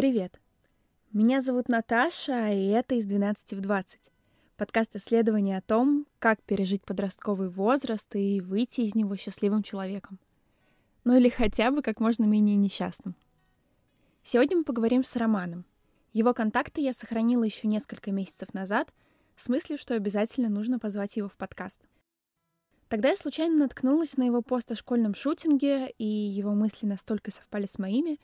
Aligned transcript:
Привет! 0.00 0.40
Меня 1.12 1.42
зовут 1.42 1.68
Наташа, 1.68 2.54
и 2.54 2.68
это 2.68 2.94
из 2.94 3.04
12 3.04 3.52
в 3.52 3.60
20. 3.60 4.10
Подкаст 4.56 4.96
исследования 4.96 5.58
о 5.58 5.60
том, 5.60 6.06
как 6.18 6.42
пережить 6.42 6.82
подростковый 6.86 7.50
возраст 7.50 8.08
и 8.16 8.40
выйти 8.40 8.80
из 8.80 8.94
него 8.94 9.14
счастливым 9.16 9.62
человеком. 9.62 10.18
Ну 11.04 11.18
или 11.18 11.28
хотя 11.28 11.70
бы 11.70 11.82
как 11.82 12.00
можно 12.00 12.24
менее 12.24 12.56
несчастным. 12.56 13.14
Сегодня 14.22 14.56
мы 14.56 14.64
поговорим 14.64 15.04
с 15.04 15.14
Романом. 15.16 15.66
Его 16.14 16.32
контакты 16.32 16.80
я 16.80 16.94
сохранила 16.94 17.44
еще 17.44 17.68
несколько 17.68 18.10
месяцев 18.10 18.54
назад, 18.54 18.94
с 19.36 19.50
мыслью, 19.50 19.76
что 19.76 19.94
обязательно 19.94 20.48
нужно 20.48 20.78
позвать 20.78 21.18
его 21.18 21.28
в 21.28 21.36
подкаст. 21.36 21.82
Тогда 22.88 23.10
я 23.10 23.18
случайно 23.18 23.58
наткнулась 23.58 24.16
на 24.16 24.22
его 24.22 24.40
пост 24.40 24.72
о 24.72 24.76
школьном 24.76 25.14
шутинге, 25.14 25.90
и 25.98 26.06
его 26.06 26.52
мысли 26.54 26.86
настолько 26.86 27.30
совпали 27.30 27.66
с 27.66 27.78
моими, 27.78 28.18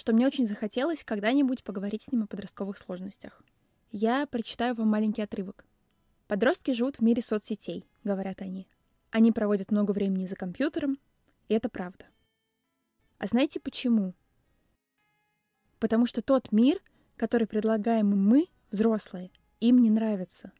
что 0.00 0.14
мне 0.14 0.26
очень 0.26 0.46
захотелось 0.46 1.04
когда-нибудь 1.04 1.62
поговорить 1.62 2.04
с 2.04 2.10
ним 2.10 2.22
о 2.22 2.26
подростковых 2.26 2.78
сложностях. 2.78 3.42
Я 3.92 4.26
прочитаю 4.26 4.74
вам 4.74 4.88
маленький 4.88 5.20
отрывок. 5.20 5.66
Подростки 6.26 6.70
живут 6.70 6.96
в 6.96 7.00
мире 7.02 7.20
соцсетей, 7.20 7.86
говорят 8.02 8.40
они. 8.40 8.66
Они 9.10 9.30
проводят 9.30 9.70
много 9.70 9.92
времени 9.92 10.26
за 10.26 10.36
компьютером, 10.36 10.98
и 11.48 11.54
это 11.54 11.68
правда. 11.68 12.06
А 13.18 13.26
знаете 13.26 13.60
почему? 13.60 14.14
Потому 15.78 16.06
что 16.06 16.22
тот 16.22 16.50
мир, 16.50 16.80
который 17.16 17.46
предлагаем 17.46 18.08
мы, 18.08 18.46
взрослые, 18.70 19.30
им 19.60 19.82
не 19.82 19.90
нравится. 19.90 20.52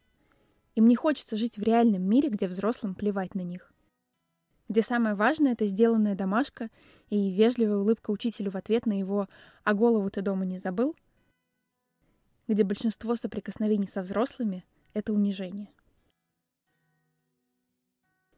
Им 0.75 0.87
не 0.87 0.95
хочется 0.95 1.35
жить 1.35 1.57
в 1.57 1.63
реальном 1.63 2.03
мире, 2.03 2.29
где 2.29 2.47
взрослым 2.47 2.93
плевать 2.93 3.33
на 3.33 3.41
них. 3.41 3.70
Где 4.71 4.81
самое 4.81 5.15
важное— 5.15 5.51
это 5.51 5.67
сделанная 5.67 6.15
домашка 6.15 6.69
и 7.09 7.29
вежливая 7.29 7.79
улыбка 7.79 8.09
учителю 8.09 8.51
в 8.51 8.55
ответ 8.55 8.85
на 8.85 8.97
его 8.97 9.27
«А 9.65 9.73
голову 9.73 10.09
ты 10.09 10.21
дома 10.21 10.45
не 10.45 10.59
забыл?», 10.59 10.95
где 12.47 12.63
большинство 12.63 13.17
соприкосновений 13.17 13.89
со 13.89 14.01
взрослыми— 14.01 14.63
это 14.93 15.11
унижение. 15.11 15.67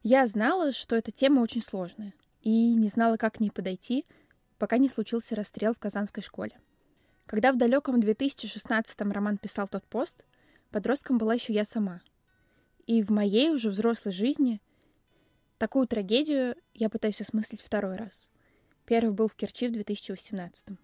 Я 0.01 0.25
знала, 0.25 0.71
что 0.71 0.95
эта 0.95 1.11
тема 1.11 1.41
очень 1.41 1.61
сложная, 1.61 2.15
и 2.41 2.73
не 2.73 2.87
знала, 2.87 3.17
как 3.17 3.35
к 3.35 3.39
ней 3.39 3.51
подойти, 3.51 4.07
пока 4.57 4.79
не 4.79 4.89
случился 4.89 5.35
расстрел 5.35 5.75
в 5.75 5.77
Казанской 5.77 6.23
школе. 6.23 6.59
Когда 7.27 7.51
в 7.51 7.57
далеком 7.57 7.99
2016-м 7.99 9.11
Роман 9.11 9.37
писал 9.37 9.67
тот 9.67 9.83
пост, 9.83 10.25
подростком 10.71 11.19
была 11.19 11.35
еще 11.35 11.53
я 11.53 11.63
сама— 11.63 12.01
и 12.85 13.01
в 13.01 13.09
моей 13.09 13.49
уже 13.51 13.69
взрослой 13.69 14.11
жизни 14.11 14.61
такую 15.63 15.87
трагедию 15.87 16.57
я 16.73 16.89
пытаюсь 16.89 17.21
осмыслить 17.21 17.61
второй 17.61 17.95
раз. 17.95 18.29
Первый 18.83 19.13
был 19.13 19.29
в 19.29 19.35
Керчи 19.35 19.69
в 19.69 19.71
2018. 19.71 20.77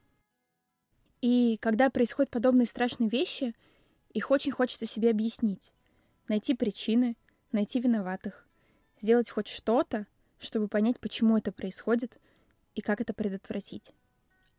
И 1.19 1.57
когда 1.59 1.89
происходят 1.89 2.31
подобные 2.31 2.65
страшные 2.65 3.09
вещи, 3.09 3.53
их 4.13 4.31
очень 4.31 4.53
хочется 4.53 4.85
себе 4.85 5.09
объяснить. 5.09 5.73
Найти 6.29 6.53
причины, 6.53 7.17
найти 7.51 7.81
виноватых, 7.81 8.47
сделать 9.01 9.29
хоть 9.29 9.49
что-то, 9.49 10.07
чтобы 10.39 10.69
понять, 10.69 10.97
почему 11.01 11.37
это 11.37 11.51
происходит 11.51 12.17
и 12.73 12.79
как 12.79 13.01
это 13.01 13.13
предотвратить. 13.13 13.91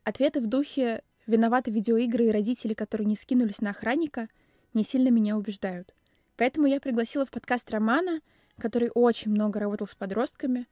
Ответы 0.05 0.43
в 0.43 0.49
духе 0.49 1.03
«виноваты 1.27 1.71
видеоигры 1.71 2.27
и 2.27 2.31
родители, 2.31 2.75
которые 2.75 3.07
не 3.07 3.17
скинулись 3.17 3.63
на 3.63 3.71
охранника» 3.71 4.29
не 4.75 4.85
сильно 4.85 5.09
меня 5.09 5.39
убеждают. 5.39 5.95
Поэтому 6.37 6.67
я 6.67 6.79
пригласила 6.79 7.25
в 7.25 7.31
подкаст 7.31 7.71
Романа, 7.71 8.21
который 8.61 8.91
очень 8.95 9.31
много 9.31 9.59
работал 9.59 9.89
с 9.89 9.95
подростками, 9.95 10.69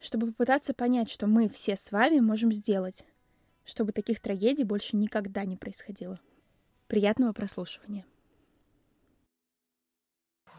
чтобы 0.00 0.28
попытаться 0.28 0.74
понять, 0.74 1.10
что 1.10 1.26
мы 1.26 1.48
все 1.48 1.76
с 1.76 1.92
вами 1.92 2.20
можем 2.20 2.52
сделать, 2.52 3.04
чтобы 3.64 3.92
таких 3.92 4.20
трагедий 4.20 4.64
больше 4.64 4.96
никогда 4.96 5.44
не 5.44 5.56
происходило. 5.56 6.18
Приятного 6.88 7.32
прослушивания. 7.32 8.04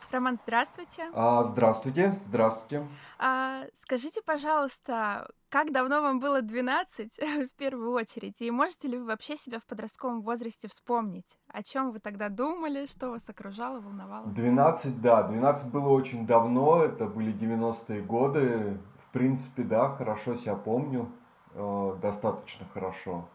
Роман, 0.10 0.38
здравствуйте. 0.38 1.10
А, 1.14 1.44
здравствуйте, 1.44 2.14
здравствуйте. 2.28 2.88
А, 3.20 3.64
скажите, 3.74 4.22
пожалуйста, 4.22 5.28
как 5.50 5.74
давно 5.74 6.02
вам 6.02 6.22
было 6.22 6.42
12 6.42 7.18
в 7.20 7.50
первую 7.58 7.92
очередь? 7.92 8.42
И 8.42 8.50
можете 8.50 8.88
ли 8.88 8.98
вы 8.98 9.06
вообще 9.06 9.36
себя 9.36 9.60
в 9.60 9.66
подростковом 9.66 10.22
возрасте 10.22 10.70
вспомнить? 10.70 11.38
О 11.50 11.62
чем 11.62 11.92
вы 11.92 12.00
тогда 12.00 12.30
думали, 12.30 12.86
что 12.86 13.10
вас 13.10 13.28
окружало, 13.28 13.82
волновало? 13.82 14.28
12, 14.28 15.02
да, 15.02 15.24
12 15.24 15.72
было 15.72 15.90
очень 15.90 16.26
давно, 16.26 16.84
это 16.84 17.06
были 17.06 17.34
90-е 17.34 18.02
годы. 18.02 18.78
В 19.10 19.12
принципе, 19.12 19.64
да, 19.64 19.90
хорошо 19.90 20.36
себя 20.36 20.56
помню, 20.56 21.12
э, 21.54 21.98
достаточно 22.02 22.66
хорошо. 22.74 23.28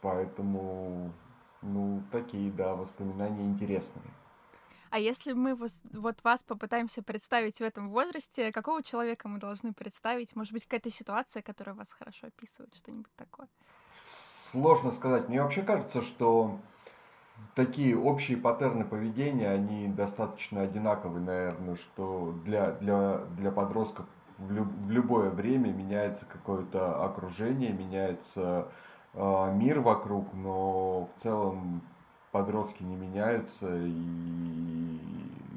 Поэтому, 0.00 1.12
ну, 1.62 2.02
такие, 2.10 2.50
да, 2.50 2.74
воспоминания 2.74 3.44
интересные. 3.44 4.02
А 4.96 4.98
если 4.98 5.34
мы 5.34 5.54
вот 5.54 6.16
вас 6.24 6.42
попытаемся 6.42 7.02
представить 7.02 7.58
в 7.58 7.60
этом 7.60 7.90
возрасте, 7.90 8.50
какого 8.50 8.82
человека 8.82 9.28
мы 9.28 9.38
должны 9.38 9.74
представить? 9.74 10.34
Может 10.34 10.54
быть, 10.54 10.64
какая-то 10.64 10.88
ситуация, 10.88 11.42
которая 11.42 11.74
вас 11.74 11.92
хорошо 11.92 12.28
описывает, 12.28 12.74
что-нибудь 12.74 13.14
такое? 13.14 13.46
Сложно 14.00 14.92
сказать. 14.92 15.28
Мне 15.28 15.42
вообще 15.42 15.60
кажется, 15.60 16.00
что 16.00 16.58
такие 17.54 17.94
общие 17.94 18.38
паттерны 18.38 18.86
поведения, 18.86 19.50
они 19.50 19.88
достаточно 19.88 20.62
одинаковые, 20.62 21.22
наверное, 21.22 21.76
что 21.76 22.32
для, 22.46 22.70
для, 22.70 23.18
для 23.36 23.50
подростков 23.50 24.06
в, 24.38 24.50
люб, 24.50 24.66
в 24.66 24.90
любое 24.90 25.28
время 25.28 25.74
меняется 25.74 26.24
какое-то 26.24 27.04
окружение, 27.04 27.70
меняется 27.70 28.68
э, 29.12 29.52
мир 29.56 29.80
вокруг, 29.80 30.32
но 30.32 31.10
в 31.14 31.22
целом 31.22 31.82
подростки 32.36 32.82
не 32.82 32.96
меняются, 32.96 33.66
и 33.74 35.00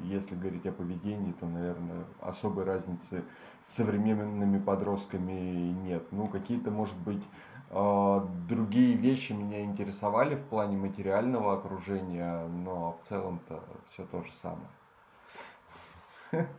если 0.04 0.34
говорить 0.34 0.64
о 0.66 0.72
поведении, 0.72 1.32
то, 1.32 1.46
наверное, 1.46 2.04
особой 2.20 2.64
разницы 2.64 3.22
с 3.66 3.74
современными 3.74 4.58
подростками 4.58 5.72
нет. 5.72 6.02
Ну, 6.10 6.26
какие-то, 6.26 6.70
может 6.70 6.96
быть, 6.96 7.22
а, 7.68 8.26
другие 8.48 8.94
вещи 8.94 9.32
меня 9.32 9.62
интересовали 9.62 10.36
в 10.36 10.42
плане 10.44 10.78
материального 10.78 11.52
окружения, 11.52 12.46
но 12.46 12.98
в 13.02 13.06
целом-то 13.06 13.62
все 13.90 14.06
то 14.06 14.22
же 14.22 14.32
самое. 14.32 14.70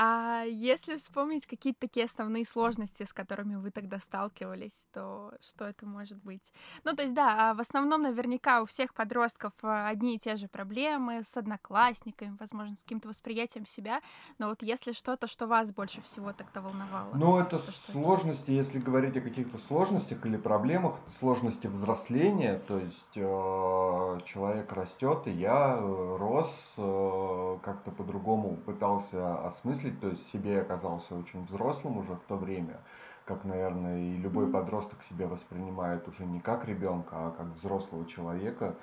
А 0.00 0.44
если 0.44 0.96
вспомнить 0.96 1.44
какие-то 1.44 1.80
такие 1.80 2.06
основные 2.06 2.46
сложности, 2.46 3.02
с 3.02 3.12
которыми 3.12 3.56
вы 3.56 3.72
тогда 3.72 3.98
сталкивались, 3.98 4.86
то 4.92 5.32
что 5.40 5.64
это 5.64 5.86
может 5.86 6.18
быть? 6.22 6.52
Ну, 6.84 6.94
то 6.94 7.02
есть, 7.02 7.14
да, 7.14 7.50
а 7.50 7.54
в 7.54 7.58
основном 7.58 8.02
наверняка 8.02 8.62
у 8.62 8.66
всех 8.66 8.94
подростков 8.94 9.52
а, 9.62 9.88
одни 9.88 10.14
и 10.14 10.18
те 10.20 10.36
же 10.36 10.46
проблемы 10.46 11.24
с 11.24 11.36
одноклассниками, 11.36 12.36
возможно, 12.38 12.76
с 12.76 12.84
каким-то 12.84 13.08
восприятием 13.08 13.66
себя, 13.66 14.00
но 14.38 14.50
вот 14.50 14.62
если 14.62 14.92
что-то, 14.92 15.26
что 15.26 15.48
вас 15.48 15.72
больше 15.72 16.00
всего 16.02 16.32
тогда 16.32 16.60
волновало? 16.60 17.10
Ну, 17.14 17.40
это 17.40 17.58
сложности, 17.90 18.52
это? 18.52 18.52
если 18.52 18.78
говорить 18.78 19.16
о 19.16 19.20
каких-то 19.20 19.58
сложностях 19.58 20.24
или 20.24 20.36
проблемах, 20.36 20.94
сложности 21.18 21.66
взросления, 21.66 22.62
то 22.68 22.78
есть 22.78 23.16
э, 23.16 24.20
человек 24.26 24.72
растет, 24.72 25.26
и 25.26 25.32
я 25.32 25.76
э, 25.76 26.16
рос, 26.20 26.74
э, 26.76 27.58
как-то 27.64 27.90
по-другому 27.90 28.58
пытался 28.58 29.44
осмыслить 29.44 29.87
мыслить, 29.88 30.00
то 30.00 30.08
есть 30.08 30.30
себе 30.30 30.60
оказался 30.60 31.14
очень 31.14 31.44
взрослым 31.44 31.98
уже 31.98 32.14
в 32.14 32.22
то 32.28 32.36
время, 32.36 32.80
как, 33.24 33.44
наверное, 33.44 33.98
и 33.98 34.16
любой 34.16 34.50
подросток 34.50 35.02
себя 35.02 35.26
воспринимает 35.26 36.06
уже 36.08 36.24
не 36.24 36.40
как 36.40 36.66
ребенка, 36.66 37.10
а 37.12 37.30
как 37.30 37.46
взрослого 37.54 38.06
человека, 38.06 38.74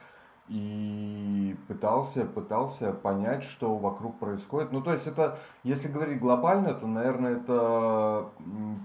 и 0.47 1.57
пытался, 1.67 2.23
пытался 2.23 2.93
понять, 2.93 3.43
что 3.43 3.75
вокруг 3.77 4.19
происходит. 4.19 4.71
Ну, 4.71 4.81
то 4.81 4.93
есть 4.93 5.07
это, 5.07 5.39
если 5.63 5.87
говорить 5.87 6.19
глобально, 6.19 6.75
то, 6.75 6.85
наверное, 6.85 7.37
это 7.37 8.29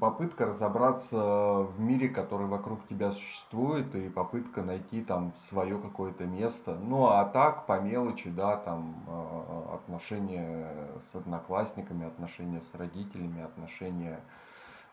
попытка 0.00 0.46
разобраться 0.46 1.18
в 1.18 1.78
мире, 1.78 2.08
который 2.08 2.46
вокруг 2.46 2.86
тебя 2.88 3.10
существует, 3.10 3.94
и 3.94 4.08
попытка 4.08 4.62
найти 4.62 5.02
там 5.02 5.34
свое 5.36 5.78
какое-то 5.78 6.24
место. 6.24 6.74
Ну, 6.80 7.08
а 7.08 7.26
так, 7.26 7.66
по 7.66 7.78
мелочи, 7.78 8.30
да, 8.30 8.56
там 8.56 8.94
а, 9.06 9.74
отношения 9.74 10.66
с 11.12 11.14
одноклассниками, 11.14 12.06
отношения 12.06 12.62
с 12.62 12.74
родителями, 12.74 13.42
отношения, 13.42 14.20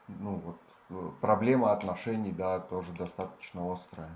ну, 0.09 0.41
вот, 0.43 0.57
э, 0.89 1.11
проблема 1.21 1.71
отношений, 1.71 2.31
да, 2.31 2.59
тоже 2.59 2.91
достаточно 2.93 3.71
острая. 3.71 4.09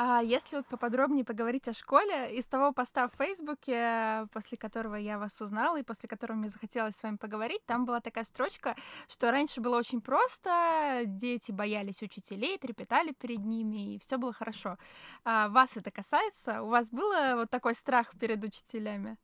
А 0.00 0.22
если 0.22 0.58
вот 0.58 0.66
поподробнее 0.68 1.24
поговорить 1.24 1.66
о 1.66 1.72
школе, 1.72 2.32
из 2.36 2.46
того 2.46 2.72
поста 2.72 3.08
в 3.08 3.14
Фейсбуке, 3.16 4.28
после 4.32 4.56
которого 4.56 4.94
я 4.94 5.18
вас 5.18 5.40
узнала 5.40 5.76
и 5.76 5.82
после 5.82 6.08
которого 6.08 6.36
мне 6.36 6.50
захотелось 6.50 6.94
с 6.94 7.02
вами 7.02 7.16
поговорить, 7.16 7.66
там 7.66 7.84
была 7.84 8.00
такая 8.00 8.22
строчка, 8.22 8.76
что 9.08 9.32
раньше 9.32 9.60
было 9.60 9.76
очень 9.76 10.00
просто, 10.00 11.02
дети 11.04 11.50
боялись 11.50 12.00
учителей, 12.00 12.58
трепетали 12.58 13.10
перед 13.10 13.44
ними, 13.44 13.96
и 13.96 13.98
все 13.98 14.18
было 14.18 14.32
хорошо. 14.32 14.78
А 15.24 15.48
вас 15.48 15.76
это 15.76 15.90
касается? 15.90 16.62
У 16.62 16.68
вас 16.68 16.90
был 16.90 17.10
вот 17.34 17.50
такой 17.50 17.74
страх 17.74 18.16
перед 18.20 18.44
учителями? 18.44 19.16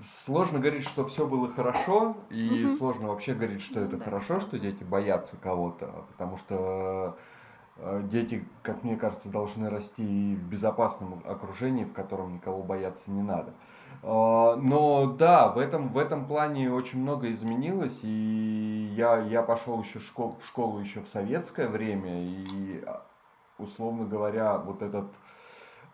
Сложно 0.00 0.58
говорить, 0.58 0.82
что 0.82 1.06
все 1.06 1.28
было 1.28 1.46
хорошо, 1.46 2.16
и 2.30 2.64
угу. 2.64 2.76
сложно 2.76 3.08
вообще 3.08 3.34
говорить, 3.34 3.62
что 3.62 3.78
это 3.78 3.98
да. 3.98 4.04
хорошо, 4.04 4.40
что 4.40 4.58
дети 4.58 4.82
боятся 4.82 5.36
кого-то, 5.36 6.06
потому 6.10 6.36
что 6.38 7.16
э, 7.16 7.37
дети, 8.10 8.44
как 8.62 8.82
мне 8.82 8.96
кажется, 8.96 9.28
должны 9.28 9.70
расти 9.70 10.34
в 10.34 10.48
безопасном 10.48 11.22
окружении, 11.24 11.84
в 11.84 11.92
котором 11.92 12.34
никого 12.34 12.62
бояться 12.62 13.10
не 13.10 13.22
надо. 13.22 13.52
А, 14.02 14.56
но 14.56 15.06
да, 15.06 15.48
в 15.48 15.58
этом, 15.58 15.88
в 15.88 15.98
этом 15.98 16.26
плане 16.26 16.72
очень 16.72 17.00
много 17.00 17.30
изменилось, 17.32 18.00
и 18.02 18.92
я, 18.96 19.18
я 19.18 19.42
пошел 19.42 19.80
еще 19.80 19.98
школ, 20.00 20.36
в 20.40 20.46
школу 20.46 20.78
еще 20.78 21.00
в 21.00 21.08
советское 21.08 21.68
время, 21.68 22.22
и, 22.22 22.84
условно 23.58 24.04
говоря, 24.04 24.58
вот 24.58 24.82
этот 24.82 25.06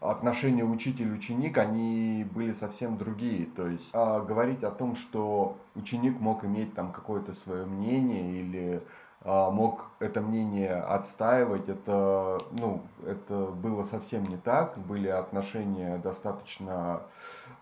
отношения 0.01 0.65
учитель-ученик, 0.65 1.57
они 1.57 2.27
были 2.31 2.53
совсем 2.53 2.99
другие. 2.99 3.47
То 3.47 3.67
есть 3.67 3.89
а, 3.93 4.21
говорить 4.21 4.63
о 4.63 4.71
том, 4.71 4.97
что 4.97 5.57
ученик 5.75 6.21
мог 6.21 6.45
иметь 6.45 6.75
там 6.75 6.93
какое-то 6.93 7.33
свое 7.33 7.65
мнение 7.65 8.41
или 8.41 8.83
а, 8.83 8.87
мог 9.25 9.87
это 10.01 10.21
мнение 10.21 10.75
отстаивать, 10.75 11.69
это, 11.69 12.39
ну, 12.59 12.83
это 13.07 13.47
было 13.47 13.83
совсем 13.83 14.25
не 14.25 14.37
так. 14.37 14.77
Были 14.79 15.09
отношения 15.09 15.99
достаточно 15.99 17.03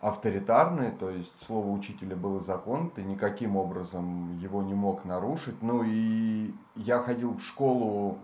авторитарные, 0.00 0.90
то 0.90 1.10
есть 1.10 1.32
слово 1.46 1.68
учителя 1.68 2.16
было 2.16 2.40
закон, 2.40 2.90
ты 2.90 3.02
никаким 3.02 3.56
образом 3.56 4.36
его 4.38 4.60
не 4.62 4.74
мог 4.74 5.04
нарушить. 5.04 5.62
Ну 5.62 5.84
и 5.84 6.52
я 6.74 6.98
ходил 6.98 7.34
в 7.34 7.42
школу 7.42 8.18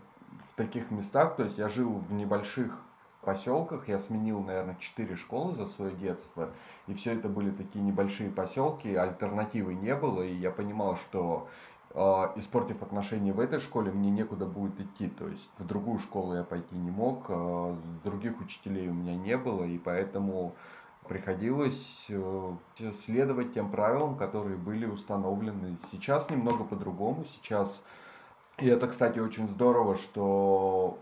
в 0.49 0.55
таких 0.56 0.91
местах, 0.91 1.37
то 1.37 1.44
есть 1.44 1.56
я 1.58 1.69
жил 1.69 2.02
в 2.08 2.12
небольших 2.12 2.76
поселках. 3.23 3.88
Я 3.88 3.99
сменил, 3.99 4.41
наверное, 4.41 4.76
четыре 4.81 5.14
школы 5.14 5.55
за 5.55 5.67
свое 5.67 5.94
детство. 5.94 6.50
И 6.87 6.94
все 6.94 7.12
это 7.12 7.29
были 7.29 7.50
такие 7.50 7.84
небольшие 7.84 8.31
поселки, 8.31 8.94
альтернативы 8.94 9.75
не 9.75 9.94
было. 9.94 10.23
И 10.23 10.34
я 10.34 10.50
понимал, 10.50 10.96
что 10.96 11.49
испортив 11.94 12.82
отношения 12.82 13.32
в 13.32 13.40
этой 13.40 13.61
школе, 13.61 13.90
мне 13.90 14.11
некуда 14.11 14.46
будет 14.46 14.79
идти. 14.81 15.08
То 15.08 15.26
есть 15.26 15.50
в 15.58 15.67
другую 15.67 15.99
школу 15.99 16.35
я 16.35 16.44
пойти 16.44 16.76
не 16.76 16.90
мог, 16.90 17.26
э, 17.29 17.75
других 18.05 18.40
учителей 18.40 18.88
у 18.88 18.93
меня 18.93 19.17
не 19.17 19.37
было. 19.37 19.64
И 19.64 19.79
поэтому 19.79 20.55
приходилось 21.08 22.06
э, 22.08 22.52
следовать 23.05 23.55
тем 23.55 23.70
правилам, 23.70 24.17
которые 24.17 24.56
были 24.56 24.87
установлены. 24.87 25.79
Сейчас 25.90 26.31
немного 26.31 26.64
по-другому. 26.64 27.25
Сейчас 27.25 27.82
и 28.58 28.67
это, 28.67 28.88
кстати, 28.88 29.20
очень 29.20 29.49
здорово, 29.49 29.96
что 29.96 30.99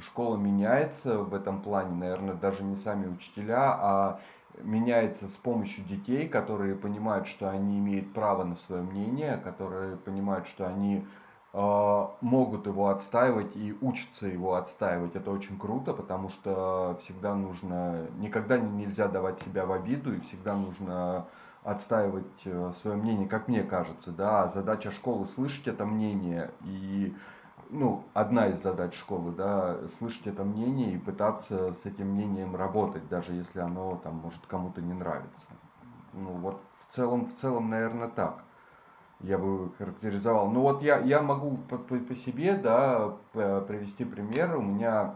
школа 0.00 0.36
меняется 0.36 1.18
в 1.18 1.32
этом 1.32 1.62
плане, 1.62 1.94
наверное, 1.94 2.34
даже 2.34 2.64
не 2.64 2.74
сами 2.74 3.06
учителя, 3.06 3.72
а 3.72 4.20
меняется 4.58 5.28
с 5.28 5.32
помощью 5.32 5.84
детей, 5.84 6.28
которые 6.28 6.74
понимают, 6.74 7.26
что 7.26 7.50
они 7.50 7.78
имеют 7.78 8.12
право 8.12 8.44
на 8.44 8.56
свое 8.56 8.82
мнение, 8.82 9.38
которые 9.38 9.96
понимают, 9.96 10.46
что 10.46 10.66
они 10.66 11.06
э, 11.52 12.06
могут 12.20 12.66
его 12.66 12.88
отстаивать 12.88 13.56
и 13.56 13.76
учатся 13.80 14.26
его 14.26 14.54
отстаивать. 14.54 15.16
Это 15.16 15.30
очень 15.30 15.58
круто, 15.58 15.92
потому 15.92 16.28
что 16.28 16.98
всегда 17.02 17.34
нужно, 17.34 18.06
никогда 18.18 18.58
нельзя 18.58 19.08
давать 19.08 19.40
себя 19.40 19.66
в 19.66 19.72
обиду, 19.72 20.14
и 20.14 20.20
всегда 20.20 20.54
нужно 20.54 21.26
отстаивать 21.64 22.24
э, 22.44 22.72
свое 22.80 22.96
мнение, 22.96 23.28
как 23.28 23.48
мне 23.48 23.62
кажется, 23.62 24.10
да, 24.10 24.48
задача 24.48 24.90
школы 24.90 25.26
слышать 25.26 25.68
это 25.68 25.86
мнение 25.86 26.50
и 26.64 27.14
ну, 27.72 28.04
одна 28.12 28.48
из 28.48 28.62
задач 28.62 28.94
школы, 28.94 29.32
да, 29.32 29.78
слышать 29.98 30.26
это 30.26 30.44
мнение 30.44 30.92
и 30.92 30.98
пытаться 30.98 31.72
с 31.72 31.86
этим 31.86 32.08
мнением 32.08 32.54
работать, 32.54 33.08
даже 33.08 33.32
если 33.32 33.60
оно 33.60 33.96
там 34.04 34.16
может 34.16 34.44
кому-то 34.46 34.82
не 34.82 34.92
нравится. 34.92 35.48
Ну, 36.12 36.32
вот 36.34 36.62
в 36.74 36.92
целом, 36.92 37.24
в 37.24 37.34
целом, 37.34 37.70
наверное, 37.70 38.08
так 38.08 38.44
я 39.20 39.38
бы 39.38 39.72
характеризовал. 39.78 40.50
Ну, 40.50 40.60
вот 40.60 40.82
я, 40.82 40.98
я 40.98 41.22
могу 41.22 41.56
по, 41.56 41.78
по, 41.78 41.96
по 41.96 42.14
себе, 42.14 42.56
да, 42.56 43.14
привести 43.32 44.04
пример. 44.04 44.56
У 44.56 44.62
меня 44.62 45.14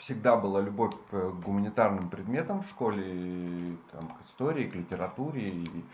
всегда 0.00 0.36
была 0.36 0.60
любовь 0.60 0.94
к 1.10 1.30
гуманитарным 1.44 2.08
предметам 2.08 2.62
в 2.62 2.68
школе, 2.68 3.76
там, 3.92 4.08
к 4.08 4.26
истории, 4.26 4.68
к 4.68 4.74
литературе. 4.74 5.46
И, 5.46 5.84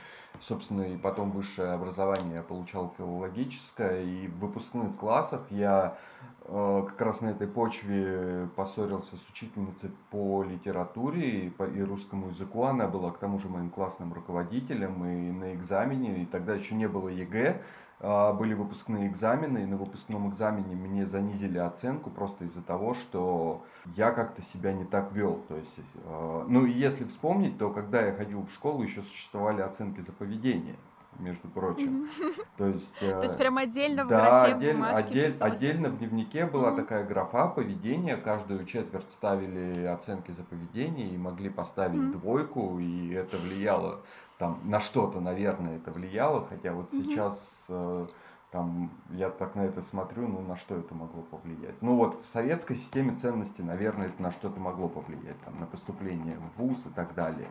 собственно, 0.41 0.83
и 0.83 0.97
потом 0.97 1.31
высшее 1.33 1.73
образование 1.73 2.37
я 2.37 2.43
получал 2.43 2.95
филологическое. 2.97 4.05
И 4.05 4.29
в 4.29 4.39
выпускных 4.39 4.97
классах 4.97 5.43
я 5.51 5.99
э, 6.45 6.85
как 6.89 7.01
раз 7.01 7.21
на 7.21 7.29
этой 7.29 7.49
почве 7.49 8.49
поссорился 8.55 9.17
с 9.17 9.31
учительницей 9.31 9.91
по 10.11 10.45
литературе 10.45 11.47
и, 11.47 11.51
по, 11.51 11.65
и 11.65 11.83
русскому 11.83 12.29
языку. 12.29 12.63
Она 12.63 12.87
была 12.87 13.11
к 13.11 13.19
тому 13.19 13.41
же 13.41 13.49
моим 13.49 13.71
классным 13.71 14.13
руководителем 14.13 15.05
и 15.05 15.33
на 15.33 15.55
экзамене. 15.55 16.23
И 16.23 16.27
тогда 16.27 16.55
еще 16.55 16.77
не 16.77 16.87
было 16.87 17.09
ЕГЭ. 17.09 17.61
А, 17.99 18.33
были 18.35 18.53
выпускные 18.53 19.09
экзамены, 19.09 19.59
и 19.63 19.67
на 19.67 19.77
выпускном 19.77 20.29
экзамене 20.29 20.75
мне 20.75 21.07
занизили 21.07 21.59
оценку 21.59 22.11
просто 22.11 22.45
из-за 22.45 22.61
того, 22.61 22.93
что 22.93 23.65
я 23.97 24.11
как-то 24.11 24.43
себя 24.43 24.73
не 24.73 24.85
так 24.85 25.13
вел. 25.13 25.43
То 25.49 25.57
есть, 25.57 25.79
а, 26.05 26.45
ну 26.47 26.67
и 26.67 26.73
если 26.73 27.05
вспомнить, 27.05 27.57
то 27.59 27.71
когда 27.71 28.03
я 28.03 28.13
ходил 28.13 28.43
в 28.43 28.53
школу, 28.53 28.83
еще 28.83 29.01
существовали 29.01 29.63
оценки 29.63 30.01
за 30.01 30.13
поведение 30.13 30.77
между 31.19 31.49
прочим. 31.49 32.09
То 32.57 32.67
есть, 32.67 32.93
То 32.99 33.23
есть 33.23 33.35
э, 33.35 33.39
прям 33.39 33.59
отдельно 33.59 34.05
в 34.05 34.09
да, 34.09 34.21
графе 34.21 34.55
отдельно, 34.55 34.95
отдель, 34.95 35.35
отдельно 35.41 35.89
в 35.89 35.99
дневнике 35.99 36.47
была 36.47 36.73
такая 36.73 37.05
графа 37.05 37.49
поведения, 37.49 38.17
каждую 38.17 38.65
четверть 38.67 39.11
ставили 39.11 39.85
оценки 39.85 40.33
за 40.33 40.43
поведение 40.43 41.09
и 41.09 41.17
могли 41.17 41.49
поставить 41.49 42.13
двойку, 42.13 42.79
и 42.79 43.13
это 43.13 43.37
влияло 43.39 44.03
там 44.39 44.61
на 44.65 44.81
что-то, 44.81 45.21
наверное, 45.21 45.77
это 45.77 45.91
влияло, 45.91 46.47
хотя 46.49 46.73
вот 46.73 46.93
mm-hmm. 46.93 47.05
сейчас 47.05 47.67
э, 47.69 48.07
там 48.51 48.91
я 49.11 49.31
так 49.31 49.55
на 49.55 49.63
это 49.63 49.83
смотрю, 49.83 50.29
ну 50.29 50.41
на 50.41 50.57
что 50.57 50.77
это 50.77 50.95
могло 50.95 51.23
повлиять? 51.23 51.81
Ну 51.83 51.97
вот 51.97 52.21
в 52.21 52.25
советской 52.33 52.75
системе 52.75 53.15
ценностей, 53.17 53.63
наверное, 53.63 54.09
это 54.09 54.23
на 54.23 54.33
что-то 54.33 54.61
могло 54.61 54.89
повлиять, 54.89 55.41
там 55.45 55.59
на 55.61 55.67
поступление 55.67 56.39
в 56.39 56.59
ВУЗ 56.59 56.87
и 56.87 56.91
так 56.91 57.15
далее. 57.15 57.49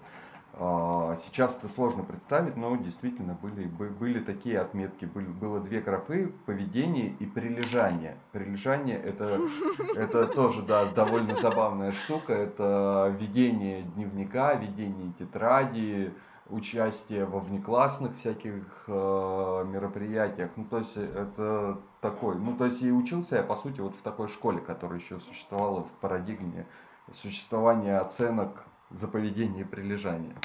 А, 0.58 1.18
сейчас 1.26 1.58
это 1.58 1.68
сложно 1.68 2.04
представить, 2.04 2.56
но 2.56 2.76
действительно 2.78 3.34
были, 3.34 3.66
были 3.66 4.20
такие 4.20 4.60
отметки. 4.60 5.06
Были, 5.06 5.28
было 5.28 5.60
две 5.60 5.82
графы– 5.82 6.32
поведение 6.46 7.14
и 7.20 7.26
прилежание. 7.26 8.16
Прилежание 8.32 8.98
это,– 8.98 9.38
это 9.98 10.28
тоже 10.28 10.62
да, 10.62 10.86
довольно 10.86 11.36
забавная 11.36 11.92
штука. 11.92 12.34
Это 12.34 13.14
ведение 13.20 13.82
дневника, 13.82 14.54
ведение 14.54 15.12
тетради, 15.20 16.14
участие 16.50 17.26
во 17.26 17.40
внеклассных 17.40 18.16
всяких 18.18 18.64
э, 18.88 19.66
мероприятиях. 19.68 20.52
Ну, 20.56 20.66
то 20.66 20.78
есть 20.78 20.96
это 20.96 21.80
такой, 22.02 22.36
ну, 22.36 22.56
то 22.56 22.66
есть 22.66 22.82
и 22.82 22.92
учился 22.92 23.38
я, 23.38 23.44
по 23.44 23.56
сути, 23.56 23.82
вот 23.82 23.96
в 23.96 24.02
такой 24.02 24.28
школе, 24.28 24.60
которая 24.60 25.00
еще 25.00 25.20
существовала 25.20 25.84
в 25.84 25.92
парадигме 26.02 26.68
существования 27.14 27.98
оценок 27.98 28.66
за 28.92 29.08
поведение 29.08 29.62
и 29.62 29.68
прилежание. 29.68 30.36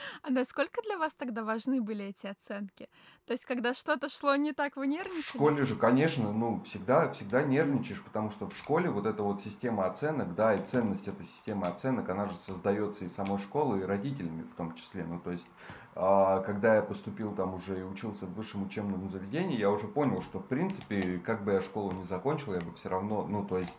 А 0.22 0.30
насколько 0.30 0.82
для 0.82 0.98
вас 0.98 1.14
тогда 1.14 1.44
важны 1.44 1.80
были 1.80 2.06
эти 2.06 2.26
оценки? 2.26 2.88
То 3.26 3.32
есть, 3.32 3.44
когда 3.44 3.74
что-то 3.74 4.08
шло 4.08 4.36
не 4.36 4.52
так, 4.52 4.76
вы 4.76 4.86
нервничали? 4.86 5.22
В 5.22 5.28
школе 5.28 5.64
же, 5.64 5.76
конечно, 5.76 6.32
ну, 6.32 6.62
всегда, 6.64 7.10
всегда 7.10 7.42
нервничаешь, 7.42 8.02
потому 8.02 8.30
что 8.30 8.48
в 8.48 8.56
школе 8.56 8.90
вот 8.90 9.06
эта 9.06 9.22
вот 9.22 9.42
система 9.42 9.86
оценок, 9.86 10.34
да, 10.34 10.54
и 10.54 10.64
ценность 10.64 11.08
этой 11.08 11.26
системы 11.26 11.66
оценок, 11.66 12.08
она 12.08 12.26
же 12.26 12.34
создается 12.46 13.04
и 13.04 13.08
самой 13.08 13.38
школой, 13.38 13.80
и 13.80 13.84
родителями 13.84 14.42
в 14.42 14.54
том 14.54 14.74
числе. 14.74 15.04
Ну, 15.04 15.20
то 15.20 15.30
есть, 15.30 15.46
а, 15.94 16.40
когда 16.42 16.76
я 16.76 16.82
поступил 16.82 17.34
там 17.34 17.54
уже 17.54 17.80
и 17.80 17.82
учился 17.82 18.24
в 18.26 18.34
высшем 18.34 18.64
учебном 18.64 19.10
заведении, 19.10 19.58
я 19.58 19.70
уже 19.70 19.88
понял, 19.88 20.22
что, 20.22 20.38
в 20.38 20.46
принципе, 20.46 21.18
как 21.18 21.42
бы 21.42 21.52
я 21.52 21.60
школу 21.60 21.92
не 21.92 22.04
закончил, 22.04 22.54
я 22.54 22.60
бы 22.60 22.72
все 22.74 22.88
равно, 22.88 23.26
ну, 23.26 23.44
то 23.44 23.58
есть, 23.58 23.76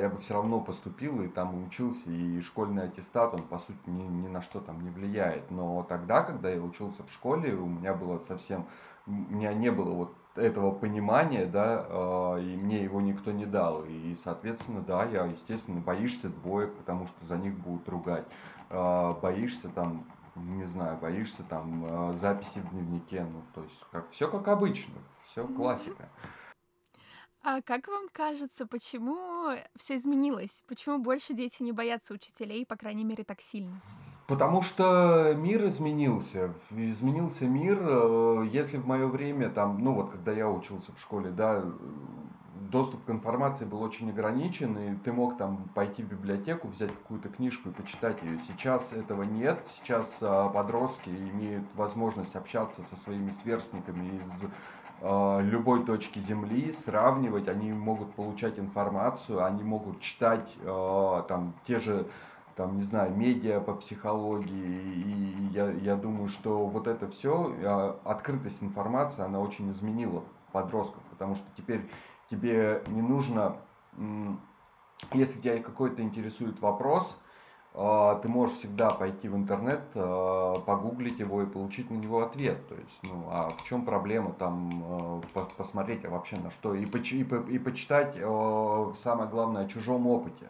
я 0.00 0.08
бы 0.08 0.18
все 0.18 0.34
равно 0.34 0.60
поступил 0.60 1.22
и 1.22 1.28
там 1.28 1.64
учился, 1.66 2.10
и 2.10 2.40
школьный 2.40 2.84
аттестат, 2.84 3.34
он 3.34 3.42
по 3.42 3.58
сути 3.58 3.78
ни, 3.86 4.02
ни 4.02 4.28
на 4.28 4.40
что 4.40 4.60
там 4.60 4.82
не 4.82 4.90
влияет. 4.90 5.50
Но 5.50 5.84
тогда, 5.88 6.22
когда 6.22 6.50
я 6.50 6.60
учился 6.60 7.02
в 7.04 7.10
школе, 7.10 7.54
у 7.54 7.66
меня 7.66 7.92
было 7.94 8.18
совсем, 8.28 8.66
у 9.06 9.10
меня 9.10 9.52
не 9.52 9.70
было 9.70 9.92
вот 9.92 10.14
этого 10.36 10.72
понимания, 10.72 11.44
да, 11.44 11.86
а, 11.88 12.36
и 12.38 12.56
мне 12.56 12.82
его 12.82 13.00
никто 13.00 13.32
не 13.32 13.44
дал. 13.44 13.84
И, 13.84 14.16
соответственно, 14.24 14.80
да, 14.80 15.04
я, 15.04 15.26
естественно, 15.26 15.80
боишься 15.80 16.28
двоек, 16.28 16.74
потому 16.76 17.06
что 17.06 17.26
за 17.26 17.36
них 17.36 17.58
будут 17.58 17.88
ругать. 17.88 18.24
А, 18.70 19.12
боишься 19.14 19.68
там, 19.68 20.06
не 20.34 20.64
знаю, 20.64 20.96
боишься 20.98 21.42
там 21.42 22.16
записи 22.16 22.60
в 22.60 22.70
дневнике, 22.70 23.24
ну, 23.24 23.42
то 23.54 23.62
есть, 23.62 23.84
как, 23.90 24.08
все 24.10 24.28
как 24.28 24.48
обычно, 24.48 24.94
все 25.26 25.46
классика. 25.46 26.04
Mm-hmm. 26.04 26.41
А 27.44 27.60
как 27.60 27.88
вам 27.88 28.04
кажется, 28.12 28.66
почему 28.66 29.50
все 29.76 29.96
изменилось? 29.96 30.62
Почему 30.68 30.98
больше 30.98 31.34
дети 31.34 31.62
не 31.62 31.72
боятся 31.72 32.14
учителей, 32.14 32.64
по 32.64 32.76
крайней 32.76 33.04
мере, 33.04 33.24
так 33.24 33.40
сильно? 33.40 33.80
Потому 34.28 34.62
что 34.62 35.34
мир 35.36 35.66
изменился. 35.66 36.54
Изменился 36.70 37.46
мир. 37.46 37.78
Э, 37.82 38.46
если 38.50 38.76
в 38.76 38.86
мое 38.86 39.08
время, 39.08 39.50
там, 39.50 39.82
ну 39.82 39.92
вот 39.94 40.10
когда 40.10 40.30
я 40.32 40.48
учился 40.48 40.92
в 40.92 41.00
школе, 41.00 41.30
да, 41.30 41.64
доступ 42.70 43.04
к 43.04 43.10
информации 43.10 43.64
был 43.64 43.82
очень 43.82 44.10
ограничен, 44.10 44.78
и 44.78 44.96
ты 44.96 45.12
мог 45.12 45.36
там 45.36 45.68
пойти 45.74 46.02
в 46.02 46.06
библиотеку, 46.06 46.68
взять 46.68 46.90
какую-то 46.90 47.28
книжку 47.28 47.70
и 47.70 47.72
почитать 47.72 48.22
ее. 48.22 48.40
Сейчас 48.46 48.92
этого 48.92 49.24
нет. 49.24 49.66
Сейчас 49.76 50.18
а, 50.22 50.48
подростки 50.48 51.10
имеют 51.10 51.64
возможность 51.74 52.34
общаться 52.36 52.82
со 52.84 52.96
своими 52.96 53.32
сверстниками 53.32 54.22
из 54.22 54.44
любой 55.02 55.84
точки 55.84 56.20
Земли, 56.20 56.72
сравнивать, 56.72 57.48
они 57.48 57.72
могут 57.72 58.14
получать 58.14 58.58
информацию, 58.58 59.44
они 59.44 59.64
могут 59.64 60.00
читать 60.00 60.54
а, 60.64 61.22
там 61.22 61.54
те 61.66 61.80
же 61.80 62.06
там, 62.54 62.76
не 62.76 62.82
знаю, 62.82 63.16
медиа 63.16 63.60
по 63.60 63.72
психологии, 63.74 64.46
и 64.52 65.48
я, 65.52 65.70
я 65.70 65.96
думаю, 65.96 66.28
что 66.28 66.66
вот 66.66 66.86
это 66.86 67.08
все, 67.08 67.98
открытость 68.04 68.62
информации, 68.62 69.22
она 69.22 69.40
очень 69.40 69.72
изменила 69.72 70.22
подростков, 70.52 71.02
потому 71.10 71.34
что 71.34 71.44
теперь 71.56 71.88
тебе 72.30 72.82
не 72.88 73.00
нужно, 73.00 73.56
если 75.14 75.40
тебя 75.40 75.62
какой-то 75.62 76.02
интересует 76.02 76.60
вопрос, 76.60 77.18
а, 77.18 77.31
ты 77.74 78.28
можешь 78.28 78.56
всегда 78.56 78.90
пойти 78.90 79.28
в 79.28 79.36
интернет, 79.36 79.80
а, 79.94 80.60
погуглить 80.60 81.18
его 81.18 81.42
и 81.42 81.46
получить 81.46 81.90
на 81.90 81.94
него 81.94 82.22
ответ. 82.22 82.68
То 82.68 82.74
есть, 82.74 83.00
ну, 83.04 83.24
а 83.30 83.48
в 83.48 83.64
чем 83.64 83.86
проблема 83.86 84.34
там 84.34 84.70
а, 85.34 85.44
посмотреть 85.56 86.04
а 86.04 86.10
вообще 86.10 86.36
на 86.36 86.50
что 86.50 86.74
и, 86.74 86.84
поч 86.84 87.12
и, 87.12 87.20
и 87.20 87.58
почитать 87.58 88.14
самое 88.14 89.28
главное 89.30 89.64
о 89.64 89.68
чужом 89.68 90.06
опыте. 90.06 90.48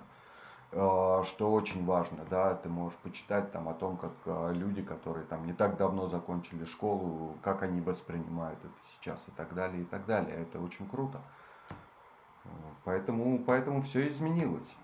Что 0.72 1.52
очень 1.52 1.84
важно, 1.84 2.24
да, 2.30 2.54
ты 2.54 2.70
можешь 2.70 2.98
почитать 3.00 3.52
там 3.52 3.68
о 3.68 3.74
том, 3.74 3.98
как 3.98 4.12
люди, 4.56 4.80
которые 4.80 5.26
там 5.26 5.46
не 5.46 5.52
так 5.52 5.76
давно 5.76 6.08
закончили 6.08 6.64
школу, 6.64 7.36
как 7.42 7.62
они 7.62 7.82
воспринимают 7.82 8.58
это 8.58 8.72
сейчас 8.94 9.22
и 9.28 9.32
так 9.32 9.52
далее, 9.52 9.82
и 9.82 9.84
так 9.84 10.06
далее. 10.06 10.34
Это 10.34 10.58
очень 10.58 10.88
круто. 10.88 11.20
Поэтому, 12.84 13.38
поэтому 13.40 13.82
все 13.82 14.08
изменилось. 14.08 14.74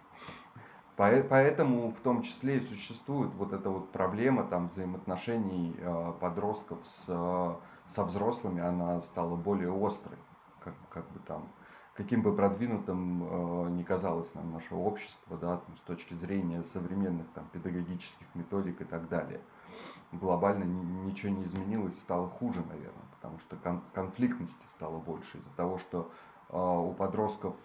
Поэтому 0.98 1.92
в 1.92 2.00
том 2.00 2.22
числе 2.22 2.56
и 2.56 2.60
существует 2.60 3.32
вот 3.34 3.52
эта 3.52 3.70
вот 3.70 3.92
проблема 3.92 4.42
там 4.42 4.66
взаимоотношений 4.66 5.76
э, 5.78 6.12
подростков 6.20 6.82
с, 6.84 7.60
со 7.94 8.04
взрослыми, 8.04 8.60
она 8.60 8.98
стала 9.00 9.36
более 9.36 9.70
острой. 9.70 10.18
Как, 10.58 10.74
как 10.90 11.08
бы 11.12 11.20
там 11.20 11.48
каким 11.94 12.22
бы 12.22 12.34
продвинутым 12.34 13.24
э, 13.24 13.70
ни 13.70 13.84
казалось 13.84 14.32
нам 14.34 14.52
наше 14.52 14.74
общество, 14.74 15.36
да, 15.36 15.58
там, 15.58 15.76
с 15.76 15.80
точки 15.80 16.14
зрения 16.14 16.64
современных 16.64 17.28
там, 17.34 17.44
педагогических 17.52 18.26
методик 18.34 18.80
и 18.80 18.84
так 18.84 19.08
далее. 19.08 19.40
Глобально 20.10 20.64
ничего 20.64 21.32
не 21.32 21.44
изменилось, 21.44 21.96
стало 21.98 22.28
хуже, 22.28 22.60
наверное, 22.68 23.06
потому 23.16 23.38
что 23.38 23.54
кон 23.56 23.82
конфликтности 23.94 24.64
стало 24.74 24.98
больше 24.98 25.38
из-за 25.38 25.50
того, 25.56 25.78
что 25.78 26.10
э, 26.50 26.56
у 26.56 26.92
подростков 26.92 27.56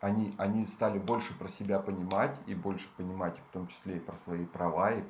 они, 0.00 0.34
они 0.38 0.66
стали 0.66 0.98
больше 0.98 1.36
про 1.38 1.48
себя 1.48 1.78
понимать 1.78 2.36
и 2.46 2.54
больше 2.54 2.88
понимать 2.96 3.38
в 3.38 3.52
том 3.52 3.66
числе 3.66 3.96
и 3.96 4.00
про 4.00 4.16
свои 4.16 4.46
права, 4.46 4.92
и 4.92 5.04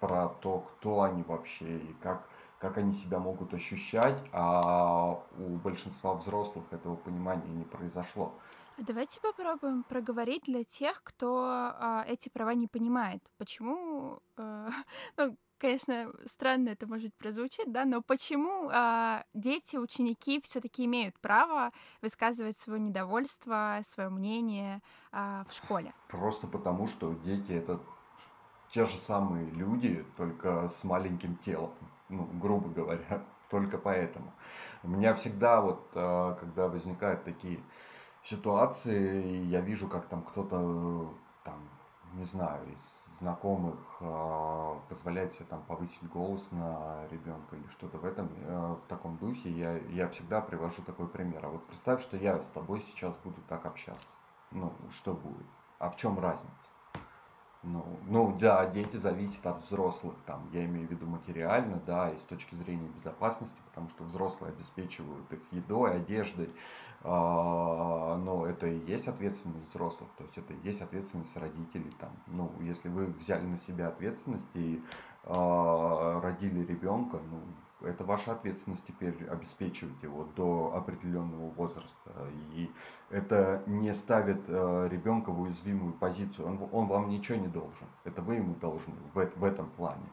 про 0.00 0.28
то, 0.28 0.60
кто 0.60 1.02
они 1.02 1.22
вообще 1.22 1.78
и 1.78 1.92
как 2.02 2.28
как 2.64 2.78
они 2.78 2.94
себя 2.94 3.18
могут 3.18 3.52
ощущать, 3.52 4.18
а 4.32 5.22
у 5.36 5.56
большинства 5.56 6.14
взрослых 6.14 6.64
этого 6.70 6.96
понимания 6.96 7.50
не 7.50 7.64
произошло. 7.64 8.32
А 8.78 8.82
давайте 8.82 9.20
попробуем 9.20 9.82
проговорить 9.82 10.44
для 10.44 10.64
тех, 10.64 11.02
кто 11.04 11.44
а, 11.46 12.04
эти 12.08 12.30
права 12.30 12.54
не 12.54 12.66
понимает. 12.66 13.22
Почему, 13.36 14.20
а, 14.38 14.70
ну, 15.18 15.36
конечно, 15.58 16.12
странно 16.26 16.70
это 16.70 16.86
может 16.86 17.14
прозвучать, 17.14 17.70
да, 17.72 17.84
но 17.84 18.02
почему 18.02 18.68
а, 18.72 19.24
дети, 19.34 19.76
ученики 19.76 20.40
все-таки 20.42 20.84
имеют 20.84 21.18
право 21.20 21.72
высказывать 22.02 22.56
свое 22.56 22.80
недовольство, 22.80 23.80
свое 23.82 24.08
мнение 24.08 24.80
а, 25.12 25.44
в 25.48 25.52
школе? 25.52 25.92
Просто 26.08 26.46
потому, 26.46 26.86
что 26.86 27.14
дети 27.24 27.52
это 27.52 27.80
те 28.70 28.84
же 28.84 28.96
самые 28.96 29.50
люди, 29.52 30.04
только 30.16 30.68
с 30.68 30.84
маленьким 30.84 31.36
телом 31.36 31.72
ну, 32.08 32.28
грубо 32.40 32.68
говоря, 32.68 33.22
только 33.50 33.78
поэтому. 33.78 34.32
У 34.82 34.88
меня 34.88 35.14
всегда 35.14 35.60
вот, 35.60 35.90
э, 35.94 36.36
когда 36.40 36.68
возникают 36.68 37.24
такие 37.24 37.60
ситуации, 38.22 39.44
я 39.46 39.60
вижу, 39.60 39.88
как 39.88 40.06
там 40.06 40.22
кто-то, 40.22 41.12
там, 41.44 41.68
не 42.14 42.24
знаю, 42.24 42.62
из 42.68 43.03
знакомых 43.18 43.78
э, 44.00 44.74
позволяет 44.88 45.34
себе 45.34 45.46
там 45.46 45.62
повысить 45.62 46.02
голос 46.08 46.46
на 46.50 47.06
ребенка 47.10 47.56
или 47.56 47.66
что-то 47.68 47.98
в 47.98 48.04
этом, 48.04 48.28
э, 48.36 48.76
в 48.84 48.88
таком 48.88 49.16
духе, 49.18 49.50
я, 49.50 49.76
я 49.90 50.08
всегда 50.08 50.40
привожу 50.40 50.82
такой 50.82 51.08
пример. 51.08 51.44
А 51.44 51.48
вот 51.48 51.66
представь, 51.66 52.02
что 52.02 52.16
я 52.16 52.40
с 52.40 52.46
тобой 52.46 52.80
сейчас 52.80 53.16
буду 53.24 53.40
так 53.48 53.66
общаться. 53.66 54.06
Ну, 54.50 54.72
что 54.90 55.14
будет? 55.14 55.46
А 55.78 55.90
в 55.90 55.96
чем 55.96 56.18
разница? 56.18 56.70
Ну, 57.64 57.98
ну 58.06 58.36
да, 58.38 58.66
дети 58.66 58.96
зависят 58.96 59.46
от 59.46 59.62
взрослых, 59.62 60.14
там, 60.26 60.50
я 60.52 60.66
имею 60.66 60.86
в 60.86 60.90
виду 60.90 61.06
материально, 61.06 61.80
да, 61.86 62.10
и 62.10 62.18
с 62.18 62.22
точки 62.22 62.54
зрения 62.56 62.88
безопасности, 62.88 63.58
потому 63.64 63.88
что 63.88 64.04
взрослые 64.04 64.52
обеспечивают 64.52 65.32
их 65.32 65.40
едой, 65.50 65.96
одеждой, 65.96 66.50
но 67.04 68.46
это 68.48 68.66
и 68.66 68.78
есть 68.86 69.08
ответственность 69.08 69.68
взрослых, 69.68 70.08
то 70.16 70.24
есть 70.24 70.38
это 70.38 70.54
и 70.54 70.58
есть 70.66 70.80
ответственность 70.80 71.36
родителей, 71.36 71.90
там, 72.00 72.10
ну, 72.26 72.50
если 72.60 72.88
вы 72.88 73.06
взяли 73.06 73.44
на 73.44 73.58
себя 73.58 73.88
ответственность 73.88 74.48
и 74.54 74.82
а, 75.24 76.20
родили 76.22 76.64
ребенка, 76.64 77.18
ну, 77.30 77.40
это 77.86 78.04
ваша 78.04 78.32
ответственность 78.32 78.84
теперь 78.86 79.14
обеспечивать 79.28 80.02
его 80.02 80.26
до 80.36 80.72
определенного 80.74 81.50
возраста. 81.50 82.10
И 82.54 82.70
это 83.10 83.62
не 83.66 83.92
ставит 83.94 84.40
э, 84.48 84.88
ребенка 84.90 85.30
в 85.30 85.40
уязвимую 85.40 85.92
позицию. 85.92 86.46
Он, 86.46 86.68
он 86.72 86.86
вам 86.86 87.08
ничего 87.08 87.38
не 87.38 87.48
должен. 87.48 87.86
Это 88.04 88.22
вы 88.22 88.36
ему 88.36 88.54
должны 88.54 88.94
в, 89.12 89.30
в 89.36 89.44
этом 89.44 89.68
плане. 89.70 90.06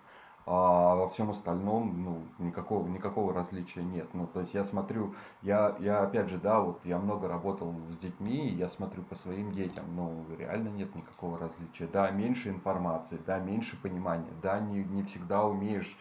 А 0.46 0.96
во 0.96 1.08
всем 1.08 1.30
остальном, 1.30 2.04
ну, 2.04 2.22
никакого, 2.40 2.88
никакого 2.88 3.34
различия 3.34 3.84
нет. 3.84 4.08
Ну, 4.14 4.28
то 4.28 4.42
есть 4.42 4.54
я 4.54 4.64
смотрю, 4.64 5.14
я, 5.42 5.76
я 5.80 6.02
опять 6.02 6.30
же, 6.30 6.38
да, 6.38 6.60
вот 6.62 6.82
я 6.84 6.98
много 6.98 7.28
работал 7.28 7.76
с 7.90 7.98
детьми, 7.98 8.50
я 8.50 8.68
смотрю 8.68 9.04
по 9.04 9.16
своим 9.16 9.52
детям, 9.52 9.86
но 9.96 10.26
реально 10.38 10.70
нет 10.70 10.96
никакого 10.96 11.38
различия. 11.38 11.88
Да, 11.88 12.10
меньше 12.10 12.50
информации, 12.50 13.20
да, 13.26 13.40
меньше 13.40 13.80
понимания, 13.82 14.34
да, 14.42 14.60
не, 14.60 14.84
не 14.84 15.04
всегда 15.04 15.46
умеешь 15.46 15.98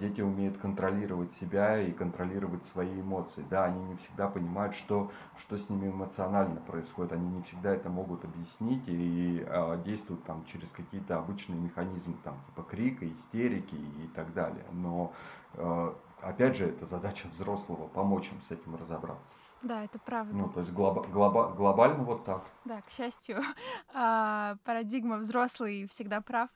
дети 0.00 0.20
умеют 0.20 0.58
контролировать 0.58 1.32
себя 1.32 1.80
и 1.80 1.90
контролировать 1.90 2.64
свои 2.64 3.00
эмоции. 3.00 3.44
Да, 3.50 3.64
они 3.64 3.82
не 3.84 3.96
всегда 3.96 4.28
понимают, 4.28 4.74
что, 4.74 5.10
что 5.36 5.58
с 5.58 5.68
ними 5.68 5.90
эмоционально 5.90 6.60
происходит, 6.60 7.12
они 7.12 7.28
не 7.28 7.42
всегда 7.42 7.72
это 7.72 7.88
могут 7.88 8.24
объяснить 8.24 8.84
и 8.86 9.44
а, 9.48 9.76
действуют 9.82 10.24
там 10.24 10.44
через 10.44 10.68
какие-то 10.70 11.18
обычные 11.18 11.58
механизмы, 11.58 12.14
там, 12.22 12.40
типа 12.46 12.62
крика, 12.62 13.10
истерики 13.12 13.74
и 13.74 14.08
так 14.14 14.32
далее. 14.34 14.64
Но 14.72 15.12
а, 15.54 15.98
опять 16.20 16.56
же, 16.56 16.66
это 16.66 16.86
задача 16.86 17.26
взрослого 17.28 17.88
помочь 17.88 18.30
им 18.30 18.40
с 18.40 18.50
этим 18.52 18.76
разобраться. 18.76 19.36
Да, 19.62 19.84
это 19.84 19.98
правда. 19.98 20.34
Ну, 20.34 20.48
то 20.48 20.60
есть 20.60 20.72
глоба, 20.72 21.02
глоба, 21.08 21.48
глобально 21.48 22.04
вот 22.04 22.24
так. 22.24 22.44
Да, 22.64 22.82
к 22.82 22.90
счастью, 22.90 23.40
а, 23.94 24.56
парадигма 24.64 25.16
взрослый 25.16 25.88
всегда 25.88 26.20
прав 26.20 26.50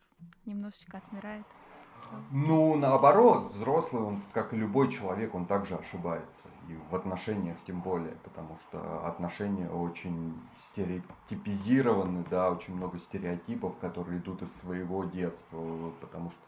немножечко 0.44 0.98
отмирает. 0.98 1.46
Ну, 2.30 2.76
наоборот, 2.76 3.52
взрослый, 3.52 4.02
он, 4.02 4.22
как 4.32 4.52
и 4.52 4.56
любой 4.56 4.90
человек, 4.90 5.34
он 5.34 5.46
также 5.46 5.74
ошибается. 5.74 6.48
И 6.68 6.76
в 6.90 6.94
отношениях 6.94 7.56
тем 7.66 7.80
более, 7.80 8.14
потому 8.24 8.56
что 8.56 9.06
отношения 9.06 9.68
очень 9.68 10.34
стереотипизированы, 10.60 12.24
да, 12.30 12.50
очень 12.50 12.74
много 12.74 12.98
стереотипов, 12.98 13.76
которые 13.80 14.18
идут 14.18 14.42
из 14.42 14.54
своего 14.60 15.04
детства, 15.04 15.92
потому 16.00 16.30
что 16.30 16.40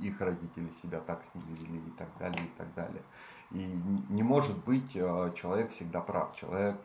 их 0.00 0.20
родители 0.20 0.68
себя 0.82 1.00
так 1.00 1.22
с 1.24 1.34
ними 1.34 1.56
вели 1.56 1.78
и 1.78 1.90
так 1.92 2.08
далее, 2.18 2.44
и 2.44 2.58
так 2.58 2.72
далее. 2.74 3.02
И 3.50 3.80
не 4.08 4.22
может 4.22 4.56
быть 4.64 4.92
э, 4.94 5.32
человек 5.36 5.70
всегда 5.70 6.00
прав. 6.00 6.34
Человек 6.36 6.76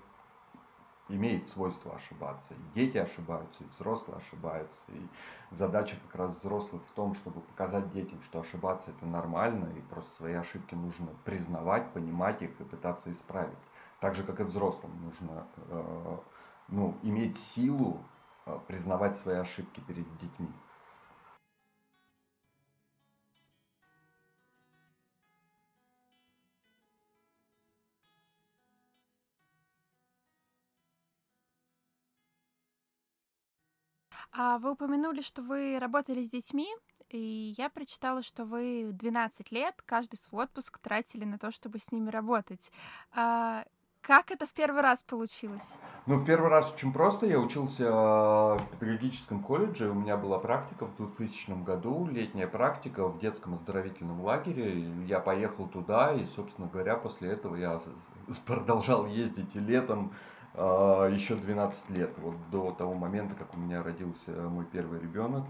имеет 1.09 1.47
свойство 1.47 1.95
ошибаться. 1.95 2.53
И 2.53 2.75
дети 2.75 2.97
ошибаются, 2.97 3.63
и 3.63 3.67
взрослые 3.67 4.17
ошибаются. 4.17 4.79
И 4.89 5.07
задача 5.51 5.97
как 6.07 6.15
раз 6.15 6.35
взрослых 6.35 6.81
в 6.83 6.91
том, 6.93 7.15
чтобы 7.15 7.41
показать 7.41 7.91
детям, 7.91 8.21
что 8.23 8.39
ошибаться 8.39 8.91
это 8.91 9.05
нормально, 9.05 9.65
и 9.77 9.81
просто 9.81 10.15
свои 10.15 10.33
ошибки 10.33 10.75
нужно 10.75 11.09
признавать, 11.25 11.91
понимать 11.91 12.41
их 12.41 12.51
и 12.59 12.63
пытаться 12.63 13.11
исправить. 13.11 13.57
Так 13.99 14.15
же, 14.15 14.23
как 14.23 14.39
и 14.39 14.43
взрослым 14.43 14.91
нужно 15.03 15.45
э, 15.57 16.17
ну, 16.69 16.95
иметь 17.03 17.37
силу 17.37 17.99
э, 18.45 18.57
признавать 18.67 19.17
свои 19.17 19.35
ошибки 19.35 19.81
перед 19.81 20.05
детьми. 20.17 20.51
А 34.31 34.57
вы 34.59 34.71
упомянули, 34.71 35.21
что 35.21 35.41
вы 35.41 35.77
работали 35.79 36.23
с 36.23 36.29
детьми, 36.29 36.67
и 37.09 37.55
я 37.57 37.69
прочитала, 37.69 38.21
что 38.21 38.45
вы 38.45 38.89
12 38.93 39.51
лет 39.51 39.81
каждый 39.85 40.17
свой 40.17 40.45
отпуск 40.45 40.77
тратили 40.79 41.25
на 41.25 41.39
то, 41.39 41.51
чтобы 41.51 41.79
с 41.79 41.91
ними 41.91 42.09
работать. 42.09 42.71
А 43.11 43.65
как 44.01 44.31
это 44.31 44.45
в 44.45 44.51
первый 44.51 44.81
раз 44.81 45.03
получилось? 45.03 45.73
Ну, 46.05 46.15
в 46.15 46.25
первый 46.25 46.49
раз 46.49 46.73
очень 46.73 46.93
просто. 46.93 47.25
Я 47.25 47.39
учился 47.39 47.83
э, 47.83 47.87
в 47.87 48.67
педагогическом 48.71 49.43
колледже. 49.43 49.89
У 49.89 49.93
меня 49.93 50.17
была 50.17 50.39
практика 50.39 50.85
в 50.85 50.95
2000 50.95 51.63
году, 51.63 52.07
летняя 52.07 52.47
практика 52.47 53.07
в 53.07 53.19
детском 53.19 53.55
оздоровительном 53.55 54.21
лагере. 54.21 54.89
Я 55.05 55.19
поехал 55.19 55.67
туда, 55.67 56.13
и, 56.13 56.25
собственно 56.25 56.67
говоря, 56.67 56.95
после 56.95 57.31
этого 57.31 57.55
я 57.55 57.79
продолжал 58.45 59.05
ездить 59.05 59.55
и 59.55 59.59
летом 59.59 60.13
еще 60.63 61.35
12 61.35 61.89
лет. 61.91 62.11
Вот 62.17 62.35
до 62.51 62.71
того 62.71 62.93
момента, 62.93 63.35
как 63.35 63.53
у 63.53 63.57
меня 63.57 63.83
родился 63.83 64.31
мой 64.31 64.65
первый 64.65 64.99
ребенок, 64.99 65.45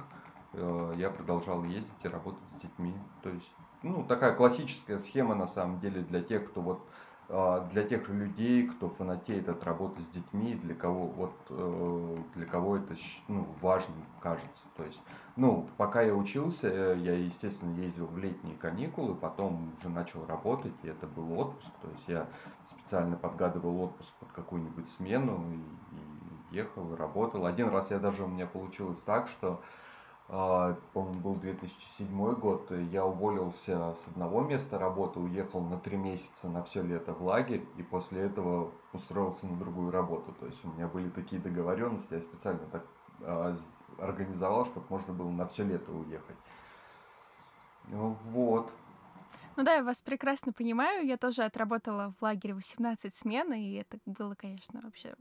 э, 0.54 0.94
я 0.98 1.10
продолжал 1.10 1.64
ездить 1.64 1.90
и 2.04 2.08
работать 2.08 2.44
с 2.58 2.62
детьми. 2.62 2.94
То 3.24 3.30
есть, 3.30 3.52
ну, 3.82 4.04
такая 4.04 4.34
классическая 4.36 5.00
схема, 5.00 5.36
на 5.36 5.48
самом 5.48 5.80
деле, 5.80 6.02
для 6.02 6.22
тех, 6.22 6.50
кто 6.50 6.62
вот 6.62 6.86
а, 6.86 7.00
для 7.30 7.84
тех 7.84 8.10
людей, 8.10 8.68
кто 8.68 8.90
фанатеет 8.90 9.50
от 9.50 9.64
работы 9.64 10.02
с 10.02 10.16
детьми, 10.16 10.56
для 10.56 10.74
кого 10.74 11.06
вот 11.06 11.34
э, 11.50 12.18
для 12.34 12.46
кого 12.48 12.78
это 12.78 12.96
ну, 13.28 13.48
важным 13.62 14.04
кажется. 14.20 14.66
То 14.76 14.84
есть, 14.84 15.00
ну, 15.36 15.70
пока 15.78 16.02
я 16.02 16.16
учился, 16.16 16.68
я, 16.68 17.14
естественно, 17.14 17.80
ездил 17.80 18.08
в 18.08 18.18
летние 18.18 18.56
каникулы, 18.56 19.14
потом 19.14 19.74
уже 19.78 19.90
начал 19.90 20.26
работать, 20.26 20.74
и 20.82 20.88
это 20.88 21.06
был 21.06 21.40
отпуск. 21.40 21.70
То 21.84 21.90
есть 21.90 22.08
я 22.08 22.28
специально 22.72 23.16
подгадывал 23.16 23.80
отпуск 23.84 24.12
под 24.20 24.32
какую-нибудь 24.32 24.90
смену 24.98 25.46
и, 25.52 26.56
и 26.56 26.56
ехал, 26.56 26.92
и 26.94 26.98
работал. 26.98 27.46
Один 27.46 27.70
раз 27.70 27.92
я 27.92 28.00
даже 28.00 28.24
у 28.24 28.28
меня 28.28 28.48
получилось 28.48 29.00
так, 29.06 29.28
что 29.28 29.62
а, 29.62 29.64
по-моему, 30.30 31.20
был 31.22 31.36
2007 31.36 32.36
год, 32.36 32.70
я 32.92 33.04
уволился 33.04 33.96
с 33.96 34.08
одного 34.08 34.42
места 34.42 34.78
работы, 34.78 35.20
уехал 35.20 35.62
на 35.62 35.80
три 35.80 35.98
месяца 35.98 36.48
на 36.48 36.64
все 36.64 36.84
лето 36.84 37.14
в 37.14 37.24
лагерь, 37.24 37.66
и 37.78 37.84
после 37.84 38.22
этого 38.22 38.72
устроился 38.94 39.48
на 39.48 39.58
другую 39.58 39.90
работу. 39.92 40.32
То 40.40 40.46
есть 40.46 40.64
у 40.64 40.68
меня 40.70 40.88
были 40.88 41.10
такие 41.10 41.42
договоренности, 41.42 42.14
я 42.14 42.22
специально 42.22 42.62
так 42.72 42.86
а, 43.22 43.58
организовал, 43.98 44.68
чтобы 44.68 44.86
можно 44.90 45.14
было 45.14 45.30
на 45.30 45.48
все 45.48 45.64
лето 45.64 45.92
уехать. 45.92 46.38
Ну 47.88 48.16
вот. 48.26 48.72
Ну 49.56 49.64
да, 49.64 49.74
я 49.74 49.84
вас 49.84 50.02
прекрасно 50.04 50.54
понимаю. 50.54 51.08
Я 51.08 51.18
тоже 51.18 51.42
отработала 51.42 52.14
в 52.20 52.24
лагере 52.24 52.54
18 52.54 53.16
смен, 53.16 53.52
и 53.54 53.74
это 53.74 53.98
было, 54.06 54.36
конечно, 54.36 54.80
вообще 54.82 55.16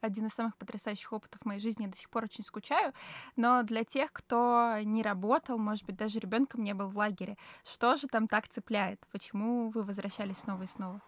один 0.00 0.26
из 0.26 0.34
самых 0.34 0.56
потрясающих 0.56 1.12
опытов 1.12 1.40
в 1.42 1.46
моей 1.46 1.60
жизни. 1.60 1.84
Я 1.84 1.90
до 1.90 1.96
сих 1.96 2.10
пор 2.10 2.24
очень 2.24 2.44
скучаю. 2.44 2.92
Но 3.36 3.62
для 3.62 3.84
тех, 3.84 4.12
кто 4.12 4.76
не 4.82 5.02
работал, 5.02 5.58
может 5.58 5.84
быть, 5.84 5.96
даже 5.96 6.18
ребенком 6.18 6.62
не 6.62 6.74
был 6.74 6.88
в 6.88 6.96
лагере, 6.96 7.36
что 7.64 7.96
же 7.96 8.06
там 8.08 8.28
так 8.28 8.48
цепляет? 8.48 9.06
Почему 9.12 9.70
вы 9.70 9.82
возвращались 9.82 10.38
снова 10.38 10.62
и 10.62 10.66
снова? 10.66 11.00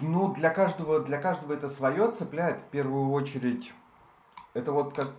Ну, 0.00 0.32
для 0.34 0.50
каждого, 0.50 1.00
для 1.00 1.20
каждого 1.20 1.52
это 1.52 1.68
свое 1.68 2.10
цепляет. 2.10 2.60
В 2.60 2.64
первую 2.66 3.10
очередь, 3.10 3.72
это 4.54 4.72
вот 4.72 4.94
как, 4.94 5.10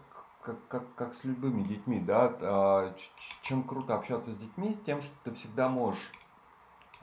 как, 0.42 0.68
как, 0.68 0.96
как 0.96 1.14
с 1.14 1.24
любыми 1.24 1.64
детьми, 1.64 2.00
да. 2.00 2.36
А, 2.42 2.96
чем 3.44 3.64
круто 3.64 3.96
общаться 3.96 4.32
с 4.32 4.36
детьми, 4.36 4.78
тем, 4.86 5.02
что 5.02 5.12
ты 5.24 5.34
всегда 5.34 5.70
можешь 5.70 6.12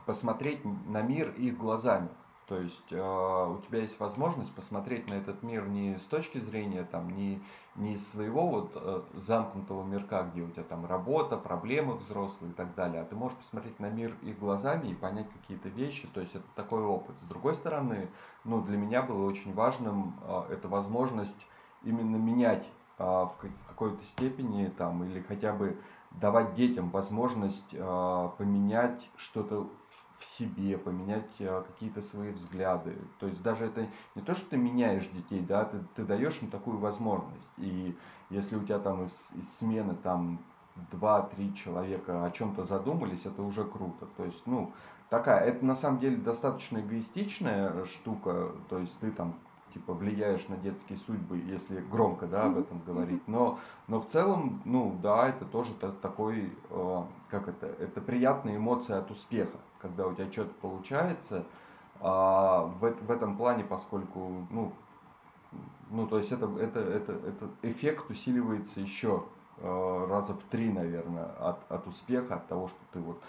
посмотреть 0.04 0.64
на 0.64 1.02
мир 1.02 1.30
их 1.30 1.56
глазами. 1.56 2.08
То 2.50 2.60
есть 2.60 2.90
э, 2.90 2.96
у 2.98 3.58
тебя 3.58 3.78
есть 3.78 4.00
возможность 4.00 4.52
посмотреть 4.52 5.08
на 5.08 5.14
этот 5.14 5.44
мир 5.44 5.68
не 5.68 5.96
с 5.96 6.02
точки 6.02 6.38
зрения 6.38 6.82
там, 6.82 7.08
не, 7.08 7.40
не 7.76 7.92
из 7.94 8.10
своего 8.10 8.48
вот 8.48 8.72
э, 8.74 9.02
замкнутого 9.14 9.84
мирка, 9.84 10.24
где 10.24 10.42
у 10.42 10.50
тебя 10.50 10.64
там 10.64 10.84
работа, 10.84 11.36
проблемы 11.36 11.94
взрослые 11.94 12.50
и 12.50 12.54
так 12.54 12.74
далее, 12.74 13.02
а 13.02 13.04
ты 13.04 13.14
можешь 13.14 13.38
посмотреть 13.38 13.78
на 13.78 13.88
мир 13.88 14.16
их 14.22 14.36
глазами 14.40 14.88
и 14.88 14.94
понять 14.96 15.28
какие-то 15.30 15.68
вещи. 15.68 16.08
То 16.08 16.20
есть 16.20 16.34
это 16.34 16.44
такой 16.56 16.82
опыт. 16.82 17.14
С 17.22 17.28
другой 17.28 17.54
стороны, 17.54 18.08
ну, 18.42 18.60
для 18.60 18.76
меня 18.76 19.02
было 19.02 19.24
очень 19.24 19.54
важным 19.54 20.18
э, 20.24 20.46
эта 20.50 20.66
возможность 20.66 21.46
именно 21.84 22.16
менять 22.16 22.66
э, 22.98 23.04
в, 23.04 23.32
в 23.38 23.66
какой-то 23.68 24.04
степени 24.04 24.66
там 24.76 25.04
или 25.04 25.20
хотя 25.20 25.52
бы 25.52 25.78
давать 26.12 26.54
детям 26.54 26.90
возможность 26.90 27.72
э, 27.72 28.30
поменять 28.36 29.08
что-то 29.16 29.68
в, 30.18 30.24
себе, 30.24 30.76
поменять 30.76 31.30
э, 31.38 31.62
какие-то 31.66 32.02
свои 32.02 32.30
взгляды. 32.30 32.96
То 33.18 33.26
есть 33.26 33.40
даже 33.42 33.66
это 33.66 33.88
не 34.14 34.22
то, 34.22 34.34
что 34.34 34.50
ты 34.50 34.56
меняешь 34.56 35.06
детей, 35.08 35.40
да, 35.40 35.64
ты, 35.64 35.78
ты 35.94 36.04
даешь 36.04 36.38
им 36.42 36.50
такую 36.50 36.78
возможность. 36.78 37.48
И 37.56 37.96
если 38.28 38.56
у 38.56 38.64
тебя 38.64 38.78
там 38.78 39.04
из, 39.04 39.30
из 39.34 39.50
смены 39.58 39.94
там 39.94 40.40
два-три 40.90 41.54
человека 41.54 42.24
о 42.24 42.30
чем-то 42.30 42.64
задумались, 42.64 43.24
это 43.24 43.42
уже 43.42 43.64
круто. 43.64 44.06
То 44.16 44.24
есть, 44.24 44.46
ну, 44.46 44.72
такая, 45.08 45.40
это 45.40 45.64
на 45.64 45.74
самом 45.74 46.00
деле 46.00 46.16
достаточно 46.16 46.78
эгоистичная 46.78 47.84
штука, 47.86 48.52
то 48.68 48.78
есть 48.78 48.98
ты 49.00 49.10
там 49.10 49.34
типа 49.72 49.94
влияешь 49.94 50.46
на 50.48 50.56
детские 50.56 50.98
судьбы, 50.98 51.38
если 51.38 51.80
громко, 51.80 52.26
да, 52.26 52.46
об 52.46 52.58
этом 52.58 52.80
говорить. 52.80 53.22
Но, 53.26 53.58
но 53.88 54.00
в 54.00 54.06
целом, 54.08 54.62
ну 54.64 54.98
да, 55.02 55.28
это 55.28 55.44
тоже 55.44 55.72
такой, 56.02 56.52
э, 56.70 57.02
как 57.28 57.48
это, 57.48 57.66
это 57.66 58.00
приятная 58.00 58.56
эмоция 58.56 58.98
от 58.98 59.10
успеха, 59.10 59.58
когда 59.80 60.06
у 60.06 60.14
тебя 60.14 60.30
что-то 60.30 60.54
получается. 60.60 61.44
А 62.00 62.64
в, 62.80 62.80
в 62.80 63.10
этом 63.10 63.36
плане, 63.36 63.64
поскольку, 63.64 64.46
ну, 64.50 64.72
ну, 65.90 66.06
то 66.06 66.18
есть 66.18 66.32
это, 66.32 66.46
это, 66.58 66.80
это, 66.80 67.12
это 67.12 67.48
эффект 67.62 68.10
усиливается 68.10 68.80
еще 68.80 69.24
э, 69.58 70.06
раза 70.08 70.34
в 70.34 70.42
три, 70.44 70.72
наверное, 70.72 71.26
от, 71.38 71.70
от 71.70 71.86
успеха, 71.86 72.36
от 72.36 72.46
того, 72.46 72.68
что 72.68 72.78
ты 72.92 73.00
вот 73.00 73.20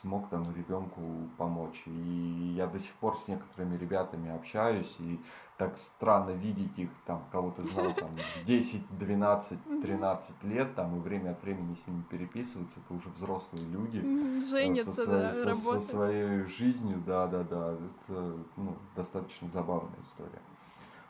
смог 0.00 0.28
там 0.28 0.44
ребенку 0.54 1.00
помочь. 1.36 1.82
И 1.86 2.54
я 2.56 2.66
до 2.66 2.78
сих 2.78 2.92
пор 2.94 3.16
с 3.16 3.26
некоторыми 3.26 3.76
ребятами 3.76 4.30
общаюсь, 4.34 4.94
и 5.00 5.20
так 5.56 5.76
странно 5.76 6.30
видеть 6.30 6.78
их, 6.78 6.90
там, 7.04 7.24
кого-то 7.32 7.64
знал 7.64 7.92
там 7.94 8.10
10, 8.46 8.98
12, 8.98 9.82
13 9.82 10.44
лет, 10.44 10.74
там, 10.74 10.96
и 10.96 11.00
время 11.00 11.30
от 11.32 11.42
времени 11.42 11.74
с 11.74 11.86
ними 11.86 12.02
переписываться, 12.02 12.78
это 12.84 12.94
уже 12.94 13.08
взрослые 13.08 13.66
люди. 13.66 14.00
Женятся, 14.48 14.92
со, 14.92 15.06
да, 15.06 15.34
со, 15.34 15.54
со 15.54 15.80
своей 15.80 16.44
жизнью, 16.44 17.02
да, 17.04 17.26
да, 17.26 17.42
да, 17.42 17.72
это 17.72 18.36
ну, 18.56 18.76
достаточно 18.94 19.48
забавная 19.50 20.00
история. 20.04 20.42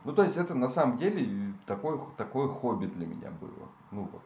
Ну, 0.04 0.12
то 0.12 0.22
есть 0.22 0.36
это 0.36 0.54
на 0.54 0.68
самом 0.68 0.98
деле 0.98 1.54
такое, 1.66 1.98
такое 2.16 2.48
хобби 2.48 2.86
для 2.86 3.06
меня 3.06 3.30
было. 3.30 3.68
Ну 3.90 4.08
вот, 4.12 4.22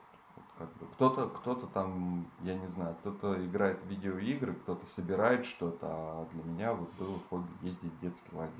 как 0.58 0.68
бы 0.74 0.86
кто-то, 0.94 1.28
кто-то 1.28 1.66
там, 1.68 2.26
я 2.42 2.54
не 2.54 2.66
знаю, 2.68 2.96
кто-то 3.00 3.44
играет 3.46 3.80
в 3.82 3.86
видеоигры, 3.86 4.54
кто-то 4.54 4.84
собирает 4.96 5.46
что-то, 5.46 5.86
а 5.86 6.28
для 6.32 6.42
меня 6.42 6.74
вот 6.74 6.92
было 6.94 7.18
хобби 7.30 7.50
ездить 7.62 7.92
в 7.92 8.00
детский 8.00 8.34
лагерь. 8.34 8.52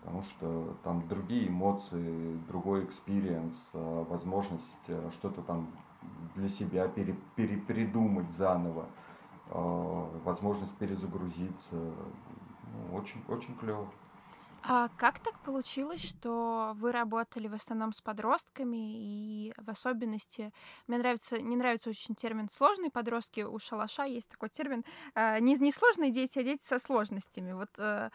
Потому 0.00 0.22
что 0.22 0.76
там 0.82 1.06
другие 1.08 1.48
эмоции, 1.48 2.38
другой 2.48 2.84
experience, 2.84 3.56
а, 3.72 4.04
возможность 4.04 4.64
э, 4.88 5.10
что-то 5.12 5.40
там 5.42 5.68
для 6.34 6.48
себя 6.48 6.88
пере, 6.88 7.16
перепридумать 7.36 8.30
заново, 8.30 8.86
а, 9.48 10.10
возможность 10.24 10.74
перезагрузиться. 10.76 11.76
Ну, 11.76 12.96
очень, 12.96 13.22
очень 13.28 13.54
клево. 13.56 13.88
А 14.66 14.88
как 14.96 15.18
так 15.18 15.34
получилось, 15.40 16.02
что 16.02 16.72
вы 16.76 16.90
работали 16.90 17.48
в 17.48 17.54
основном 17.54 17.92
с 17.92 18.00
подростками 18.00 18.94
и 18.96 19.52
в 19.58 19.68
особенности, 19.68 20.52
мне 20.86 20.96
нравится, 20.96 21.38
не 21.40 21.56
нравится 21.56 21.90
очень 21.90 22.14
термин 22.14 22.48
сложные 22.48 22.90
подростки, 22.90 23.42
у 23.42 23.58
шалаша 23.58 24.04
есть 24.04 24.30
такой 24.30 24.48
термин, 24.48 24.82
э, 25.14 25.38
не, 25.40 25.56
не 25.56 25.70
сложные 25.70 26.10
дети, 26.10 26.38
а 26.38 26.42
дети 26.42 26.62
со 26.62 26.78
сложностями. 26.78 27.52
Вот 27.52 27.68
э, 27.76 28.08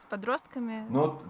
с 0.00 0.06
подростками. 0.06 0.86
Ну, 0.88 1.20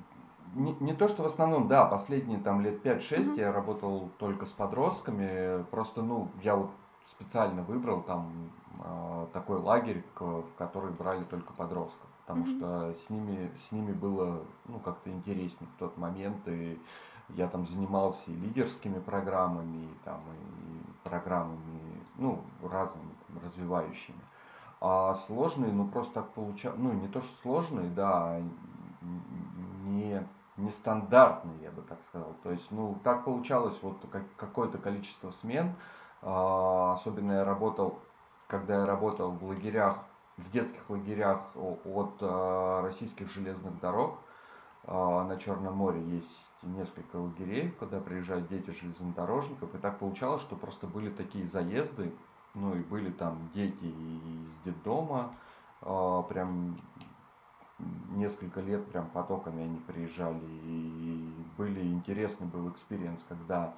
не, 0.55 0.72
не 0.79 0.94
то, 0.94 1.09
что 1.09 1.25
в 1.25 1.27
основном, 1.27 1.66
да, 1.66 1.85
последние 1.85 2.38
там 2.38 2.61
лет 2.61 2.87
5-6 2.87 3.01
mm-hmm. 3.01 3.40
я 3.40 3.53
работал 3.53 4.11
только 4.18 4.46
с 4.46 4.51
подростками. 4.51 5.64
Просто, 5.72 6.03
ну, 6.03 6.29
я 6.40 6.55
вот 6.55 6.70
специально 7.11 7.62
выбрал 7.62 8.03
там 8.03 8.53
э, 8.79 9.27
такой 9.33 9.59
лагерь, 9.59 10.05
в 10.20 10.44
который 10.57 10.92
брали 10.92 11.25
только 11.25 11.53
подростков 11.53 12.12
потому 12.24 12.44
mm-hmm. 12.44 12.58
что 12.58 12.94
с 12.94 13.11
ними, 13.11 13.50
с 13.56 13.72
ними 13.72 13.92
было 13.92 14.42
ну, 14.66 14.78
как-то 14.78 15.11
интереснее 15.11 15.68
в 15.70 15.74
тот 15.74 15.96
момент, 15.96 16.46
и 16.46 16.80
я 17.30 17.48
там 17.48 17.66
занимался 17.66 18.30
и 18.30 18.35
лидерскими 18.35 18.98
программами, 18.98 19.85
и, 19.85 20.04
там, 20.04 20.20
и 20.32 21.08
программами, 21.08 22.02
ну, 22.16 22.42
разными, 22.62 23.14
там, 23.26 23.38
развивающими. 23.44 24.20
А 24.80 25.14
сложные, 25.14 25.72
ну, 25.72 25.87
просто 25.87 26.14
так 26.14 26.30
получалось, 26.30 26.78
ну, 26.80 26.92
не 26.92 27.08
то, 27.08 27.20
что 27.20 27.30
сложные, 27.42 27.88
да, 27.90 28.40
не, 29.85 30.26
нестандартные, 30.56 31.62
я 31.62 31.70
бы 31.70 31.82
так 31.82 31.98
сказал. 32.08 32.35
То 32.42 32.50
есть, 32.50 32.70
ну, 32.70 32.98
так 33.04 33.24
получалось 33.24 33.78
вот 33.82 33.96
какое-то 34.37 34.78
количество 34.78 35.30
смен, 35.30 35.74
а, 36.20 36.94
особенно 36.94 37.32
я 37.32 37.44
работал, 37.44 37.98
когда 38.48 38.80
я 38.80 38.87
работал 38.87 39.30
в 39.30 39.44
лагерях 39.44 39.98
в 40.37 40.51
детских 40.51 40.88
лагерях 40.88 41.40
от 41.55 42.14
э, 42.21 42.81
российских 42.83 43.31
железных 43.31 43.79
дорог. 43.81 44.18
Э, 44.85 45.25
на 45.29 45.37
Черном 45.37 45.77
море 45.77 46.03
есть 46.03 46.51
несколько 46.62 47.16
лагерей, 47.16 47.71
куда 47.79 48.01
приезжают 48.01 48.49
дети 48.49 48.71
железнодорожников. 48.71 49.75
И 49.75 49.79
так 49.79 49.99
получалось, 49.99 50.42
что 50.42 50.57
просто 50.57 50.87
были 50.87 51.11
такие 51.11 51.47
заезды, 51.47 52.12
ну 52.55 52.75
и 52.75 52.81
были 52.81 53.11
там 53.11 53.51
дети 53.55 53.85
из 53.85 54.64
детдома, 54.64 55.33
э, 55.83 56.23
прям 56.29 56.77
несколько 58.11 58.61
лет 58.61 58.87
прям 58.87 59.09
потоками 59.09 59.64
они 59.64 59.79
приезжали. 59.79 60.45
И 60.64 61.35
были 61.59 61.83
интересный 61.83 62.47
был 62.47 62.71
experience, 62.70 63.24
когда 63.29 63.75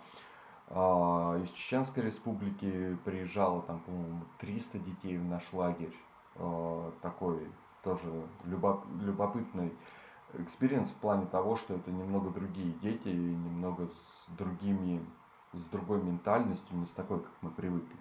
из 0.71 1.51
Чеченской 1.51 2.05
республики 2.05 2.97
приезжало 3.05 3.61
там, 3.63 3.81
по-моему, 3.81 4.23
300 4.39 4.79
детей 4.79 5.19
в 5.19 5.25
наш 5.25 5.53
лагерь. 5.53 5.95
А, 6.37 6.93
такой 7.03 7.51
тоже 7.83 8.27
любопытный 8.45 9.73
experience 10.39 10.89
в 10.89 10.97
плане 10.97 11.27
того, 11.27 11.57
что 11.57 11.75
это 11.75 11.91
немного 11.91 12.31
другие 12.31 12.73
дети, 12.75 13.09
немного 13.09 13.87
с 13.89 14.37
другими, 14.37 15.05
с 15.53 15.63
другой 15.67 16.03
ментальностью, 16.03 16.77
не 16.77 16.87
с 16.87 16.91
такой, 16.91 17.21
как 17.21 17.33
мы 17.43 17.51
привыкли. 17.51 17.97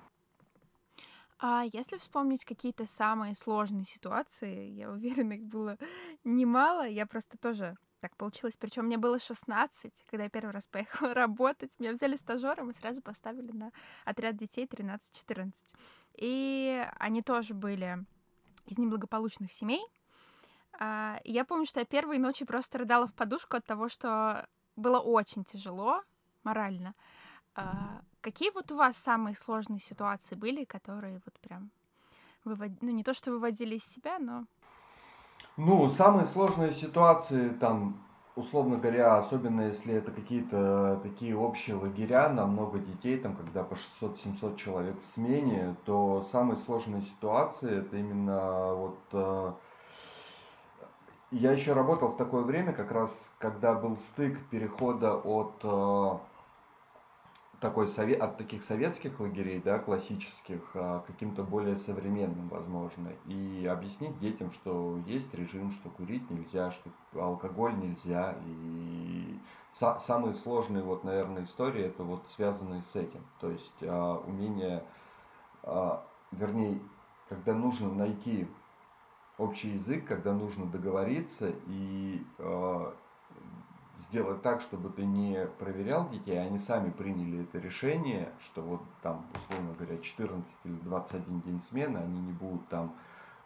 А 1.40 1.66
если 1.74 1.98
вспомнить 1.98 2.46
какие-то 2.46 2.88
самые 2.88 3.36
сложные 3.36 3.84
ситуации, 3.84 4.70
я 4.70 4.90
уверена, 4.90 5.34
их 5.34 5.44
было 5.44 5.78
немало. 6.24 6.88
Я 6.88 7.06
просто 7.06 7.38
тоже 7.38 7.76
так 8.00 8.16
получилось. 8.16 8.56
Причем 8.58 8.86
мне 8.86 8.98
было 8.98 9.20
16, 9.20 10.06
когда 10.10 10.24
я 10.24 10.30
первый 10.30 10.52
раз 10.52 10.68
поехала 10.68 11.14
работать. 11.14 11.78
Меня 11.80 11.92
взяли 11.92 12.16
стажером 12.16 12.70
и 12.70 12.74
сразу 12.74 13.02
поставили 13.02 13.52
на 13.52 13.72
отряд 14.06 14.38
детей 14.38 14.66
13-14. 14.66 15.52
И 16.16 16.88
они 16.98 17.22
тоже 17.22 17.54
были 17.54 18.06
из 18.66 18.78
неблагополучных 18.78 19.52
семей. 19.52 19.84
А, 20.80 21.20
я 21.24 21.46
помню, 21.46 21.66
что 21.66 21.80
я 21.80 21.86
первые 21.86 22.20
ночи 22.20 22.46
просто 22.46 22.80
рыдала 22.80 23.08
в 23.08 23.14
подушку 23.14 23.58
от 23.58 23.66
того, 23.66 23.90
что 23.90 24.48
было 24.76 25.00
очень 25.00 25.44
тяжело 25.44 26.02
морально. 26.44 26.96
А, 27.56 28.02
какие 28.22 28.52
вот 28.52 28.72
у 28.72 28.78
вас 28.78 28.98
самые 28.98 29.36
сложные 29.36 29.80
ситуации 29.80 30.36
были, 30.36 30.66
которые 30.66 31.22
вот 31.26 31.40
прям 31.40 31.72
вывод... 32.44 32.72
ну 32.82 32.92
не 32.92 33.04
то 33.04 33.14
что 33.14 33.32
выводили 33.32 33.76
из 33.76 33.86
себя, 33.86 34.18
но 34.20 34.46
ну, 35.56 35.88
самые 35.88 36.26
сложные 36.26 36.74
ситуации 36.74 37.50
там, 37.50 38.02
условно 38.36 38.78
говоря, 38.78 39.18
особенно 39.18 39.62
если 39.62 39.94
это 39.94 40.12
какие-то 40.12 41.00
такие 41.04 41.38
общие 41.38 41.76
лагеря 41.76 42.30
на 42.30 42.46
много 42.48 42.80
детей, 42.80 43.18
там, 43.18 43.36
когда 43.36 43.64
по 43.64 43.76
600-700 44.02 44.56
человек 44.58 45.02
в 45.02 45.06
смене, 45.06 45.76
то 45.86 46.26
самые 46.32 46.58
сложные 46.58 47.02
ситуации 47.04 47.80
это 47.80 47.98
именно 47.98 48.74
вот 48.74 49.00
э, 49.12 49.52
я 51.32 51.52
еще 51.52 51.74
работал 51.74 52.10
в 52.10 52.18
такое 52.18 52.44
время, 52.44 52.74
как 52.74 52.92
раз 52.92 53.12
когда 53.38 53.74
был 53.74 53.98
стык 53.98 54.40
перехода 54.50 55.16
от 55.16 55.54
э, 55.64 56.12
такой 57.64 57.88
совет, 57.88 58.22
от 58.22 58.38
таких 58.38 58.62
советских 58.62 59.22
лагерей, 59.22 59.62
да, 59.64 59.80
классических, 59.80 60.60
а, 60.74 61.02
каким-то 61.08 61.44
более 61.44 61.78
современным, 61.78 62.50
возможно. 62.50 63.14
И 63.26 63.66
объяснить 63.72 64.20
детям, 64.20 64.52
что 64.52 65.00
есть 65.08 65.34
режим, 65.34 65.72
что 65.72 65.90
курить 65.90 66.30
нельзя, 66.30 66.72
что 66.72 66.92
алкоголь 67.16 67.74
нельзя. 67.78 68.36
И 68.46 69.40
са- 69.74 69.98
самые 69.98 70.36
сложные, 70.36 70.84
вот, 70.84 71.06
наверное, 71.06 71.46
истории, 71.46 71.84
это 71.84 72.04
вот 72.04 72.24
связанные 72.36 72.82
с 72.82 72.98
этим. 72.98 73.24
То 73.40 73.50
есть 73.50 73.82
а, 73.82 74.22
умение, 74.28 74.84
а, 75.64 76.06
вернее, 76.32 76.80
когда 77.30 77.54
нужно 77.54 77.94
найти 77.94 78.46
общий 79.38 79.70
язык, 79.70 80.06
когда 80.06 80.34
нужно 80.34 80.66
договориться 80.66 81.54
и 81.68 82.22
а, 82.40 82.94
сделать 84.00 84.42
так, 84.42 84.62
чтобы 84.62 84.90
ты 84.90 85.06
не 85.06 85.46
проверял 85.60 86.10
детей, 86.10 86.40
а 86.40 86.44
они 86.44 86.58
сами 86.58 86.90
приняли 86.90 87.44
это 87.44 87.60
решение, 87.60 88.32
что 88.40 88.62
вот 88.62 88.82
там, 89.02 89.26
условно 89.36 89.74
говоря, 89.74 89.98
14 89.98 90.52
или 90.64 90.74
21 90.74 91.42
день 91.42 91.62
смены, 91.62 91.98
они 91.98 92.20
не 92.20 92.32
будут 92.32 92.68
там 92.70 92.94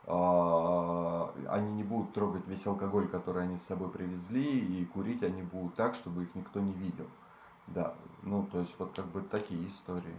э, 0.06 1.28
они 1.50 1.74
не 1.74 1.84
будут 1.84 2.14
трогать 2.14 2.48
весь 2.48 2.66
алкоголь, 2.66 3.08
который 3.08 3.44
они 3.44 3.58
с 3.58 3.64
собой 3.64 3.90
привезли, 3.90 4.60
и 4.60 4.86
курить 4.86 5.24
они 5.24 5.42
будут 5.44 5.76
так, 5.76 5.96
чтобы 5.96 6.24
их 6.24 6.36
никто 6.36 6.60
не 6.60 6.74
видел. 6.74 7.08
Да, 7.68 7.96
ну, 8.24 8.44
то 8.44 8.60
есть 8.60 8.76
вот 8.80 8.96
как 8.96 9.06
бы 9.08 9.22
такие 9.22 9.68
истории. 9.68 10.16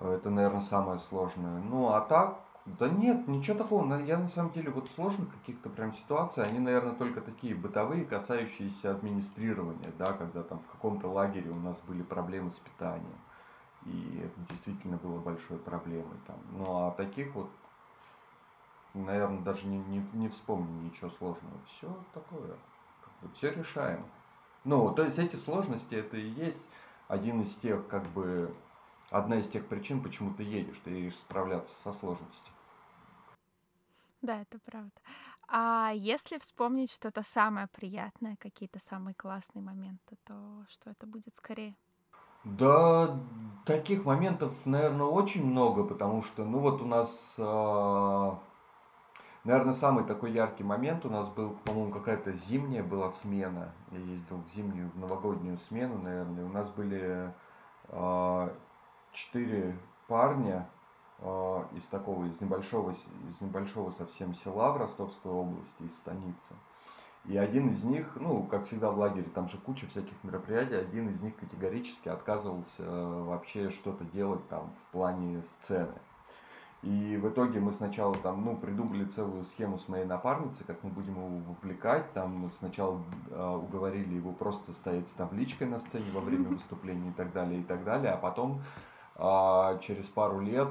Это, 0.00 0.28
наверное, 0.28 0.60
самое 0.60 0.98
сложное. 0.98 1.60
Ну, 1.62 1.90
а 1.90 2.00
так, 2.00 2.40
да 2.66 2.88
нет, 2.88 3.28
ничего 3.28 3.58
такого. 3.58 3.94
Я 4.00 4.18
на 4.18 4.28
самом 4.28 4.52
деле 4.52 4.70
вот 4.70 4.88
сложных 4.94 5.30
каких-то 5.30 5.68
прям 5.68 5.92
ситуаций, 5.92 6.42
они, 6.42 6.58
наверное, 6.58 6.94
только 6.94 7.20
такие 7.20 7.54
бытовые, 7.54 8.06
касающиеся 8.06 8.90
администрирования, 8.90 9.92
да, 9.98 10.12
когда 10.14 10.42
там 10.42 10.60
в 10.60 10.72
каком-то 10.72 11.08
лагере 11.08 11.50
у 11.50 11.60
нас 11.60 11.76
были 11.86 12.02
проблемы 12.02 12.50
с 12.50 12.58
питанием. 12.58 13.18
И 13.84 14.22
это 14.24 14.40
действительно 14.50 14.96
было 14.96 15.18
большой 15.18 15.58
проблемой 15.58 16.16
там. 16.26 16.36
Ну 16.52 16.86
а 16.86 16.90
таких 16.92 17.34
вот, 17.34 17.50
наверное, 18.94 19.42
даже 19.42 19.66
не, 19.66 19.76
не, 19.76 20.02
не 20.14 20.28
вспомню 20.28 20.84
ничего 20.84 21.10
сложного. 21.10 21.54
Все 21.66 21.94
такое, 22.14 22.56
как 23.02 23.12
бы 23.20 23.34
все 23.34 23.50
решаемо. 23.50 24.04
Ну, 24.64 24.90
то 24.94 25.02
есть 25.02 25.18
эти 25.18 25.36
сложности, 25.36 25.94
это 25.94 26.16
и 26.16 26.26
есть 26.26 26.64
один 27.08 27.42
из 27.42 27.54
тех, 27.56 27.86
как 27.88 28.04
бы, 28.08 28.54
одна 29.14 29.38
из 29.38 29.48
тех 29.48 29.66
причин, 29.66 30.02
почему 30.02 30.34
ты 30.34 30.42
едешь. 30.42 30.80
Ты 30.84 30.90
едешь 30.90 31.16
справляться 31.16 31.74
со 31.82 31.92
сложностью. 31.92 32.52
Да, 34.22 34.40
это 34.40 34.58
правда. 34.64 34.90
А 35.46 35.92
если 35.94 36.38
вспомнить 36.38 36.90
что-то 36.90 37.22
самое 37.22 37.68
приятное, 37.68 38.36
какие-то 38.40 38.80
самые 38.80 39.14
классные 39.14 39.62
моменты, 39.62 40.16
то 40.24 40.64
что 40.68 40.90
это 40.90 41.06
будет 41.06 41.36
скорее? 41.36 41.76
Да, 42.44 43.18
таких 43.64 44.04
моментов, 44.04 44.66
наверное, 44.66 45.06
очень 45.06 45.44
много, 45.44 45.84
потому 45.84 46.22
что, 46.22 46.44
ну 46.44 46.58
вот 46.58 46.82
у 46.82 46.86
нас, 46.86 47.34
э, 47.38 48.30
наверное, 49.44 49.72
самый 49.72 50.04
такой 50.04 50.32
яркий 50.32 50.64
момент 50.64 51.06
у 51.06 51.10
нас 51.10 51.28
был, 51.28 51.50
по-моему, 51.64 51.92
какая-то 51.92 52.32
зимняя 52.32 52.82
была 52.82 53.12
смена. 53.12 53.72
Я 53.90 53.98
ездил 53.98 54.38
в 54.38 54.54
зимнюю, 54.56 54.90
в 54.90 54.98
новогоднюю 54.98 55.56
смену, 55.68 55.98
наверное. 56.02 56.44
У 56.44 56.50
нас 56.50 56.68
были 56.70 57.32
э, 57.88 58.54
четыре 59.14 59.76
парня, 60.06 60.68
а, 61.20 61.66
из 61.74 61.84
такого, 61.84 62.26
из 62.26 62.40
небольшого, 62.40 62.90
из 62.90 63.40
небольшого 63.40 63.92
совсем 63.92 64.34
села 64.34 64.72
в 64.72 64.76
Ростовской 64.76 65.32
области, 65.32 65.82
из 65.82 65.94
станицы. 65.94 66.54
И 67.26 67.38
один 67.38 67.70
из 67.70 67.82
них, 67.84 68.06
ну, 68.16 68.42
как 68.42 68.66
всегда 68.66 68.90
в 68.90 68.98
лагере, 68.98 69.28
там 69.34 69.48
же 69.48 69.56
куча 69.56 69.86
всяких 69.86 70.12
мероприятий, 70.24 70.74
один 70.74 71.08
из 71.08 71.20
них 71.22 71.34
категорически 71.36 72.10
отказывался 72.10 72.82
э, 72.82 73.22
вообще 73.22 73.70
что-то 73.70 74.04
делать 74.04 74.46
там 74.48 74.70
в 74.78 74.92
плане 74.92 75.42
сцены. 75.42 75.94
И 76.82 77.16
в 77.16 77.26
итоге 77.30 77.60
мы 77.60 77.72
сначала 77.72 78.14
там, 78.16 78.44
ну, 78.44 78.58
придумали 78.58 79.06
целую 79.06 79.46
схему 79.46 79.78
с 79.78 79.88
моей 79.88 80.04
напарницей, 80.04 80.66
как 80.66 80.82
мы 80.82 80.90
будем 80.90 81.14
его 81.14 81.28
вовлекать. 81.54 82.12
Там 82.12 82.50
сначала 82.58 83.02
э, 83.30 83.54
уговорили 83.56 84.16
его 84.16 84.32
просто 84.32 84.74
стоять 84.74 85.08
с 85.08 85.12
табличкой 85.12 85.66
на 85.66 85.78
сцене 85.78 86.10
во 86.10 86.20
время 86.20 86.48
выступления 86.50 87.08
и 87.08 87.14
так 87.14 87.32
далее, 87.32 87.60
и 87.60 87.64
так 87.64 87.84
далее. 87.84 88.12
А 88.12 88.18
потом 88.18 88.60
э, 89.16 89.78
через 89.80 90.08
пару 90.08 90.40
лет 90.40 90.68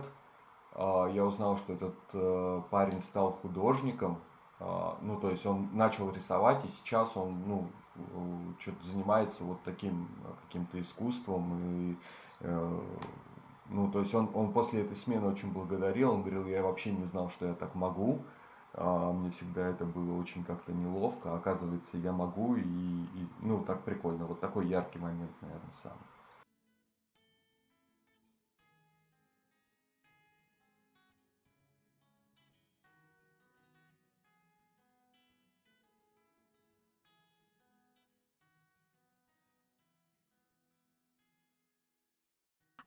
а, 0.75 1.07
я 1.07 1.25
узнал, 1.25 1.57
что 1.57 1.73
этот 1.73 1.95
э, 2.13 2.61
парень 2.71 3.01
стал 3.03 3.31
художником, 3.31 4.19
а, 4.59 4.97
ну, 5.01 5.19
то 5.19 5.29
есть 5.29 5.45
он 5.45 5.69
начал 5.73 6.11
рисовать, 6.11 6.65
и 6.65 6.67
сейчас 6.69 7.15
он, 7.15 7.43
ну, 7.47 7.67
что-то 8.59 8.83
занимается 8.87 9.43
вот 9.43 9.61
таким 9.63 10.07
каким-то 10.47 10.81
искусством, 10.81 11.59
и, 11.61 11.97
э, 12.39 12.79
ну, 13.69 13.91
то 13.91 13.99
есть 13.99 14.15
он, 14.15 14.29
он 14.33 14.51
после 14.51 14.81
этой 14.81 14.95
смены 14.95 15.27
очень 15.27 15.51
благодарил, 15.51 16.11
он 16.11 16.21
говорил, 16.21 16.47
я 16.47 16.63
вообще 16.63 16.91
не 16.91 17.05
знал, 17.05 17.29
что 17.29 17.45
я 17.45 17.53
так 17.53 17.75
могу, 17.75 18.23
а, 18.73 19.11
мне 19.11 19.29
всегда 19.29 19.67
это 19.67 19.85
было 19.85 20.19
очень 20.19 20.43
как-то 20.43 20.73
неловко, 20.73 21.35
оказывается, 21.35 21.97
я 21.97 22.11
могу, 22.11 22.55
и, 22.55 22.61
и, 22.61 23.27
ну, 23.41 23.63
так 23.63 23.83
прикольно, 23.83 24.25
вот 24.25 24.39
такой 24.39 24.65
яркий 24.65 24.97
момент, 24.97 25.31
наверное, 25.41 25.73
самый. 25.83 26.12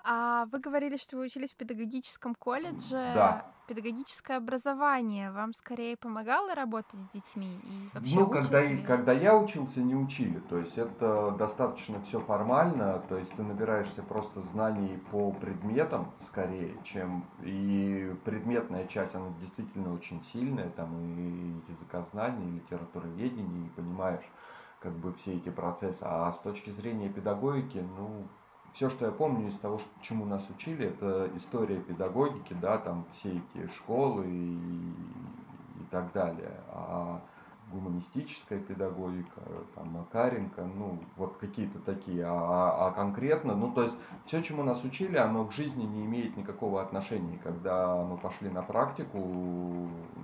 А 0.09 0.47
вы 0.53 0.61
говорили, 0.61 0.97
что 0.97 1.17
вы 1.17 1.25
учились 1.25 1.53
в 1.53 1.57
педагогическом 1.57 2.37
колледже. 2.37 3.11
Да. 3.13 3.45
Педагогическое 3.67 4.37
образование 4.37 5.33
вам 5.33 5.53
скорее 5.53 5.97
помогало 5.97 6.55
работать 6.55 7.01
с 7.01 7.09
детьми? 7.09 7.59
И 7.65 7.91
вообще 7.93 8.15
ну, 8.15 8.29
когда, 8.29 8.63
ли? 8.63 8.81
когда 8.83 9.13
я 9.13 9.37
учился, 9.37 9.81
не 9.81 9.97
учили. 9.97 10.39
То 10.49 10.59
есть 10.59 10.79
это 10.79 11.33
достаточно 11.33 12.01
все 12.03 12.21
формально. 12.21 13.03
То 13.09 13.19
есть 13.19 13.33
ты 13.33 13.43
набираешься 13.43 14.01
просто 14.05 14.43
знаний 14.43 14.97
по 15.11 15.33
предметам 15.33 16.13
скорее, 16.21 16.79
чем 16.85 17.25
и 17.43 18.15
предметная 18.25 18.87
часть, 18.87 19.17
она 19.17 19.31
действительно 19.41 19.93
очень 19.93 20.23
сильная. 20.33 20.71
Там 20.71 20.97
и 21.01 21.73
языкознание, 21.73 22.49
и 22.49 22.55
литературоведение, 22.61 23.67
и 23.67 23.71
понимаешь 23.71 24.25
как 24.79 24.93
бы 24.93 25.13
все 25.15 25.35
эти 25.35 25.49
процессы. 25.49 26.03
А 26.03 26.31
с 26.31 26.39
точки 26.39 26.71
зрения 26.71 27.09
педагогики, 27.09 27.85
ну, 27.97 28.29
все, 28.77 28.91
что 28.91 29.07
я 29.07 29.11
помню 29.11 29.49
из 29.49 29.59
того, 29.59 29.81
чему 30.03 30.27
нас 30.27 30.47
учили, 30.51 30.89
это 30.89 31.31
история 31.35 31.81
педагогики, 31.81 32.55
да, 32.61 32.77
там 32.77 33.07
все 33.11 33.31
эти 33.31 33.67
школы 33.69 34.27
и, 34.29 34.53
и 34.55 35.85
так 35.91 36.13
далее. 36.13 36.61
А 36.69 37.23
гуманистическая 37.73 38.61
педагогика, 38.61 39.41
там, 39.75 39.93
Макаренко, 39.93 40.63
ну, 40.63 40.99
вот 41.17 41.39
какие-то 41.39 41.79
такие, 41.79 42.23
а, 42.27 42.33
а, 42.33 42.89
а 42.89 42.91
конкретно, 42.93 43.57
ну, 43.57 43.73
то 43.73 43.85
есть, 43.85 43.95
все, 44.27 44.43
чему 44.43 44.63
нас 44.63 44.85
учили, 44.85 45.17
оно 45.17 45.47
к 45.47 45.53
жизни 45.53 45.85
не 45.85 46.05
имеет 46.05 46.37
никакого 46.37 46.83
отношения. 46.83 47.41
Когда 47.43 47.97
мы 47.97 48.19
пошли 48.19 48.51
на 48.51 48.63
практику, 48.63 49.19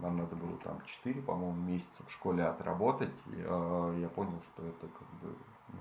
нам 0.03 0.19
надо 0.19 0.37
было 0.37 0.59
там 0.63 0.79
4, 0.85 1.23
по-моему, 1.23 1.57
месяца 1.57 2.05
в 2.07 2.13
школе 2.13 2.45
отработать, 2.45 3.15
и, 3.29 3.37
э, 3.37 3.97
я 4.03 4.09
понял, 4.11 4.43
что 4.43 4.63
это 4.63 4.87
как 4.89 5.09
бы, 5.23 5.35
ну, 5.69 5.81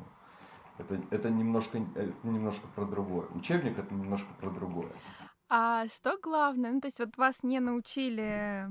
это, 0.77 1.01
это, 1.11 1.29
немножко, 1.29 1.77
это 1.95 2.13
немножко 2.23 2.67
про 2.75 2.85
другое. 2.85 3.27
Учебник 3.29 3.77
это 3.77 3.93
немножко 3.93 4.29
про 4.39 4.49
другое. 4.49 4.91
А 5.49 5.87
что 5.87 6.17
главное? 6.17 6.71
Ну, 6.71 6.81
то 6.81 6.87
есть 6.87 6.99
вот 6.99 7.17
вас 7.17 7.43
не 7.43 7.59
научили 7.59 8.69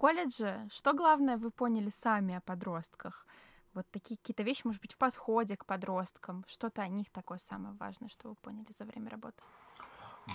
колледже, 0.00 0.66
что 0.72 0.94
главное 0.94 1.36
вы 1.36 1.50
поняли 1.50 1.90
сами 1.90 2.34
о 2.34 2.40
подростках? 2.40 3.26
Вот 3.74 3.86
такие 3.90 4.16
какие-то 4.16 4.42
вещи, 4.42 4.62
может 4.64 4.80
быть, 4.80 4.94
в 4.94 4.96
подходе 4.96 5.56
к 5.56 5.66
подросткам. 5.66 6.44
Что-то 6.48 6.82
о 6.82 6.88
них 6.88 7.10
такое 7.10 7.38
самое 7.38 7.74
важное, 7.76 8.08
что 8.08 8.30
вы 8.30 8.34
поняли 8.34 8.72
за 8.76 8.84
время 8.84 9.10
работы? 9.10 9.42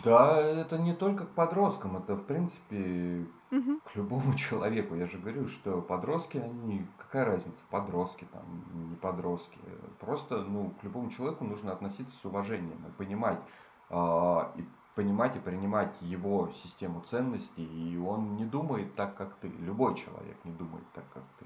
Да, 0.04 0.40
это 0.40 0.78
не 0.78 0.94
только 0.94 1.26
к 1.26 1.30
подросткам, 1.30 1.98
это 1.98 2.16
в 2.16 2.26
принципе 2.26 3.26
угу. 3.52 3.80
к 3.86 3.96
любому 3.96 4.34
человеку. 4.38 4.96
Я 4.96 5.08
же 5.08 5.18
говорю, 5.18 5.48
что 5.48 5.82
подростки, 5.82 6.38
они, 6.38 6.86
какая 6.98 7.26
разница, 7.26 7.60
подростки 7.70 8.28
там, 8.32 8.90
не 8.90 8.96
подростки. 8.96 9.58
Просто, 10.00 10.42
ну, 10.42 10.72
к 10.82 10.84
любому 10.84 11.10
человеку 11.10 11.44
нужно 11.44 11.72
относиться 11.72 12.16
с 12.22 12.26
уважением 12.26 12.84
и 12.88 12.92
понимать, 12.92 13.40
э, 13.90 14.44
и 14.56 14.66
понимать 14.96 15.36
и 15.36 15.40
принимать 15.40 15.94
его 16.02 16.50
систему 16.56 17.02
ценностей, 17.02 17.66
и 17.66 17.98
он 17.98 18.36
не 18.36 18.46
думает 18.46 18.96
так, 18.96 19.16
как 19.16 19.36
ты. 19.36 19.48
Любой 19.48 19.96
человек 19.96 20.38
не 20.44 20.52
думает 20.52 20.86
так, 20.94 21.06
как 21.14 21.24
ты. 21.40 21.46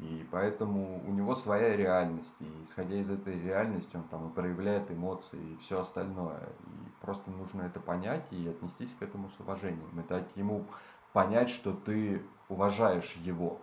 И 0.00 0.26
поэтому 0.30 1.02
у 1.06 1.12
него 1.12 1.36
своя 1.36 1.76
реальность, 1.76 2.34
и 2.40 2.62
исходя 2.64 2.96
из 2.96 3.10
этой 3.10 3.38
реальности 3.38 3.96
он 3.96 4.04
там 4.04 4.28
и 4.28 4.32
проявляет 4.32 4.90
эмоции 4.90 5.38
и 5.38 5.56
все 5.58 5.80
остальное. 5.80 6.40
И 6.40 7.04
просто 7.04 7.30
нужно 7.30 7.62
это 7.62 7.80
понять 7.80 8.26
и 8.30 8.48
отнестись 8.48 8.94
к 8.98 9.02
этому 9.02 9.28
с 9.28 9.38
уважением, 9.40 10.00
и 10.00 10.08
дать 10.08 10.34
ему 10.36 10.64
понять, 11.12 11.50
что 11.50 11.74
ты 11.74 12.22
уважаешь 12.48 13.14
его. 13.16 13.60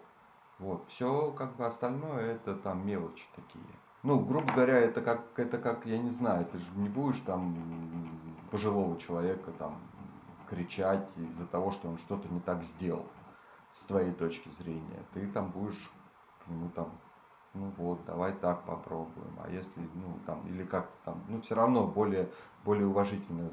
Вот, 0.59 0.85
все 0.89 1.31
как 1.31 1.55
бы 1.55 1.65
остальное 1.65 2.33
это 2.33 2.55
там 2.55 2.85
мелочи 2.85 3.25
такие. 3.35 3.65
Ну, 4.03 4.19
грубо 4.19 4.53
говоря, 4.53 4.77
это 4.77 5.01
как, 5.01 5.39
это 5.39 5.57
как, 5.57 5.87
я 5.87 5.97
не 5.97 6.11
знаю, 6.11 6.45
ты 6.45 6.59
же 6.59 6.65
не 6.75 6.87
будешь 6.87 7.19
там 7.21 7.57
пожилого 8.51 8.99
человека 8.99 9.51
там 9.57 9.79
кричать 10.47 11.07
из-за 11.15 11.47
того, 11.47 11.71
что 11.71 11.89
он 11.89 11.97
что-то 11.97 12.31
не 12.31 12.41
так 12.41 12.63
сделал 12.63 13.07
с 13.73 13.85
твоей 13.85 14.13
точки 14.13 14.49
зрения. 14.59 15.03
Ты 15.13 15.27
там 15.27 15.49
будешь 15.49 15.91
нему 16.49 16.69
там, 16.69 16.91
ну 17.53 17.71
вот, 17.77 18.05
давай 18.05 18.33
так 18.33 18.63
попробуем. 18.65 19.37
А 19.43 19.49
если, 19.49 19.81
ну 19.95 20.17
там, 20.25 20.45
или 20.47 20.63
как 20.63 20.89
там, 21.05 21.23
ну 21.27 21.41
все 21.41 21.55
равно 21.55 21.87
более, 21.87 22.29
более 22.63 22.87
уважительно, 22.87 23.51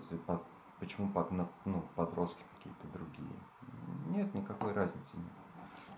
почему 0.80 1.08
под, 1.08 1.30
ну, 1.30 1.82
подростки 1.94 2.42
какие-то 2.56 2.86
другие. 2.92 3.38
Нет, 4.08 4.34
никакой 4.34 4.72
разницы 4.72 5.16
нет. 5.16 5.43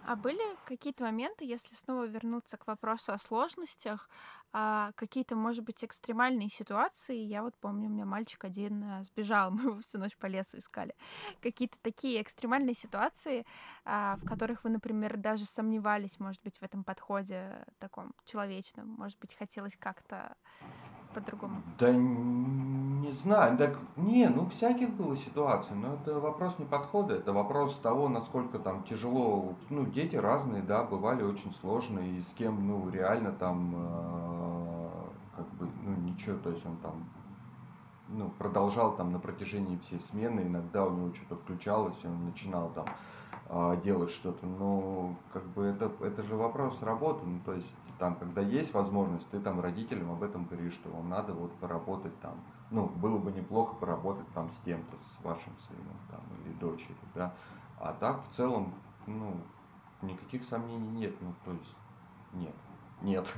А 0.07 0.15
были 0.15 0.41
какие-то 0.67 1.03
моменты, 1.03 1.45
если 1.45 1.75
снова 1.75 2.07
вернуться 2.07 2.57
к 2.57 2.69
вопросу 2.69 3.13
о 3.13 3.19
сложностях, 3.19 4.09
а, 4.53 4.93
какие-то, 4.95 5.35
может 5.35 5.65
быть, 5.65 5.85
экстремальные 5.85 6.49
ситуации? 6.49 7.17
Я 7.17 7.43
вот 7.43 7.57
помню, 7.57 7.89
у 7.89 7.93
меня 7.93 8.05
мальчик 8.05 8.45
один 8.45 8.85
а, 8.85 9.03
сбежал, 9.03 9.51
мы 9.51 9.63
его 9.63 9.81
всю 9.81 9.99
ночь 9.99 10.17
по 10.17 10.27
лесу 10.27 10.59
искали. 10.59 10.95
Какие-то 11.43 11.77
такие 11.83 12.23
экстремальные 12.23 12.75
ситуации, 12.75 13.45
а, 13.85 14.17
в 14.19 14.25
которых 14.25 14.63
вы, 14.63 14.71
например, 14.71 15.17
даже 15.17 15.45
сомневались, 15.45 16.21
может 16.21 16.41
быть, 16.45 16.59
в 16.59 16.63
этом 16.63 16.85
подходе 16.85 17.67
таком 17.81 18.15
человечном, 18.25 18.89
может 18.91 19.19
быть, 19.19 19.35
хотелось 19.35 19.77
как-то 19.77 20.37
по-другому? 21.17 21.63
Да 21.79 21.93
не 21.93 23.13
знаю, 23.13 23.57
так 23.57 23.79
не, 23.97 24.29
ну 24.29 24.47
всяких 24.47 24.91
было 24.91 25.17
ситуаций, 25.17 25.75
но 25.77 25.95
это 25.95 26.21
вопрос 26.21 26.59
не 26.59 26.67
подхода, 26.67 27.15
это 27.15 27.33
вопрос 27.33 27.77
того, 27.79 28.09
насколько 28.09 28.59
там 28.59 28.83
тяжело, 28.83 29.55
ну 29.71 29.87
дети 29.87 30.17
разные, 30.17 30.63
да, 30.63 30.83
бывали 30.85 31.23
очень 31.23 31.53
сложные, 31.55 32.19
и 32.19 32.23
с 32.23 32.33
кем, 32.39 32.67
ну 32.67 32.91
реально 32.91 33.33
там, 33.33 33.75
э, 33.77 34.89
как 35.37 35.49
бы, 35.55 35.69
ну 35.85 35.97
ничего, 36.03 36.37
то 36.39 36.51
есть 36.51 36.67
он 36.67 36.77
там, 36.79 37.09
ну 38.09 38.29
продолжал 38.39 38.97
там 38.97 39.13
на 39.13 39.19
протяжении 39.19 39.79
всей 39.79 40.01
смены, 40.11 40.41
иногда 40.41 40.85
у 40.85 40.91
него 40.91 41.15
что-то 41.15 41.37
включалось, 41.37 41.97
и 42.03 42.07
он 42.07 42.27
начинал 42.27 42.71
там 42.71 42.87
э, 43.49 43.81
делать 43.85 44.11
что-то, 44.11 44.45
но 44.47 45.15
как 45.33 45.45
бы 45.55 45.65
это, 45.65 45.91
это 46.01 46.23
же 46.25 46.37
вопрос 46.37 46.83
работы, 46.83 47.25
ну 47.25 47.41
то 47.45 47.55
есть 47.55 47.73
там, 47.99 48.17
когда 48.17 48.41
есть 48.41 48.75
возможность, 48.75 49.29
ты 49.31 49.41
там 49.41 49.61
родителям 49.61 50.11
об 50.13 50.23
этом 50.23 50.45
говоришь, 50.45 50.75
что 50.75 50.91
вам 50.91 51.09
надо 51.09 51.33
вот 51.33 51.53
поработать 51.55 52.19
там, 52.21 52.35
ну, 52.71 52.87
было 52.87 53.19
бы 53.19 53.33
неплохо 53.33 53.75
поработать 53.77 54.29
там 54.35 54.51
с 54.51 54.65
кем-то, 54.65 54.97
с 54.97 55.25
вашим 55.25 55.53
сыном 55.69 55.97
там 56.11 56.21
или 56.45 56.53
дочерью, 56.55 56.97
да, 57.15 57.35
а 57.79 57.93
так 57.93 58.23
в 58.25 58.35
целом, 58.35 58.75
ну, 59.07 59.35
никаких 60.03 60.45
сомнений 60.45 60.91
нет, 60.91 61.15
ну, 61.21 61.33
то 61.45 61.53
есть 61.53 61.75
нет, 62.33 62.55
нет. 63.03 63.33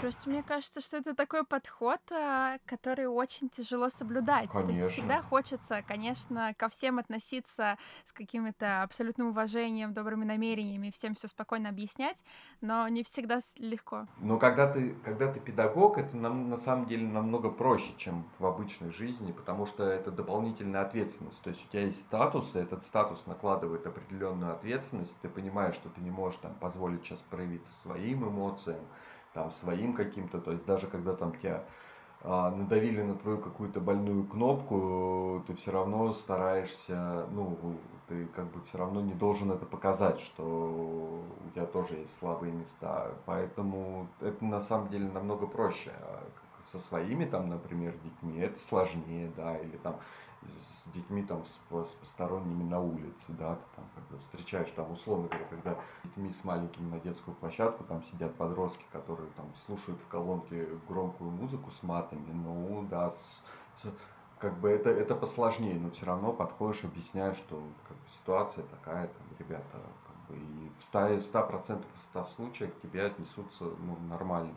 Просто 0.00 0.30
мне 0.30 0.42
кажется, 0.42 0.80
что 0.80 0.96
это 0.96 1.14
такой 1.14 1.44
подход, 1.44 2.00
а, 2.10 2.56
который 2.64 3.06
очень 3.06 3.50
тяжело 3.50 3.90
соблюдать. 3.90 4.50
Конечно. 4.50 4.74
То 4.74 4.80
есть 4.80 4.92
всегда 4.94 5.20
хочется, 5.20 5.82
конечно, 5.86 6.54
ко 6.54 6.70
всем 6.70 6.98
относиться 6.98 7.76
с 8.06 8.12
каким-то 8.12 8.82
абсолютным 8.82 9.28
уважением, 9.28 9.92
добрыми 9.92 10.24
намерениями, 10.24 10.90
всем 10.90 11.14
все 11.14 11.28
спокойно 11.28 11.68
объяснять, 11.68 12.24
но 12.62 12.88
не 12.88 13.02
всегда 13.02 13.40
легко. 13.58 14.06
Но 14.18 14.38
когда 14.38 14.72
ты, 14.72 14.94
когда 15.04 15.30
ты 15.30 15.38
педагог, 15.38 15.98
это 15.98 16.16
нам, 16.16 16.48
на 16.48 16.58
самом 16.58 16.86
деле 16.86 17.06
намного 17.06 17.50
проще, 17.50 17.92
чем 17.98 18.26
в 18.38 18.46
обычной 18.46 18.92
жизни, 18.92 19.32
потому 19.32 19.66
что 19.66 19.84
это 19.84 20.10
дополнительная 20.10 20.80
ответственность. 20.80 21.40
То 21.42 21.50
есть 21.50 21.62
у 21.66 21.68
тебя 21.68 21.82
есть 21.82 22.00
статус, 22.00 22.54
и 22.54 22.58
этот 22.58 22.84
статус 22.84 23.22
накладывает 23.26 23.86
определенную 23.86 24.52
ответственность, 24.52 25.14
ты 25.20 25.28
понимаешь, 25.28 25.74
что 25.74 25.90
ты 25.90 26.00
не 26.00 26.10
можешь 26.10 26.40
там 26.40 26.54
позволить 26.54 27.04
сейчас 27.04 27.18
проявиться 27.28 27.70
своим 27.82 28.26
эмоциям, 28.26 28.80
там 29.34 29.52
своим 29.52 29.94
каким-то, 29.94 30.40
то 30.40 30.52
есть 30.52 30.64
даже 30.64 30.86
когда 30.86 31.14
там 31.14 31.32
тебя 31.32 31.64
а, 32.22 32.50
надавили 32.50 33.02
на 33.02 33.14
твою 33.14 33.38
какую-то 33.38 33.80
больную 33.80 34.24
кнопку, 34.24 35.42
ты 35.46 35.54
все 35.54 35.70
равно 35.70 36.12
стараешься, 36.12 37.26
ну, 37.30 37.56
ты 38.08 38.26
как 38.26 38.46
бы 38.50 38.60
все 38.62 38.76
равно 38.76 39.00
не 39.00 39.14
должен 39.14 39.50
это 39.52 39.64
показать, 39.64 40.20
что 40.20 40.42
у 40.44 41.50
тебя 41.54 41.64
тоже 41.64 41.94
есть 41.94 42.18
слабые 42.18 42.52
места. 42.52 43.12
Поэтому 43.24 44.08
это 44.20 44.44
на 44.44 44.60
самом 44.60 44.88
деле 44.88 45.08
намного 45.08 45.46
проще. 45.46 45.92
А 46.02 46.22
со 46.64 46.78
своими 46.78 47.24
там, 47.24 47.48
например, 47.48 47.94
детьми 48.04 48.38
это 48.38 48.60
сложнее, 48.60 49.32
да, 49.36 49.56
или 49.56 49.76
там 49.78 49.96
с 50.42 50.88
детьми 50.92 51.22
там 51.22 51.44
с, 51.44 51.58
с 51.70 51.94
посторонними 51.94 52.62
на 52.62 52.80
улице, 52.80 53.26
да, 53.28 53.56
ты 53.56 53.62
там 53.76 53.84
когда 53.94 54.22
встречаешь 54.22 54.70
там 54.70 54.90
условно 54.90 55.28
говоря, 55.28 55.46
когда 55.50 55.74
с 55.74 56.04
детьми 56.04 56.32
с 56.32 56.44
маленькими 56.44 56.88
на 56.88 57.00
детскую 57.00 57.34
площадку 57.36 57.84
там 57.84 58.02
сидят 58.04 58.34
подростки, 58.36 58.84
которые 58.92 59.28
там 59.36 59.46
слушают 59.66 60.00
в 60.00 60.06
колонке 60.08 60.66
громкую 60.88 61.30
музыку 61.30 61.70
с 61.70 61.82
матами, 61.82 62.32
ну 62.32 62.86
да, 62.90 63.10
с, 63.10 63.82
с, 63.82 63.92
как 64.38 64.58
бы 64.58 64.70
это, 64.70 64.90
это 64.90 65.14
посложнее, 65.14 65.78
но 65.78 65.90
все 65.90 66.06
равно 66.06 66.32
подходишь, 66.32 66.84
объясняешь, 66.84 67.36
что 67.36 67.62
как 67.86 67.96
бы, 67.96 68.02
ситуация 68.18 68.64
такая, 68.64 69.08
там, 69.08 69.26
ребята, 69.38 69.78
как 70.06 70.36
бы, 70.36 70.42
и 70.42 70.70
в 70.78 70.94
100%, 70.94 71.30
100% 71.32 71.84
100 72.10 72.24
случаях 72.24 72.74
к 72.74 72.80
тебе 72.80 73.04
отнесутся 73.04 73.64
ну, 73.64 73.98
нормально 74.08 74.54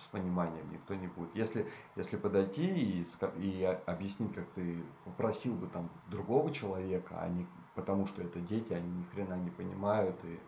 с 0.00 0.06
пониманием 0.06 0.70
никто 0.72 0.94
не 0.94 1.06
будет. 1.08 1.34
Если, 1.34 1.70
если 1.96 2.16
подойти 2.16 2.64
и, 2.66 3.06
и 3.36 3.64
объяснить, 3.86 4.34
как 4.34 4.48
ты 4.50 4.82
попросил 5.04 5.54
бы 5.54 5.66
там 5.66 5.88
другого 6.08 6.52
человека, 6.52 7.16
а 7.20 7.28
не 7.28 7.46
потому 7.74 8.06
что 8.06 8.22
это 8.22 8.40
дети, 8.40 8.72
они 8.72 8.90
ни 8.90 9.04
хрена 9.04 9.34
не 9.34 9.50
понимают 9.50 10.16
и, 10.24 10.40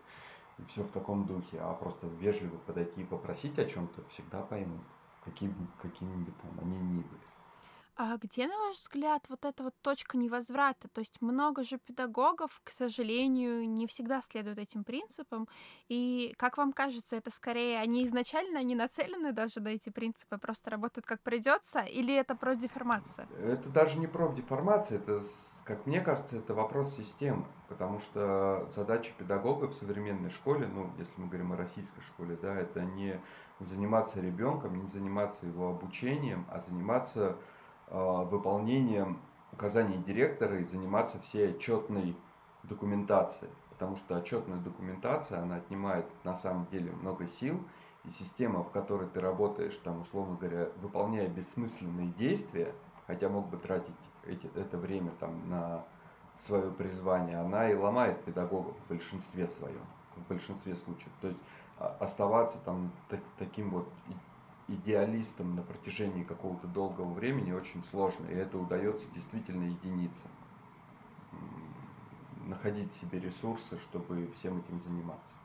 и 0.61 0.65
все 0.67 0.83
в 0.83 0.91
таком 0.91 1.25
духе, 1.25 1.59
а 1.61 1.73
просто 1.73 2.07
вежливо 2.07 2.57
подойти 2.57 3.01
и 3.01 3.05
попросить 3.05 3.57
о 3.57 3.65
чем-то, 3.65 4.03
всегда 4.09 4.41
поймут, 4.41 4.81
каким, 5.23 5.55
какими 5.81 6.23
бы 6.23 6.31
там 6.41 6.51
они 6.61 6.77
ни 6.77 7.01
были. 7.01 7.40
А 8.03 8.17
где, 8.17 8.47
на 8.47 8.57
ваш 8.57 8.77
взгляд, 8.77 9.27
вот 9.29 9.45
эта 9.45 9.61
вот 9.61 9.75
точка 9.83 10.17
невозврата? 10.17 10.87
То 10.87 11.01
есть 11.01 11.21
много 11.21 11.63
же 11.63 11.77
педагогов, 11.77 12.59
к 12.63 12.71
сожалению, 12.71 13.69
не 13.69 13.85
всегда 13.85 14.23
следуют 14.23 14.57
этим 14.57 14.83
принципам. 14.83 15.47
И, 15.87 16.33
как 16.39 16.57
вам 16.57 16.73
кажется, 16.73 17.15
это 17.15 17.29
скорее 17.29 17.77
они 17.79 18.03
изначально 18.05 18.63
не 18.63 18.73
нацелены 18.73 19.33
даже 19.33 19.59
на 19.59 19.67
эти 19.67 19.91
принципы, 19.91 20.39
просто 20.39 20.71
работают 20.71 21.05
как 21.05 21.21
придется, 21.21 21.81
или 21.81 22.11
это 22.15 22.35
профдеформация? 22.35 23.27
Это 23.39 23.69
даже 23.69 23.99
не 23.99 24.07
профдеформация, 24.07 24.97
это, 24.97 25.23
как 25.63 25.85
мне 25.85 26.01
кажется, 26.01 26.37
это 26.37 26.55
вопрос 26.55 26.95
системы. 26.95 27.45
Потому 27.69 27.99
что 27.99 28.67
задача 28.75 29.11
педагога 29.15 29.67
в 29.67 29.75
современной 29.75 30.31
школе, 30.31 30.65
ну, 30.65 30.89
если 30.97 31.13
мы 31.17 31.27
говорим 31.27 31.53
о 31.53 31.55
российской 31.55 32.01
школе, 32.01 32.35
да, 32.41 32.55
это 32.55 32.81
не 32.81 33.21
заниматься 33.59 34.19
ребенком, 34.19 34.81
не 34.81 34.89
заниматься 34.89 35.45
его 35.45 35.69
обучением, 35.69 36.47
а 36.49 36.61
заниматься 36.61 37.37
выполнением 37.91 39.19
указаний 39.51 39.97
директора 39.97 40.59
и 40.59 40.63
заниматься 40.63 41.19
всей 41.19 41.51
отчетной 41.51 42.15
документацией. 42.63 43.51
потому 43.71 43.97
что 43.97 44.15
отчетная 44.15 44.59
документация, 44.59 45.41
она 45.41 45.55
отнимает 45.55 46.05
на 46.23 46.35
самом 46.35 46.67
деле 46.67 46.91
много 46.91 47.27
сил, 47.27 47.59
и 48.05 48.09
система, 48.11 48.63
в 48.63 48.71
которой 48.71 49.07
ты 49.07 49.19
работаешь, 49.19 49.75
там, 49.83 50.01
условно 50.01 50.37
говоря, 50.39 50.69
выполняя 50.81 51.27
бессмысленные 51.27 52.07
действия, 52.17 52.73
хотя 53.07 53.27
мог 53.27 53.47
бы 53.49 53.57
тратить 53.57 53.95
эти, 54.25 54.49
это 54.55 54.77
время 54.77 55.11
там 55.19 55.49
на 55.49 55.83
свое 56.39 56.71
призвание, 56.71 57.39
она 57.39 57.69
и 57.69 57.75
ломает 57.75 58.23
педагогов 58.23 58.75
в 58.85 58.89
большинстве 58.89 59.47
своем, 59.47 59.85
в 60.15 60.27
большинстве 60.27 60.75
случаев. 60.75 61.11
То 61.21 61.27
есть 61.27 61.39
а, 61.79 61.95
оставаться 61.99 62.57
там 62.65 62.91
так, 63.09 63.19
таким 63.37 63.69
вот 63.71 63.87
идеалистом 64.75 65.55
на 65.55 65.61
протяжении 65.61 66.23
какого-то 66.23 66.67
долгого 66.67 67.13
времени 67.13 67.51
очень 67.51 67.83
сложно, 67.91 68.27
и 68.27 68.35
это 68.35 68.57
удается 68.57 69.05
действительно 69.13 69.65
единицам. 69.65 70.31
Находить 72.45 72.91
себе 72.93 73.19
ресурсы, 73.19 73.77
чтобы 73.79 74.29
всем 74.37 74.59
этим 74.59 74.81
заниматься. 74.81 75.35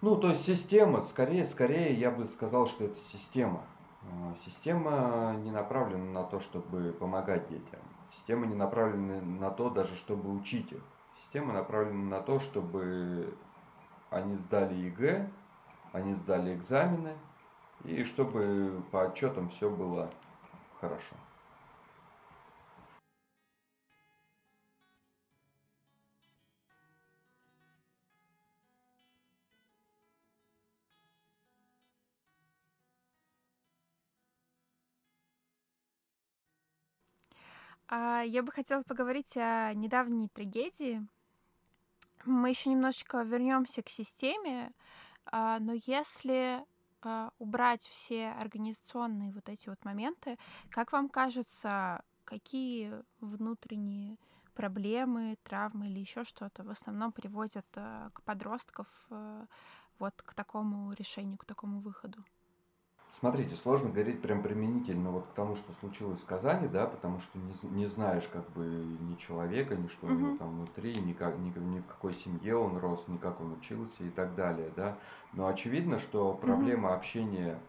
Ну, 0.00 0.16
то 0.16 0.30
есть 0.30 0.44
система, 0.44 1.02
скорее, 1.02 1.46
скорее 1.46 1.94
я 1.94 2.10
бы 2.10 2.26
сказал, 2.26 2.66
что 2.66 2.84
это 2.84 2.98
система. 3.10 3.62
А, 4.02 4.34
система 4.44 5.34
не 5.42 5.50
направлена 5.50 6.20
на 6.20 6.24
то, 6.24 6.40
чтобы 6.40 6.92
помогать 6.92 7.48
детям. 7.48 7.80
Система 8.12 8.46
не 8.46 8.54
направлена 8.54 9.22
на 9.22 9.50
то, 9.50 9.70
даже 9.70 9.96
чтобы 9.96 10.30
учить 10.34 10.70
их. 10.72 10.82
Система 11.22 11.54
направлена 11.54 12.18
на 12.18 12.20
то, 12.20 12.38
чтобы 12.38 13.34
они 14.10 14.36
сдали 14.36 14.74
ЕГЭ, 14.74 15.30
они 15.94 16.12
сдали 16.14 16.52
экзамены, 16.54 17.16
и 17.84 18.02
чтобы 18.02 18.82
по 18.90 19.04
отчетам 19.04 19.48
все 19.48 19.70
было 19.70 20.12
хорошо. 20.80 21.14
А 37.86 38.22
я 38.22 38.42
бы 38.42 38.50
хотела 38.50 38.82
поговорить 38.82 39.36
о 39.36 39.72
недавней 39.74 40.28
трагедии. 40.28 41.06
Мы 42.24 42.48
еще 42.48 42.70
немножечко 42.70 43.22
вернемся 43.22 43.82
к 43.82 43.88
системе, 43.88 44.72
но 45.32 45.72
если 45.86 46.64
а, 47.04 47.30
убрать 47.38 47.86
все 47.86 48.30
организационные 48.30 49.30
вот 49.30 49.48
эти 49.48 49.68
вот 49.68 49.84
моменты, 49.84 50.38
как 50.70 50.92
вам 50.92 51.08
кажется, 51.10 52.02
какие 52.24 52.94
внутренние 53.20 54.16
проблемы, 54.54 55.36
травмы 55.42 55.88
или 55.88 55.98
еще 55.98 56.24
что-то 56.24 56.64
в 56.64 56.70
основном 56.70 57.12
приводят 57.12 57.66
а, 57.76 58.10
к 58.14 58.22
подростков 58.22 58.86
вот 59.98 60.14
к 60.22 60.34
такому 60.34 60.92
решению, 60.94 61.38
к 61.38 61.44
такому 61.44 61.80
выходу? 61.80 62.24
Смотрите, 63.18 63.54
сложно 63.54 63.90
говорить 63.90 64.20
прям 64.20 64.42
применительно 64.42 65.10
вот 65.10 65.26
к 65.26 65.34
тому, 65.36 65.54
что 65.54 65.72
случилось 65.78 66.18
в 66.18 66.24
Казани, 66.24 66.66
да, 66.66 66.86
потому 66.86 67.20
что 67.20 67.38
не, 67.38 67.54
не 67.70 67.86
знаешь 67.86 68.28
как 68.32 68.48
бы 68.50 68.64
ни 68.64 69.14
человека, 69.14 69.76
ни 69.76 69.86
что 69.86 70.08
у 70.08 70.10
него 70.10 70.36
там 70.36 70.56
внутри, 70.56 70.96
ни, 70.96 71.12
как, 71.12 71.38
ни, 71.38 71.56
ни 71.60 71.78
в 71.78 71.86
какой 71.86 72.12
семье 72.12 72.56
он 72.56 72.76
рос, 72.76 73.04
ни 73.06 73.16
как 73.16 73.40
он 73.40 73.52
учился 73.52 74.02
и 74.02 74.10
так 74.10 74.34
далее, 74.34 74.72
да. 74.74 74.98
Но 75.32 75.46
очевидно, 75.46 76.00
что 76.00 76.34
проблема 76.34 76.92
общения 76.92 77.60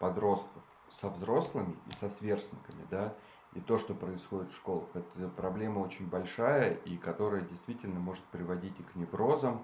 подростков 0.00 0.62
со 0.90 1.08
взрослыми 1.08 1.76
и 1.86 1.92
со 1.92 2.08
сверстниками, 2.08 2.84
да, 2.90 3.14
и 3.54 3.60
то, 3.60 3.78
что 3.78 3.94
происходит 3.94 4.50
в 4.50 4.56
школах, 4.56 4.88
это 4.94 5.28
проблема 5.28 5.78
очень 5.78 6.08
большая 6.08 6.74
и 6.84 6.96
которая 6.96 7.42
действительно 7.42 8.00
может 8.00 8.24
приводить 8.24 8.74
и 8.80 8.82
к 8.82 8.96
неврозам, 8.96 9.62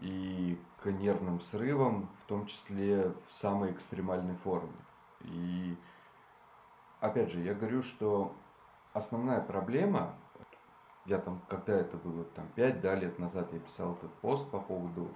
и 0.00 0.58
к 0.82 0.90
нервным 0.90 1.40
срывам, 1.40 2.08
в 2.22 2.28
том 2.28 2.46
числе 2.46 3.12
в 3.28 3.32
самой 3.32 3.72
экстремальной 3.72 4.36
форме. 4.36 4.72
И 5.22 5.76
опять 7.00 7.30
же, 7.30 7.40
я 7.40 7.54
говорю, 7.54 7.82
что 7.82 8.34
основная 8.92 9.40
проблема, 9.40 10.14
я 11.06 11.18
там, 11.18 11.40
когда 11.48 11.74
это 11.74 11.96
было, 11.96 12.24
там 12.24 12.46
5 12.54 12.80
да, 12.80 12.94
лет 12.94 13.18
назад 13.18 13.52
я 13.52 13.58
писал 13.58 13.94
этот 13.94 14.12
пост 14.14 14.48
по 14.50 14.60
поводу 14.60 15.08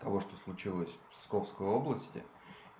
того, 0.00 0.20
что 0.20 0.36
случилось 0.44 0.90
в 1.10 1.14
Псковской 1.14 1.66
области, 1.66 2.22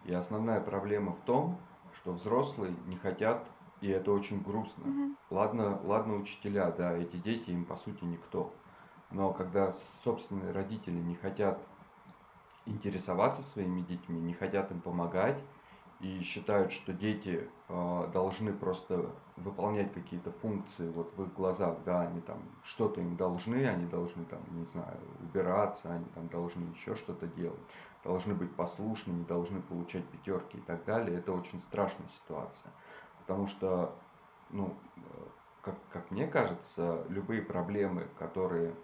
и 0.05 0.13
основная 0.13 0.61
проблема 0.61 1.13
в 1.13 1.21
том, 1.21 1.59
что 1.97 2.13
взрослые 2.13 2.75
не 2.87 2.97
хотят, 2.97 3.47
и 3.81 3.89
это 3.89 4.13
очень 4.13 4.43
грустно. 4.43 4.83
Mm-hmm. 4.83 5.17
Ладно, 5.31 5.81
ладно, 5.85 6.17
учителя, 6.17 6.71
да, 6.71 6.97
эти 6.97 7.17
дети 7.17 7.51
им 7.51 7.65
по 7.65 7.77
сути 7.77 8.05
никто. 8.05 8.53
Но 9.11 9.33
когда 9.33 9.73
собственные 10.03 10.53
родители 10.53 10.99
не 10.99 11.15
хотят 11.15 11.59
интересоваться 12.67 13.43
своими 13.43 13.83
детьми, 13.83 14.21
не 14.21 14.35
хотят 14.35 14.71
им 14.71 14.81
помогать 14.81 15.39
и 16.01 16.21
считают, 16.23 16.73
что 16.73 16.93
дети 16.93 17.49
э, 17.69 18.11
должны 18.13 18.53
просто 18.53 19.11
выполнять 19.37 19.93
какие-то 19.93 20.33
функции 20.33 20.91
вот 20.91 21.13
в 21.17 21.23
их 21.23 21.35
глазах, 21.35 21.77
да, 21.85 22.03
они 22.03 22.21
там 22.21 22.43
что-то 22.65 23.01
им 23.01 23.17
должны, 23.17 23.67
они 23.67 23.87
должны 23.87 24.25
там, 24.25 24.41
не 24.51 24.65
знаю, 24.67 24.99
убираться, 25.21 25.93
они 25.93 26.05
там 26.15 26.29
должны 26.29 26.65
еще 26.75 26.95
что-то 26.97 27.27
делать, 27.27 27.61
должны 28.03 28.35
быть 28.35 28.55
послушными, 28.55 29.25
должны 29.25 29.61
получать 29.63 30.05
пятерки 30.07 30.59
и 30.59 30.63
так 30.63 30.85
далее. 30.85 31.19
Это 31.19 31.33
очень 31.33 31.61
страшная 31.61 32.09
ситуация, 32.09 32.71
потому 33.21 33.47
что, 33.47 33.95
ну, 34.51 34.75
э, 34.97 35.01
как, 35.63 35.77
как 35.91 36.11
мне 36.11 36.27
кажется, 36.27 37.05
любые 37.09 37.41
проблемы, 37.41 38.09
которые 38.19 38.75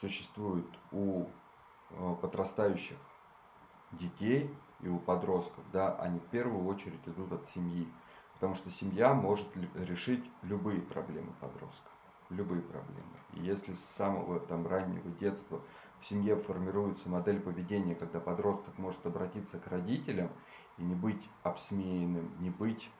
существует 0.00 0.66
у 0.92 1.26
э, 1.90 2.16
подрастающих 2.20 2.96
детей 3.92 4.54
и 4.80 4.88
у 4.88 4.98
подростков, 4.98 5.64
да, 5.72 5.96
они 5.96 6.18
в 6.18 6.26
первую 6.26 6.66
очередь 6.66 7.00
идут 7.06 7.32
от 7.32 7.48
семьи. 7.50 7.88
Потому 8.34 8.54
что 8.54 8.70
семья 8.70 9.14
может 9.14 9.46
решить 9.74 10.24
любые 10.42 10.80
проблемы 10.80 11.32
подростка. 11.40 11.88
Любые 12.30 12.62
проблемы. 12.62 13.16
И 13.34 13.40
если 13.40 13.74
с 13.74 13.84
самого 13.96 14.40
там, 14.40 14.66
раннего 14.66 15.08
детства 15.20 15.60
в 16.00 16.06
семье 16.06 16.36
формируется 16.36 17.08
модель 17.08 17.40
поведения, 17.40 17.94
когда 17.94 18.20
подросток 18.20 18.76
может 18.76 19.04
обратиться 19.06 19.58
к 19.58 19.68
родителям 19.68 20.30
и 20.78 20.82
не 20.82 20.94
быть 20.94 21.22
обсмеянным, 21.42 22.30
не 22.40 22.50
быть 22.50 22.90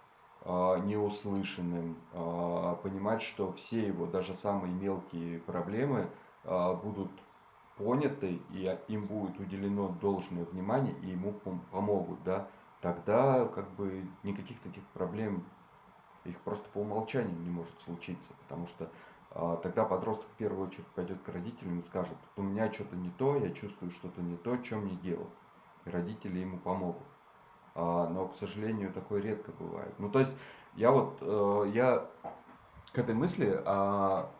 э, 0.43 0.81
неуслышанным, 0.85 1.97
э, 2.13 2.77
понимать, 2.83 3.23
что 3.23 3.53
все 3.53 3.89
его, 3.89 4.07
даже 4.07 4.35
самые 4.35 4.73
мелкие 4.73 5.41
проблемы– 5.41 6.09
будут 6.45 7.11
поняты 7.77 8.41
и 8.51 8.79
им 8.89 9.07
будет 9.07 9.39
уделено 9.41 9.89
должное 10.01 10.45
внимание 10.45 10.95
и 11.03 11.09
ему 11.09 11.33
помогут, 11.73 12.23
да, 12.23 12.47
тогда 12.81 13.47
как 13.47 13.69
бы 13.73 14.05
никаких 14.23 14.61
таких 14.61 14.85
проблем 14.89 15.45
их 16.25 16.39
просто 16.41 16.69
по 16.71 16.79
умолчанию 16.79 17.37
не 17.39 17.51
может 17.51 17.81
случиться, 17.83 18.33
потому 18.43 18.67
что 18.69 18.89
а, 19.31 19.57
тогда 19.57 19.85
подросток 19.85 20.27
в 20.27 20.37
первую 20.37 20.69
очередь 20.69 20.87
пойдет 20.89 21.21
к 21.23 21.29
родителям 21.29 21.81
и 21.81 21.83
скажет, 21.83 22.17
у 22.37 22.43
меня 22.43 22.73
что-то 22.73 22.97
не 22.97 23.11
то, 23.11 23.37
я 23.37 23.51
чувствую 23.51 23.91
что-то 23.91 24.23
не 24.23 24.37
то, 24.37 24.63
что 24.63 24.77
мне 24.77 24.95
делать. 24.97 25.29
И 25.85 25.91
родители 25.91 26.39
ему 26.39 26.59
помогут. 26.59 27.03
А, 27.75 28.09
но, 28.09 28.29
к 28.29 28.37
сожалению, 28.37 28.93
такое 28.93 29.21
редко 29.21 29.51
бывает. 29.59 29.93
Ну, 29.99 30.09
то 30.09 30.21
есть, 30.21 30.35
я 30.77 30.93
вот, 30.93 31.19
э, 31.21 31.71
я 31.75 32.07
к 32.93 32.99
этой 32.99 33.15
мысли, 33.15 33.61
а, 33.65 34.31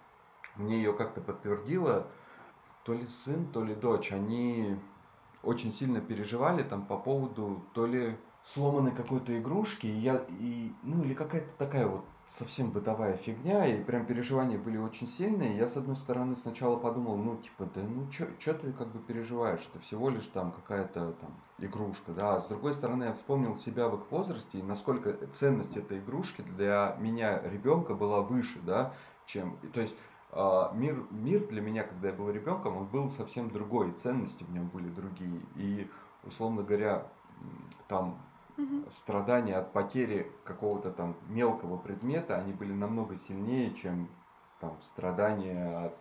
мне 0.57 0.77
ее 0.77 0.93
как-то 0.93 1.21
подтвердила 1.21 2.07
то 2.85 2.93
ли 2.93 3.07
сын, 3.07 3.47
то 3.47 3.65
ли 3.65 3.75
дочь. 3.75 4.13
Они 4.13 4.77
очень 5.43 5.73
сильно 5.73 6.01
переживали 6.01 6.63
там 6.63 6.85
по 6.85 6.97
поводу 6.97 7.63
то 7.73 7.87
ли 7.87 8.17
сломанной 8.45 8.93
какой-то 8.93 9.39
игрушки, 9.39 9.87
и 9.87 9.99
я, 9.99 10.25
и, 10.29 10.73
ну 10.83 11.03
или 11.03 11.15
какая-то 11.15 11.51
такая 11.57 11.87
вот 11.87 12.05
совсем 12.29 12.71
бытовая 12.71 13.17
фигня, 13.17 13.67
и 13.67 13.83
прям 13.83 14.07
переживания 14.07 14.59
были 14.59 14.77
очень 14.77 15.07
сильные. 15.07 15.57
Я, 15.57 15.69
с 15.69 15.77
одной 15.77 15.97
стороны, 15.97 16.37
сначала 16.37 16.77
подумал, 16.77 17.17
ну, 17.17 17.37
типа, 17.37 17.69
да 17.75 17.83
ну, 17.83 18.11
что 18.11 18.55
ты 18.55 18.73
как 18.73 18.89
бы 18.89 18.99
переживаешь, 18.99 19.61
это 19.71 19.79
всего 19.83 20.11
лишь 20.11 20.27
там 20.27 20.51
какая-то 20.51 21.13
там 21.13 21.31
игрушка, 21.59 22.13
да. 22.13 22.37
А 22.37 22.41
с 22.43 22.47
другой 22.47 22.75
стороны, 22.75 23.05
я 23.05 23.13
вспомнил 23.13 23.57
себя 23.59 23.89
в 23.89 23.97
их 24.01 24.11
возрасте, 24.11 24.59
и 24.59 24.63
насколько 24.63 25.17
ценность 25.29 25.77
этой 25.77 25.99
игрушки 25.99 26.43
для 26.43 26.97
меня, 26.99 27.41
ребенка, 27.41 27.95
была 27.95 28.21
выше, 28.21 28.59
да, 28.63 28.95
чем, 29.27 29.57
то 29.73 29.81
есть 29.81 29.97
мир, 30.73 31.07
мир 31.11 31.47
для 31.47 31.61
меня, 31.61 31.85
когда 31.85 32.09
я 32.09 32.15
был 32.15 32.31
ребенком, 32.31 32.77
он 32.77 32.87
был 32.87 33.11
совсем 33.11 33.51
другой, 33.51 33.93
ценности 33.93 34.45
в 34.45 34.51
нем 34.53 34.69
были 34.69 34.89
другие. 34.89 35.41
И, 35.55 35.89
условно 36.25 36.63
говоря, 36.63 37.07
там 37.89 38.19
угу. 38.59 38.91
страдания 38.91 39.57
от 39.57 39.73
потери 39.73 40.31
какого-то 40.45 40.91
там 40.91 41.17
мелкого 41.29 41.77
предмета, 41.77 42.37
они 42.37 42.53
были 42.53 42.73
намного 42.73 43.17
сильнее, 43.29 43.75
чем 43.75 44.09
там 44.61 44.77
страдания 44.83 45.87
от 45.87 45.99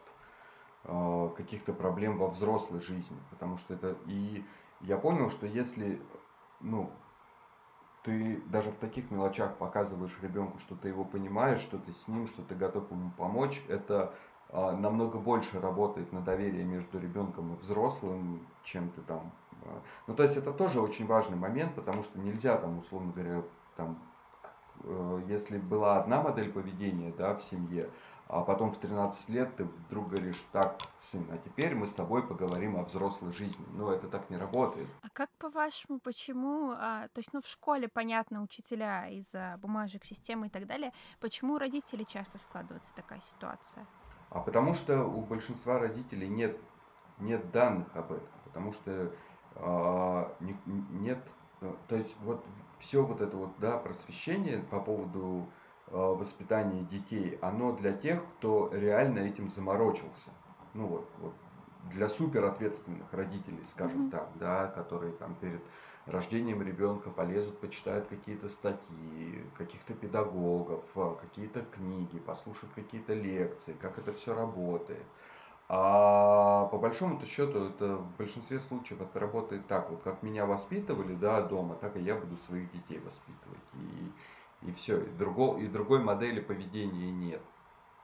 э, 0.85 1.29
каких-то 1.37 1.73
проблем 1.73 2.17
во 2.17 2.27
взрослой 2.29 2.81
жизни. 2.81 3.17
Потому 3.29 3.57
что 3.57 3.73
это... 3.73 3.95
И 4.07 4.43
я 4.81 4.97
понял, 4.97 5.29
что 5.29 5.45
если, 5.45 6.01
ну, 6.59 6.89
ты 8.03 8.41
даже 8.47 8.69
в 8.69 8.75
таких 8.75 9.09
мелочах 9.11 9.55
показываешь 9.55 10.17
ребенку, 10.21 10.59
что 10.59 10.75
ты 10.75 10.89
его 10.89 11.05
понимаешь, 11.05 11.59
что 11.59 11.77
ты 11.77 11.93
с 11.93 12.07
ним, 12.07 12.27
что 12.27 12.41
ты 12.43 12.53
готов 12.53 12.91
ему 12.91 13.11
помочь, 13.17 13.61
это 13.69 14.13
э, 14.49 14.71
намного 14.75 15.17
больше 15.17 15.59
работает 15.61 16.11
на 16.11 16.21
доверие 16.21 16.65
между 16.65 16.99
ребенком 16.99 17.53
и 17.53 17.59
взрослым, 17.59 18.45
чем 18.63 18.89
ты 18.89 19.01
там. 19.01 19.31
Э, 19.63 19.69
ну, 20.07 20.15
то 20.15 20.23
есть 20.23 20.35
это 20.35 20.51
тоже 20.51 20.81
очень 20.81 21.07
важный 21.07 21.37
момент, 21.37 21.75
потому 21.75 22.03
что 22.03 22.19
нельзя 22.19 22.57
там, 22.57 22.79
условно 22.79 23.13
говоря, 23.13 23.41
там, 23.77 23.97
э, 24.83 25.21
если 25.27 25.57
была 25.57 25.97
одна 25.97 26.21
модель 26.21 26.51
поведения, 26.51 27.13
да, 27.17 27.35
в 27.35 27.41
семье, 27.41 27.89
а 28.27 28.41
потом 28.41 28.71
в 28.71 28.77
13 28.77 29.29
лет 29.29 29.55
ты 29.55 29.65
вдруг 29.65 30.09
говоришь, 30.09 30.41
так, 30.51 30.77
сын, 31.11 31.25
а 31.31 31.37
теперь 31.37 31.75
мы 31.75 31.87
с 31.87 31.93
тобой 31.93 32.25
поговорим 32.25 32.77
о 32.77 32.83
взрослой 32.83 33.33
жизни. 33.33 33.65
Ну, 33.73 33.89
это 33.89 34.07
так 34.07 34.29
не 34.29 34.37
работает. 34.37 34.87
А 35.01 35.09
как 35.11 35.29
по-вашему, 35.37 35.99
почему, 35.99 36.71
а, 36.71 37.07
то 37.09 37.19
есть, 37.19 37.33
ну, 37.33 37.41
в 37.41 37.47
школе, 37.47 37.87
понятно, 37.87 38.41
учителя 38.41 39.07
из-за 39.09 39.57
бумажек, 39.61 40.05
системы 40.05 40.47
и 40.47 40.49
так 40.49 40.65
далее, 40.65 40.93
почему 41.19 41.55
у 41.55 41.57
родителей 41.57 42.05
часто 42.05 42.39
складывается 42.39 42.95
такая 42.95 43.21
ситуация? 43.21 43.85
А 44.29 44.39
потому 44.39 44.73
что 44.73 45.03
у 45.03 45.21
большинства 45.21 45.77
родителей 45.77 46.27
нет, 46.27 46.57
нет 47.19 47.51
данных 47.51 47.87
об 47.95 48.13
этом, 48.13 48.27
потому 48.45 48.73
что 48.73 49.11
а, 49.55 50.35
не, 50.39 50.57
нет, 50.65 51.19
э, 51.61 51.71
то 51.87 51.95
есть 51.95 52.15
вот 52.21 52.43
все 52.79 53.03
вот 53.05 53.21
это 53.21 53.37
вот, 53.37 53.51
да, 53.59 53.77
просвещение 53.77 54.59
по 54.59 54.79
поводу 54.79 55.47
воспитание 55.93 56.83
детей, 56.83 57.37
оно 57.41 57.71
для 57.73 57.93
тех, 57.93 58.23
кто 58.37 58.69
реально 58.73 59.19
этим 59.19 59.49
заморочился. 59.51 60.29
Ну 60.73 60.87
вот, 60.87 61.09
вот 61.19 61.33
для 61.91 62.09
супер 62.09 62.45
ответственных 62.45 63.11
родителей, 63.11 63.63
скажем 63.69 64.07
mm-hmm. 64.07 64.11
так, 64.11 64.29
да, 64.39 64.67
которые 64.67 65.13
там 65.13 65.35
перед 65.35 65.61
рождением 66.05 66.61
ребенка 66.61 67.09
полезут, 67.09 67.59
почитают 67.59 68.07
какие-то 68.07 68.49
статьи, 68.49 69.43
каких-то 69.57 69.93
педагогов, 69.93 70.83
э, 70.95 71.15
какие-то 71.21 71.61
книги, 71.61 72.19
послушают 72.19 72.73
какие-то 72.73 73.13
лекции, 73.13 73.75
как 73.79 73.97
это 73.97 74.13
все 74.13 74.33
работает. 74.33 75.05
А 75.69 76.65
по 76.65 76.77
большому 76.77 77.23
счету 77.25 77.67
это 77.69 77.95
в 77.95 78.17
большинстве 78.17 78.59
случаев 78.59 79.01
это 79.01 79.19
работает 79.19 79.65
так, 79.67 79.89
вот 79.89 80.01
как 80.03 80.21
меня 80.21 80.45
воспитывали 80.45 81.15
да, 81.15 81.41
дома, 81.41 81.75
так 81.75 81.95
и 81.95 82.01
я 82.01 82.15
буду 82.15 82.35
своих 82.47 82.69
детей 82.71 82.99
воспитывать. 82.99 83.63
И 83.75 84.11
и 84.65 84.71
все, 84.71 84.99
и, 84.99 85.09
друго, 85.11 85.57
и 85.59 85.67
другой 85.67 85.99
модели 85.99 86.39
поведения 86.39 87.11
нет. 87.11 87.41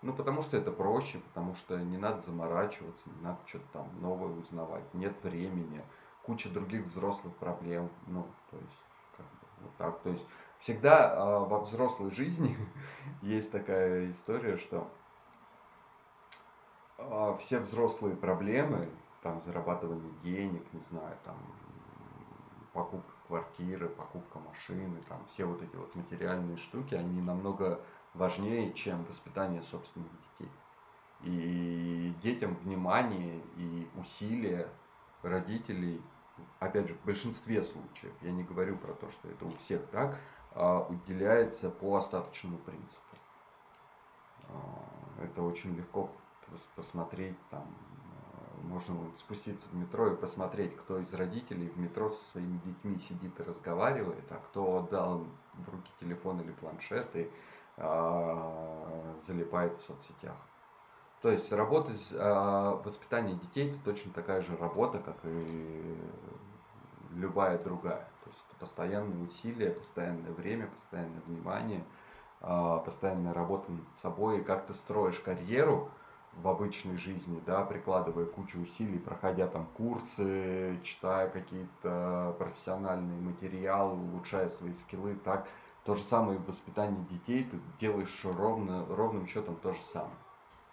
Ну, 0.01 0.13
потому 0.13 0.41
что 0.41 0.55
это 0.55 0.71
проще, 0.71 1.19
потому 1.19 1.55
что 1.55 1.77
не 1.77 1.97
надо 1.97 2.21
заморачиваться, 2.21 3.09
не 3.09 3.21
надо 3.21 3.39
что-то 3.45 3.65
там 3.73 3.89
новое 4.01 4.31
узнавать, 4.31 4.93
нет 4.93 5.13
времени, 5.23 5.83
куча 6.23 6.49
других 6.49 6.85
взрослых 6.85 7.35
проблем, 7.35 7.89
ну, 8.07 8.25
то 8.49 8.57
есть, 8.57 8.81
как 9.17 9.25
бы, 9.25 9.47
вот 9.61 9.71
так, 9.77 9.99
то 9.99 10.09
есть, 10.09 10.25
всегда 10.59 11.13
э, 11.13 11.39
во 11.45 11.59
взрослой 11.59 12.11
жизни 12.11 12.55
есть 13.21 13.51
такая 13.51 14.09
история, 14.11 14.57
что 14.57 14.89
э, 16.97 17.37
все 17.39 17.59
взрослые 17.59 18.15
проблемы, 18.15 18.89
там, 19.21 19.41
зарабатывание 19.45 20.13
денег, 20.23 20.63
не 20.71 20.81
знаю, 20.89 21.17
там, 21.25 21.35
покупка 22.71 23.18
квартиры, 23.29 23.87
покупка 23.89 24.39
машины, 24.39 24.99
там 25.07 25.23
все 25.27 25.45
вот 25.45 25.61
эти 25.61 25.75
вот 25.75 25.93
материальные 25.95 26.57
штуки, 26.57 26.95
они 26.95 27.21
намного 27.21 27.79
важнее, 28.15 28.73
чем 28.73 29.05
воспитание 29.05 29.61
собственных 29.61 30.11
детей. 30.11 30.51
И 31.21 32.13
детям 32.23 32.55
внимание 32.55 33.43
и 33.55 33.87
усилия 33.95 34.67
родителей, 35.21 36.01
опять 36.59 36.87
же, 36.87 36.95
в 36.95 37.05
большинстве 37.05 37.61
случаев, 37.61 38.13
я 38.21 38.31
не 38.31 38.43
говорю 38.43 38.77
про 38.77 38.93
то, 38.93 39.11
что 39.11 39.29
это 39.29 39.45
у 39.45 39.55
всех 39.57 39.85
так, 39.91 40.17
а 40.55 40.87
уделяется 40.89 41.69
по 41.69 41.97
остаточному 41.97 42.57
принципу. 42.57 43.15
А, 44.47 45.23
это 45.23 45.43
очень 45.43 45.75
легко 45.75 46.09
посмотреть 46.75 47.37
там 47.51 47.67
можно 48.63 48.95
спуститься 49.17 49.67
в 49.69 49.75
метро 49.75 50.11
и 50.11 50.15
посмотреть, 50.15 50.75
кто 50.75 50.99
из 50.99 51.13
родителей 51.13 51.69
в 51.69 51.77
метро 51.77 52.11
со 52.11 52.31
своими 52.31 52.59
детьми 52.65 52.99
сидит 52.99 53.39
и 53.39 53.43
разговаривает, 53.43 54.25
а 54.29 54.35
кто 54.35 54.77
отдал 54.77 55.25
в 55.53 55.69
руки 55.69 55.91
телефон 55.99 56.41
или 56.41 56.51
планшет 56.51 57.15
и 57.15 57.29
а, 57.77 59.15
залипает 59.25 59.77
в 59.77 59.81
соцсетях. 59.85 60.35
То 61.21 61.29
есть 61.29 61.51
работа 61.51 61.93
с 61.93 62.11
а, 62.13 62.81
воспитанием 62.83 63.39
детей 63.39 63.71
это 63.71 63.79
точно 63.83 64.11
такая 64.13 64.41
же 64.41 64.55
работа, 64.57 64.99
как 64.99 65.15
и 65.23 65.97
любая 67.15 67.57
другая. 67.57 68.07
То 68.23 68.29
есть 68.29 68.39
это 68.49 68.59
постоянные 68.59 69.23
усилия, 69.23 69.71
постоянное 69.71 70.31
время, 70.31 70.67
постоянное 70.67 71.21
внимание, 71.25 71.83
а, 72.41 72.79
постоянная 72.79 73.33
работа 73.33 73.71
над 73.71 73.97
собой. 74.01 74.39
И 74.39 74.43
как 74.43 74.65
ты 74.65 74.73
строишь 74.73 75.19
карьеру, 75.19 75.89
в 76.33 76.47
обычной 76.47 76.97
жизни, 76.97 77.41
да, 77.45 77.63
прикладывая 77.63 78.25
кучу 78.25 78.59
усилий, 78.59 78.99
проходя 78.99 79.47
там 79.47 79.67
курсы, 79.75 80.79
читая 80.83 81.29
какие-то 81.29 82.35
профессиональные 82.37 83.19
материалы, 83.19 83.97
улучшая 83.97 84.49
свои 84.49 84.73
скиллы, 84.73 85.15
так 85.15 85.49
то 85.85 85.95
же 85.95 86.03
самое 86.03 86.39
в 86.39 86.47
воспитании 86.47 87.05
детей, 87.09 87.43
ты 87.45 87.59
делаешь 87.79 88.21
ровно, 88.23 88.85
ровным 88.85 89.27
счетом 89.27 89.55
то 89.57 89.73
же 89.73 89.81
самое. 89.81 90.13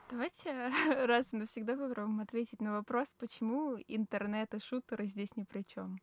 Давайте 0.09 0.71
раз 1.07 1.33
и 1.33 1.37
навсегда 1.37 1.77
попробуем 1.77 2.21
ответить 2.21 2.61
на 2.61 2.75
вопрос, 2.75 3.15
почему 3.19 3.77
интернет 3.89 4.55
и 4.55 4.61
шутеры 4.61 5.07
здесь 5.07 5.37
ни 5.37 5.43
при 5.43 5.63
чем. 5.63 6.01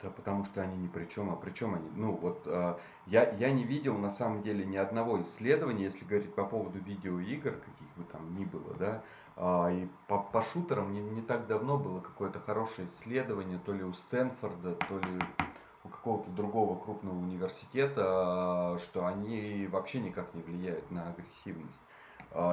Да 0.00 0.10
потому 0.10 0.44
что 0.44 0.62
они 0.62 0.76
ни 0.76 0.86
при 0.86 1.06
чем, 1.06 1.30
а 1.30 1.36
при 1.36 1.50
чем 1.50 1.74
они? 1.74 1.90
Ну 1.96 2.12
вот 2.12 2.42
э, 2.46 2.76
я, 3.06 3.32
я 3.32 3.50
не 3.50 3.64
видел 3.64 3.98
на 3.98 4.10
самом 4.10 4.42
деле 4.42 4.64
ни 4.64 4.76
одного 4.76 5.20
исследования, 5.22 5.84
если 5.84 6.04
говорить 6.04 6.32
по 6.34 6.44
поводу 6.44 6.78
видеоигр, 6.78 7.50
каких 7.50 7.88
бы 7.96 8.04
там 8.04 8.32
ни 8.36 8.44
было, 8.44 8.74
да, 8.74 9.02
э, 9.36 9.74
и 9.74 9.88
по, 10.06 10.18
по 10.20 10.42
шутерам 10.42 10.92
не, 10.92 11.00
не 11.00 11.20
так 11.20 11.48
давно 11.48 11.78
было 11.78 12.00
какое-то 12.00 12.38
хорошее 12.38 12.86
исследование, 12.86 13.58
то 13.58 13.72
ли 13.72 13.82
у 13.82 13.92
Стэнфорда, 13.92 14.76
то 14.76 14.98
ли 15.00 15.18
у 15.82 15.88
какого-то 15.88 16.30
другого 16.30 16.78
крупного 16.78 17.18
университета, 17.18 18.78
что 18.84 19.04
они 19.04 19.66
вообще 19.66 19.98
никак 19.98 20.32
не 20.34 20.42
влияют 20.42 20.88
на 20.92 21.08
агрессивность 21.08 21.80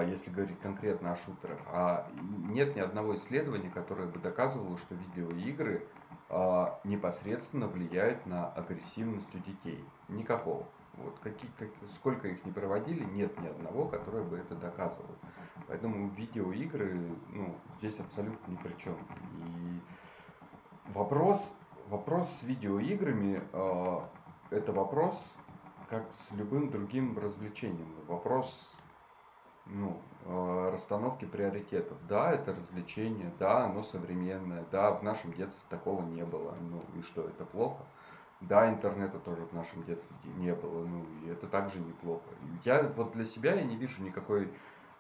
если 0.08 0.32
говорить 0.32 0.58
конкретно 0.62 1.12
о 1.12 1.16
шутерах. 1.18 1.60
А 1.68 2.08
нет 2.48 2.78
ни 2.78 2.80
одного 2.80 3.16
исследования, 3.16 3.70
которое 3.70 4.08
бы 4.08 4.20
доказывало, 4.20 4.78
что 4.78 4.96
видеоигры 4.96 5.86
непосредственно 6.84 7.68
влияют 7.68 8.26
на 8.26 8.48
агрессивность 8.48 9.34
у 9.34 9.40
детей. 9.40 9.84
Никакого. 10.08 10.66
Вот 10.98 11.20
какие, 11.20 11.52
как, 11.60 11.70
сколько 11.96 12.28
их 12.28 12.46
не 12.46 12.52
проводили, 12.52 13.04
нет 13.04 13.38
ни 13.40 13.48
одного, 13.48 13.86
которое 13.88 14.24
бы 14.24 14.38
это 14.38 14.56
доказывало. 14.56 15.16
Поэтому 15.68 16.10
видеоигры 16.10 17.16
ну, 17.30 17.56
здесь 17.78 18.00
абсолютно 18.00 18.52
ни 18.52 18.56
при 18.56 18.74
чем. 18.78 18.94
И 18.94 19.82
вопрос, 20.94 21.54
вопрос 21.90 22.30
с 22.30 22.44
видеоиграми 22.44 23.42
э, 23.52 24.00
это 24.52 24.72
вопрос, 24.72 25.22
как 25.90 26.06
с 26.14 26.32
любым 26.32 26.70
другим 26.70 27.18
развлечением. 27.18 27.94
Вопрос 28.08 28.76
ну, 29.66 30.00
расстановки 30.26 31.26
приоритетов. 31.26 31.98
Да, 32.08 32.32
это 32.32 32.54
развлечение, 32.54 33.32
да, 33.40 33.66
оно 33.66 33.84
современное, 33.84 34.66
да, 34.72 34.92
в 34.92 35.04
нашем 35.04 35.34
детстве 35.34 35.66
такого 35.70 36.02
не 36.02 36.26
было. 36.26 36.56
Ну 36.62 36.84
и 36.98 37.02
что, 37.04 37.22
это 37.22 37.46
плохо? 37.46 37.84
Да, 38.42 38.70
интернета 38.70 39.20
тоже 39.20 39.46
в 39.46 39.54
нашем 39.54 39.84
детстве 39.84 40.16
не 40.38 40.54
было, 40.54 40.86
ну 40.86 41.06
и 41.24 41.30
это 41.30 41.48
также 41.48 41.80
неплохо. 41.80 42.26
Я 42.64 42.84
вот 42.96 43.14
для 43.14 43.26
себя 43.26 43.54
я 43.54 43.64
не 43.64 43.76
вижу 43.76 44.04
никакой 44.04 44.52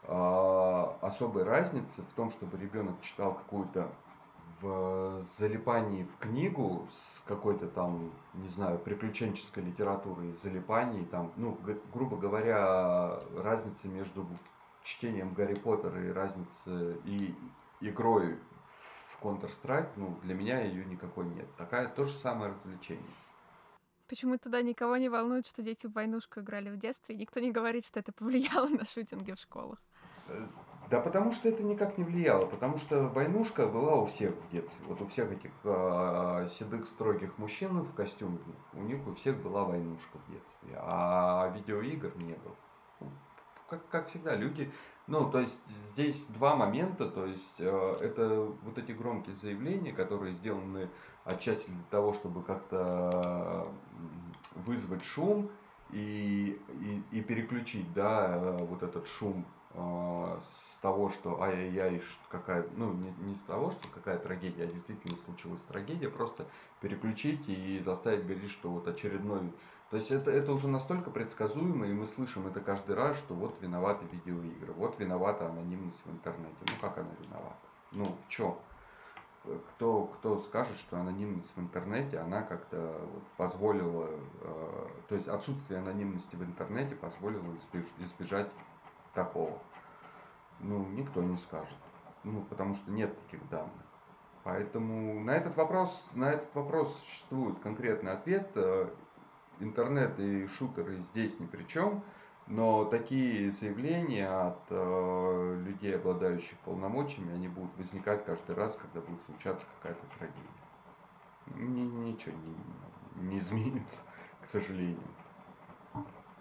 э, 0.03 0.85
особой 1.01 1.43
разницы 1.43 2.01
в 2.01 2.11
том, 2.15 2.31
чтобы 2.31 2.57
ребенок 2.57 3.01
читал 3.01 3.33
какую-то 3.33 3.89
в 4.61 5.23
залипании 5.37 6.03
в 6.03 6.17
книгу 6.17 6.87
с 6.93 7.21
какой-то 7.27 7.67
там, 7.67 8.11
не 8.35 8.47
знаю, 8.47 8.79
приключенческой 8.79 9.63
литературой, 9.63 10.31
залипании, 10.41 11.03
там, 11.03 11.33
ну, 11.35 11.57
грубо 11.93 12.15
говоря, 12.15 13.19
разница 13.35 13.87
между 13.89 14.25
чтением 14.85 15.31
Гарри 15.31 15.55
Поттера 15.55 16.01
и 16.05 16.11
разницы 16.11 16.97
и 17.05 17.35
игрой 17.81 18.37
в 19.07 19.21
Counter-Strike, 19.21 19.89
ну, 19.95 20.17
для 20.23 20.35
меня 20.35 20.61
ее 20.61 20.85
никакой 20.85 21.25
нет. 21.25 21.47
Такая 21.57 21.89
то 21.89 22.05
же 22.05 22.15
самое 22.15 22.51
развлечение. 22.51 23.03
Почему 24.07 24.37
тогда 24.37 24.61
никого 24.61 24.97
не 24.97 25.09
волнует, 25.09 25.47
что 25.47 25.63
дети 25.63 25.87
в 25.87 25.93
войнушку 25.93 26.39
играли 26.39 26.69
в 26.69 26.77
детстве, 26.77 27.15
и 27.15 27.17
никто 27.17 27.39
не 27.39 27.51
говорит, 27.51 27.85
что 27.85 27.99
это 27.99 28.11
повлияло 28.13 28.67
на 28.67 28.85
шутинги 28.85 29.31
в 29.31 29.39
школах? 29.39 29.81
Э, 30.27 30.45
да 30.91 31.01
потому 31.01 31.31
что 31.31 31.49
это 31.49 31.63
никак 31.63 31.97
не 31.97 32.03
влияло, 32.03 32.45
потому 32.45 32.77
что 32.77 33.07
войнушка 33.07 33.65
была 33.65 33.95
у 33.95 34.05
всех 34.05 34.35
в 34.35 34.51
детстве. 34.51 34.85
Вот 34.85 35.01
у 35.01 35.07
всех 35.07 35.31
этих 35.31 35.51
э, 35.63 36.47
седых 36.59 36.85
строгих 36.85 37.35
мужчин 37.39 37.81
в 37.81 37.95
костюмах, 37.95 38.41
у 38.73 38.81
них 38.81 39.07
у 39.07 39.15
всех 39.15 39.41
была 39.41 39.63
войнушка 39.63 40.19
в 40.19 40.31
детстве, 40.31 40.75
а 40.75 41.51
видеоигр 41.55 42.15
не 42.17 42.35
было 42.35 42.55
как, 43.69 43.87
как 43.89 44.07
всегда, 44.07 44.35
люди, 44.35 44.71
ну, 45.07 45.29
то 45.29 45.39
есть 45.39 45.59
здесь 45.93 46.25
два 46.29 46.55
момента, 46.55 47.07
то 47.07 47.25
есть 47.25 47.59
э, 47.59 47.93
это 48.01 48.51
вот 48.63 48.77
эти 48.77 48.91
громкие 48.91 49.35
заявления, 49.35 49.93
которые 49.93 50.33
сделаны 50.33 50.89
отчасти 51.23 51.69
для 51.69 51.83
того, 51.91 52.13
чтобы 52.13 52.43
как-то 52.43 53.67
вызвать 54.55 55.03
шум 55.03 55.49
и, 55.91 56.59
и, 56.81 57.17
и 57.17 57.21
переключить, 57.21 57.91
да, 57.93 58.57
вот 58.61 58.81
этот 58.81 59.07
шум 59.07 59.45
э, 59.73 60.39
с 60.41 60.77
того, 60.77 61.09
что 61.09 61.41
ай-яй-яй, 61.41 62.01
какая, 62.29 62.65
ну 62.75 62.93
не, 62.93 63.13
не 63.27 63.35
с 63.35 63.41
того, 63.41 63.71
что 63.71 63.87
какая 63.93 64.17
трагедия, 64.17 64.63
а 64.63 64.67
действительно 64.67 65.17
случилась 65.25 65.61
трагедия, 65.61 66.09
просто 66.09 66.45
переключить 66.81 67.47
и 67.47 67.79
заставить 67.83 68.25
говорить, 68.25 68.51
что 68.51 68.69
вот 68.69 68.87
очередной 68.87 69.51
то 69.95 69.99
есть 69.99 70.11
это, 70.11 70.29
это 70.29 70.51
уже 70.51 70.67
настолько 70.67 71.09
предсказуемо, 71.09 71.87
и 71.87 71.93
мы 71.93 72.05
слышим 72.05 72.45
это 72.47 72.59
каждый 72.59 72.97
раз, 72.97 73.15
что 73.15 73.33
вот 73.33 73.55
виноваты 73.61 74.05
видеоигры, 74.11 74.73
вот 74.73 74.99
виновата 74.99 75.47
анонимность 75.47 76.05
в 76.05 76.11
интернете. 76.11 76.57
Ну 76.59 76.73
как 76.81 76.97
она 76.97 77.11
виновата? 77.21 77.55
Ну 77.93 78.17
в 78.25 78.27
чем? 78.27 78.57
Кто, 79.45 80.07
кто 80.07 80.41
скажет, 80.41 80.75
что 80.79 80.99
анонимность 80.99 81.49
в 81.55 81.61
интернете, 81.61 82.19
она 82.19 82.41
как-то 82.41 83.07
вот 83.09 83.23
позволила, 83.37 84.09
э, 84.41 84.87
то 85.07 85.15
есть 85.15 85.29
отсутствие 85.29 85.79
анонимности 85.79 86.35
в 86.35 86.43
интернете 86.43 86.93
позволило 86.95 87.55
избеж, 87.55 87.85
избежать 87.99 88.51
такого. 89.13 89.57
Ну, 90.59 90.85
никто 90.87 91.23
не 91.23 91.37
скажет. 91.37 91.77
Ну, 92.25 92.41
потому 92.41 92.75
что 92.75 92.91
нет 92.91 93.17
таких 93.21 93.47
данных. 93.47 93.71
Поэтому 94.43 95.21
на 95.21 95.31
этот 95.31 95.55
вопрос, 95.55 96.09
на 96.13 96.33
этот 96.33 96.53
вопрос 96.53 96.93
существует 96.99 97.59
конкретный 97.59 98.11
ответ. 98.11 98.51
Интернет 99.59 100.19
и 100.19 100.47
шутеры 100.47 100.97
здесь 100.97 101.39
ни 101.39 101.45
при 101.45 101.63
чем, 101.63 102.03
но 102.47 102.85
такие 102.85 103.51
заявления 103.51 104.27
от 104.27 104.59
э, 104.69 105.61
людей, 105.65 105.95
обладающих 105.95 106.57
полномочиями, 106.59 107.33
они 107.33 107.47
будут 107.47 107.75
возникать 107.77 108.25
каждый 108.25 108.55
раз, 108.55 108.77
когда 108.77 109.01
будет 109.01 109.21
случаться 109.23 109.65
какая-то 109.77 110.05
трагедия. 110.17 110.41
Ни, 111.55 111.81
ничего 111.81 112.35
не, 113.15 113.29
не 113.29 113.39
изменится, 113.39 114.01
к 114.41 114.45
сожалению. 114.45 114.99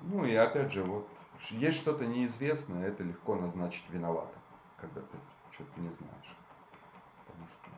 Ну 0.03 0.25
и 0.25 0.35
опять 0.35 0.73
же, 0.73 0.83
вот 0.83 1.09
есть 1.51 1.79
что-то 1.79 2.05
неизвестное, 2.05 2.89
это 2.89 3.03
легко 3.03 3.37
назначить 3.37 3.89
виноватым, 3.89 4.41
когда 4.77 5.01
ты 5.01 5.17
что-то 5.53 5.81
не 5.81 5.91
знаешь. 5.91 6.37
Потому 7.27 7.47
что 7.47 7.71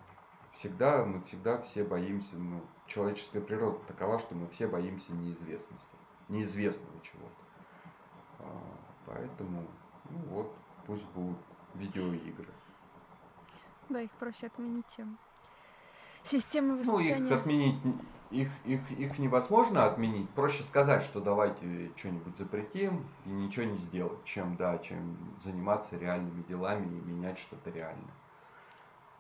всегда, 0.53 1.05
мы 1.05 1.23
всегда 1.23 1.59
все 1.59 1.85
боимся, 1.85 2.37
ну, 2.37 2.61
человеческая 2.87 3.41
природа 3.41 3.79
такова, 3.87 4.19
что 4.19 4.35
мы 4.35 4.49
все 4.49 4.67
боимся 4.67 5.13
неизвестности, 5.13 5.97
неизвестного 6.29 7.01
чего-то. 7.03 7.45
А, 8.41 8.63
поэтому, 9.07 9.65
ну 10.11 10.19
вот, 10.31 10.55
пусть 10.87 11.07
будут 11.09 11.39
видеоигры. 11.75 12.49
Да, 13.89 14.01
их 14.01 14.11
проще 14.13 14.47
отменить, 14.47 14.87
чем 14.97 15.19
системы 16.23 16.77
воспитания. 16.77 17.17
Ну, 17.19 17.27
их 17.27 17.33
отменить, 17.33 17.77
их, 18.31 18.49
их, 18.65 18.91
их 18.91 19.19
невозможно 19.19 19.87
отменить. 19.87 20.29
Проще 20.31 20.63
сказать, 20.65 21.05
что 21.05 21.21
давайте 21.21 21.93
что-нибудь 21.97 22.37
запретим 22.37 23.07
и 23.25 23.29
ничего 23.29 23.67
не 23.67 23.79
сделать, 23.79 24.25
чем, 24.25 24.57
да, 24.57 24.79
чем 24.79 25.17
заниматься 25.43 25.97
реальными 25.97 26.43
делами 26.43 26.87
и 26.87 27.01
менять 27.01 27.39
что-то 27.39 27.71
реальное. 27.71 28.15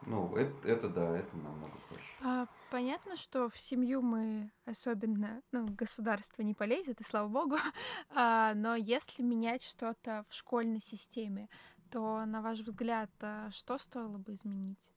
Ну, 0.02 0.36
это, 0.36 0.68
это 0.68 0.88
да, 0.88 1.16
это 1.16 1.36
намного 1.36 1.76
проще. 1.88 2.06
А, 2.22 2.46
понятно, 2.70 3.16
что 3.16 3.48
в 3.48 3.58
семью 3.58 4.02
мы 4.02 4.50
особенно, 4.64 5.42
ну, 5.52 5.66
государство 5.66 6.42
не 6.42 6.54
полезет, 6.54 7.00
и 7.00 7.04
слава 7.04 7.28
богу, 7.28 7.56
а, 8.14 8.54
но 8.54 8.74
если 8.74 9.22
менять 9.22 9.62
что-то 9.62 10.24
в 10.28 10.34
школьной 10.34 10.80
системе, 10.80 11.48
то, 11.90 12.24
на 12.24 12.42
ваш 12.42 12.60
взгляд, 12.60 13.10
а 13.20 13.50
что 13.50 13.78
стоило 13.78 14.18
бы 14.18 14.34
изменить? 14.34 14.90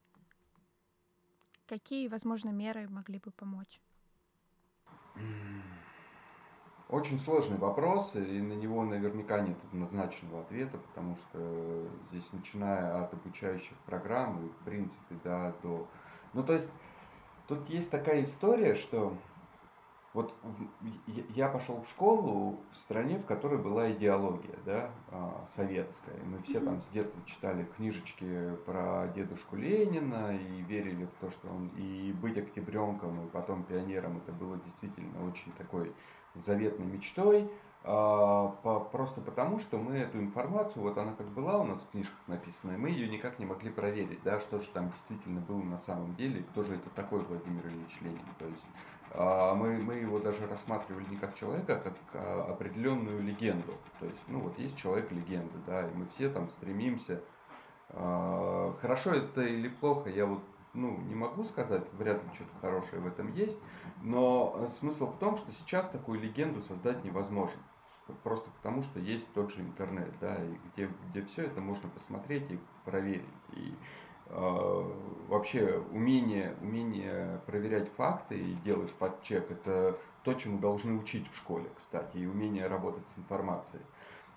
Какие, 1.67 2.07
возможно, 2.07 2.49
меры 2.49 2.89
могли 2.89 3.19
бы 3.19 3.31
помочь? 3.31 3.79
Очень 6.89 7.19
сложный 7.19 7.57
вопрос, 7.57 8.15
и 8.15 8.41
на 8.41 8.53
него 8.53 8.83
наверняка 8.83 9.41
нет 9.41 9.57
однозначного 9.65 10.41
ответа, 10.41 10.79
потому 10.79 11.15
что 11.17 11.87
здесь, 12.09 12.27
начиная 12.33 13.03
от 13.03 13.13
обучающих 13.13 13.77
программ 13.85 14.43
и, 14.43 14.49
в 14.49 14.65
принципе, 14.65 15.15
да, 15.23 15.53
до... 15.61 15.87
Ну, 16.33 16.43
то 16.43 16.53
есть, 16.53 16.71
тут 17.47 17.69
есть 17.69 17.91
такая 17.91 18.23
история, 18.23 18.73
что 18.73 19.15
вот 20.15 20.33
я 21.35 21.47
пошел 21.49 21.79
в 21.83 21.89
школу 21.89 22.59
в 22.71 22.75
стране, 22.75 23.19
в 23.19 23.25
которой 23.27 23.59
была 23.59 23.91
идеология, 23.91 24.57
да, 24.65 24.89
а, 25.11 25.45
советская. 25.55 26.17
Мы 26.23 26.41
все 26.41 26.59
там 26.59 26.81
с 26.81 26.87
детства 26.87 27.21
читали 27.27 27.67
книжечки 27.77 28.55
про 28.65 29.07
дедушку 29.13 29.55
Ленина 29.55 30.35
и 30.35 30.61
верили 30.63 31.05
в 31.05 31.13
то, 31.21 31.29
что 31.29 31.49
он 31.49 31.67
и 31.77 32.11
быть 32.13 32.39
октябренком, 32.39 33.27
и 33.27 33.29
потом 33.29 33.63
пионером, 33.63 34.17
это 34.17 34.31
было 34.31 34.57
действительно 34.57 35.23
очень 35.27 35.51
такой 35.51 35.93
заветной 36.35 36.85
мечтой, 36.85 37.49
а, 37.83 38.49
по, 38.61 38.81
просто 38.81 39.21
потому, 39.21 39.59
что 39.59 39.77
мы 39.77 39.97
эту 39.97 40.19
информацию, 40.19 40.83
вот 40.83 40.97
она 40.97 41.13
как 41.13 41.27
была 41.27 41.59
у 41.59 41.63
нас 41.63 41.81
в 41.81 41.89
книжках 41.91 42.19
написана, 42.27 42.77
мы 42.77 42.89
ее 42.89 43.07
никак 43.07 43.39
не 43.39 43.45
могли 43.45 43.69
проверить, 43.69 44.21
да, 44.23 44.39
что 44.41 44.59
же 44.59 44.67
там 44.73 44.91
действительно 44.91 45.39
было 45.39 45.61
на 45.63 45.77
самом 45.77 46.13
деле, 46.15 46.43
кто 46.51 46.63
же 46.63 46.75
это 46.75 46.89
такой 46.89 47.21
Владимир 47.21 47.65
Ильич 47.67 47.97
Ленин. 48.01 48.19
То 48.37 48.45
есть 48.45 48.65
а, 49.11 49.55
мы, 49.55 49.77
мы 49.77 49.95
его 49.95 50.19
даже 50.19 50.45
рассматривали 50.45 51.05
не 51.09 51.15
как 51.15 51.35
человека, 51.35 51.77
а 51.77 51.79
как 51.79 51.93
а, 52.13 52.47
определенную 52.51 53.23
легенду. 53.23 53.73
То 53.99 54.05
есть, 54.05 54.21
ну 54.27 54.41
вот 54.41 54.59
есть 54.59 54.77
человек-легенда, 54.77 55.57
да, 55.65 55.87
и 55.87 55.93
мы 55.93 56.05
все 56.07 56.29
там 56.29 56.49
стремимся. 56.49 57.21
Хорошо 57.91 59.13
это 59.15 59.41
или 59.41 59.67
плохо, 59.67 60.11
я 60.11 60.27
вот 60.27 60.43
ну, 60.79 60.97
не 61.01 61.15
могу 61.15 61.43
сказать, 61.43 61.83
вряд 61.93 62.23
ли 62.23 62.29
что-то 62.33 62.51
хорошее 62.61 63.01
в 63.01 63.07
этом 63.07 63.33
есть, 63.33 63.59
но 64.01 64.55
э, 64.55 64.69
смысл 64.79 65.07
в 65.07 65.17
том, 65.17 65.37
что 65.37 65.51
сейчас 65.51 65.89
такую 65.89 66.19
легенду 66.19 66.61
создать 66.61 67.03
невозможно. 67.03 67.61
Просто 68.23 68.49
потому, 68.51 68.81
что 68.81 68.99
есть 68.99 69.31
тот 69.33 69.51
же 69.51 69.61
интернет, 69.61 70.11
да, 70.19 70.35
и 70.43 70.57
где, 70.73 70.89
где 71.09 71.21
все 71.23 71.43
это 71.43 71.61
можно 71.61 71.89
посмотреть 71.89 72.49
и 72.49 72.59
проверить. 72.83 73.23
И 73.53 73.73
э, 74.27 74.93
вообще 75.27 75.83
умение, 75.91 76.55
умение 76.61 77.39
проверять 77.45 77.89
факты 77.89 78.39
и 78.39 78.53
делать 78.55 78.91
факт-чек 78.97 79.51
это 79.51 79.95
то, 80.23 80.33
чему 80.33 80.59
должны 80.59 80.97
учить 80.97 81.29
в 81.31 81.35
школе, 81.35 81.69
кстати, 81.77 82.17
и 82.17 82.25
умение 82.25 82.67
работать 82.67 83.07
с 83.09 83.17
информацией. 83.19 83.83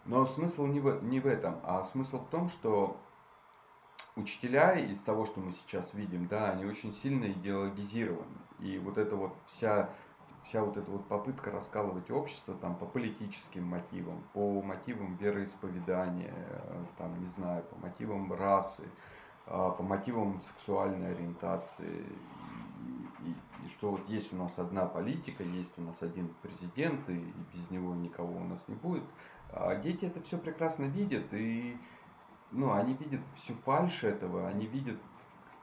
Но 0.04 0.26
смысл 0.26 0.66
не 0.66 0.80
в, 0.80 1.02
не 1.04 1.20
в 1.20 1.26
этом, 1.26 1.60
а 1.62 1.84
смысл 1.84 2.18
в 2.18 2.28
том, 2.28 2.48
что 2.48 2.96
учителя 4.16 4.74
из 4.78 4.98
того, 4.98 5.24
что 5.24 5.40
мы 5.40 5.52
сейчас 5.52 5.94
видим, 5.94 6.26
да, 6.26 6.50
они 6.50 6.64
очень 6.64 6.94
сильно 6.94 7.30
идеологизированы. 7.30 8.38
И 8.60 8.78
вот 8.78 8.98
эта 8.98 9.16
вот 9.16 9.34
вся, 9.46 9.90
вся 10.44 10.64
вот 10.64 10.76
эта 10.76 10.90
вот 10.90 11.06
попытка 11.08 11.50
раскалывать 11.50 12.10
общество 12.10 12.54
там 12.54 12.76
по 12.76 12.86
политическим 12.86 13.64
мотивам, 13.64 14.22
по 14.32 14.60
мотивам 14.62 15.16
вероисповедания, 15.16 16.34
там, 16.98 17.18
не 17.20 17.26
знаю, 17.26 17.64
по 17.64 17.76
мотивам 17.76 18.32
расы, 18.32 18.84
а, 19.46 19.70
по 19.70 19.82
мотивам 19.82 20.40
сексуальной 20.42 21.12
ориентации. 21.12 22.04
И, 23.24 23.30
и, 23.66 23.68
что 23.70 23.92
вот 23.92 24.08
есть 24.08 24.32
у 24.32 24.36
нас 24.36 24.52
одна 24.56 24.86
политика, 24.86 25.42
есть 25.42 25.72
у 25.78 25.82
нас 25.82 25.96
один 26.00 26.32
президент, 26.42 27.08
и 27.08 27.32
без 27.54 27.70
него 27.70 27.94
никого 27.94 28.36
у 28.36 28.44
нас 28.44 28.66
не 28.68 28.74
будет. 28.74 29.04
А 29.50 29.74
дети 29.76 30.04
это 30.04 30.20
все 30.22 30.38
прекрасно 30.38 30.84
видят, 30.84 31.26
и 31.32 31.76
ну, 32.52 32.72
они 32.72 32.94
видят 32.94 33.20
всю 33.36 33.54
фальшь 33.64 34.04
этого, 34.04 34.46
они 34.46 34.66
видят, 34.66 34.98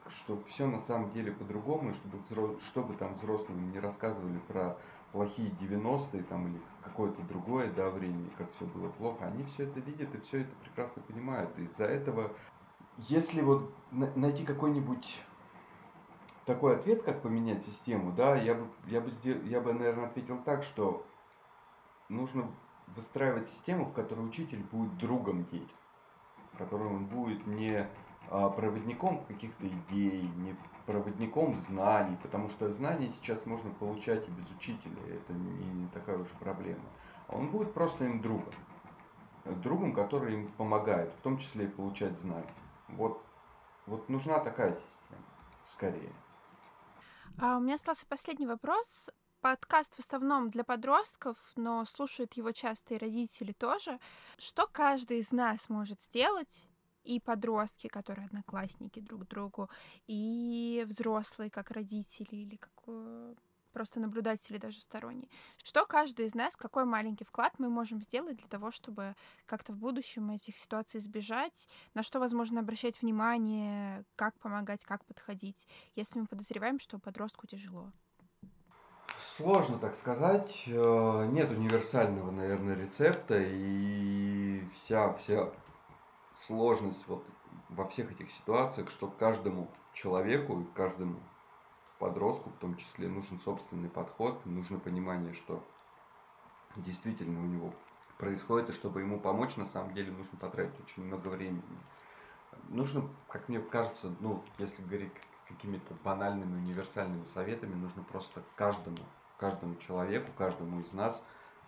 что 0.08 0.42
все 0.46 0.66
на 0.66 0.80
самом 0.80 1.12
деле 1.12 1.32
по-другому, 1.32 1.94
чтобы, 1.94 2.18
взро... 2.18 2.58
чтобы 2.60 2.94
там 2.94 3.14
взрослым 3.14 3.70
не 3.70 3.78
рассказывали 3.78 4.38
про 4.48 4.76
плохие 5.12 5.50
90-е 5.60 6.22
там, 6.24 6.48
или 6.48 6.60
какое-то 6.82 7.22
другое 7.22 7.70
да, 7.72 7.90
время, 7.90 8.28
как 8.36 8.50
все 8.52 8.64
было 8.66 8.88
плохо. 8.88 9.26
Они 9.26 9.44
все 9.44 9.64
это 9.64 9.80
видят 9.80 10.14
и 10.14 10.20
все 10.20 10.42
это 10.42 10.50
прекрасно 10.62 11.02
понимают. 11.02 11.56
И 11.58 11.64
из-за 11.64 11.84
этого, 11.84 12.32
если 12.96 13.40
вот 13.40 13.72
найти 13.90 14.44
какой-нибудь 14.44 15.22
такой 16.44 16.76
ответ, 16.76 17.02
как 17.02 17.22
поменять 17.22 17.64
систему, 17.64 18.12
да, 18.12 18.34
я 18.34 18.54
бы, 18.54 18.66
я 18.86 19.00
бы, 19.00 19.10
сдел... 19.10 19.40
я 19.44 19.60
бы, 19.60 19.72
наверное, 19.72 20.06
ответил 20.06 20.38
так, 20.38 20.64
что 20.64 21.06
нужно 22.08 22.50
выстраивать 22.96 23.48
систему, 23.48 23.84
в 23.84 23.92
которой 23.92 24.26
учитель 24.26 24.64
будет 24.72 24.96
другом 24.98 25.44
детям 25.44 25.76
которым 26.60 26.94
он 26.94 27.06
будет 27.06 27.46
не 27.46 27.88
а, 28.28 28.50
проводником 28.50 29.24
каких-то 29.24 29.66
идей, 29.66 30.22
не 30.36 30.54
проводником 30.86 31.58
знаний, 31.58 32.16
потому 32.22 32.48
что 32.48 32.70
знания 32.70 33.10
сейчас 33.10 33.44
можно 33.46 33.70
получать 33.70 34.28
и 34.28 34.30
без 34.30 34.50
учителя, 34.50 35.02
это 35.08 35.32
не 35.32 35.88
такая 35.88 36.18
уж 36.18 36.28
проблема. 36.38 36.84
А 37.28 37.36
он 37.36 37.50
будет 37.50 37.72
просто 37.72 38.04
им 38.04 38.20
другом, 38.20 38.52
другом, 39.44 39.94
который 39.94 40.34
им 40.34 40.48
помогает, 40.52 41.12
в 41.12 41.20
том 41.20 41.38
числе 41.38 41.64
и 41.64 41.68
получать 41.68 42.18
знания. 42.18 42.54
Вот, 42.88 43.22
вот 43.86 44.08
нужна 44.08 44.38
такая 44.40 44.74
система, 44.74 45.24
скорее. 45.66 46.12
А 47.38 47.56
у 47.56 47.60
меня 47.60 47.76
остался 47.76 48.06
последний 48.06 48.46
вопрос. 48.46 49.10
Подкаст 49.40 49.94
в 49.94 50.00
основном 50.00 50.50
для 50.50 50.64
подростков, 50.64 51.38
но 51.56 51.86
слушают 51.86 52.34
его 52.34 52.52
часто 52.52 52.94
и 52.94 52.98
родители 52.98 53.52
тоже. 53.52 53.98
Что 54.36 54.68
каждый 54.70 55.20
из 55.20 55.32
нас 55.32 55.70
может 55.70 55.98
сделать, 56.02 56.68
и 57.04 57.20
подростки, 57.20 57.86
которые 57.86 58.26
одноклассники 58.26 59.00
друг 59.00 59.26
другу, 59.26 59.70
и 60.06 60.84
взрослые, 60.86 61.50
как 61.50 61.70
родители 61.70 62.36
или 62.36 62.56
как 62.56 62.72
э, 62.86 63.34
просто 63.72 63.98
наблюдатель 63.98 64.52
или 64.52 64.60
даже 64.60 64.82
сторонний. 64.82 65.30
Что 65.64 65.86
каждый 65.86 66.26
из 66.26 66.34
нас, 66.34 66.54
какой 66.54 66.84
маленький 66.84 67.24
вклад 67.24 67.58
мы 67.58 67.70
можем 67.70 68.02
сделать 68.02 68.36
для 68.36 68.48
того, 68.48 68.70
чтобы 68.70 69.16
как-то 69.46 69.72
в 69.72 69.78
будущем 69.78 70.30
этих 70.30 70.58
ситуаций 70.58 70.98
избежать, 70.98 71.66
на 71.94 72.02
что 72.02 72.20
возможно 72.20 72.60
обращать 72.60 73.00
внимание, 73.00 74.04
как 74.16 74.38
помогать, 74.38 74.84
как 74.84 75.02
подходить, 75.06 75.66
если 75.96 76.20
мы 76.20 76.26
подозреваем, 76.26 76.78
что 76.78 76.98
подростку 76.98 77.46
тяжело? 77.46 77.90
Сложно 79.36 79.78
так 79.78 79.94
сказать. 79.94 80.64
Э, 80.66 81.26
нет 81.30 81.50
универсального, 81.50 82.30
наверное, 82.30 82.74
рецепта, 82.74 83.36
и 83.38 84.64
вся, 84.74 85.12
вся 85.14 85.50
сложность 86.34 87.06
вот 87.06 87.24
во 87.68 87.86
всех 87.86 88.12
этих 88.12 88.30
ситуациях, 88.30 88.90
что 88.90 89.08
каждому 89.08 89.68
человеку, 89.92 90.66
каждому 90.74 91.16
подростку 91.98 92.50
в 92.50 92.56
том 92.56 92.76
числе 92.76 93.08
нужен 93.08 93.38
собственный 93.40 93.90
подход, 93.90 94.44
нужно 94.46 94.78
понимание, 94.78 95.34
что 95.34 95.62
действительно 96.76 97.40
у 97.40 97.46
него 97.46 97.70
происходит, 98.18 98.70
и 98.70 98.72
чтобы 98.72 99.00
ему 99.00 99.18
помочь, 99.18 99.56
на 99.56 99.66
самом 99.66 99.94
деле 99.94 100.12
нужно 100.12 100.36
потратить 100.38 100.78
очень 100.80 101.04
много 101.04 101.28
времени. 101.28 101.62
Нужно, 102.68 103.08
как 103.28 103.48
мне 103.48 103.60
кажется, 103.60 104.14
ну, 104.20 104.42
если 104.58 104.82
говорить 104.82 105.12
какими-то 105.50 105.94
банальными 106.04 106.56
универсальными 106.56 107.24
советами, 107.34 107.74
нужно 107.74 108.02
просто 108.02 108.42
каждому, 108.56 108.98
каждому 109.38 109.76
человеку, 109.76 110.30
каждому 110.38 110.80
из 110.80 110.92
нас 110.92 111.22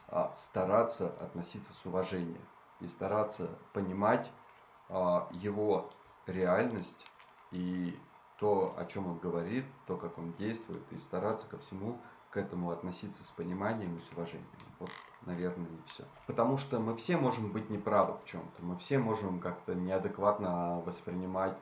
а, 0.08 0.32
стараться 0.36 1.08
относиться 1.20 1.72
с 1.72 1.86
уважением 1.86 2.42
и 2.80 2.88
стараться 2.88 3.50
понимать 3.72 4.30
а, 4.88 5.28
его 5.32 5.90
реальность 6.26 7.06
и 7.50 7.98
то, 8.38 8.74
о 8.76 8.84
чем 8.86 9.06
он 9.06 9.18
говорит, 9.18 9.64
то, 9.86 9.96
как 9.96 10.18
он 10.18 10.32
действует, 10.32 10.82
и 10.92 10.98
стараться 10.98 11.46
ко 11.46 11.58
всему 11.58 11.98
к 12.30 12.36
этому 12.38 12.70
относиться 12.70 13.22
с 13.22 13.26
пониманием 13.26 13.96
и 13.96 14.00
с 14.00 14.10
уважением. 14.12 14.48
Вот, 14.78 14.90
наверное, 15.26 15.68
и 15.68 15.82
все. 15.86 16.04
Потому 16.26 16.56
что 16.56 16.80
мы 16.80 16.96
все 16.96 17.18
можем 17.18 17.52
быть 17.52 17.68
неправы 17.68 18.18
в 18.18 18.24
чем-то, 18.24 18.64
мы 18.64 18.76
все 18.78 18.98
можем 18.98 19.38
как-то 19.38 19.74
неадекватно 19.74 20.82
воспринимать 20.86 21.58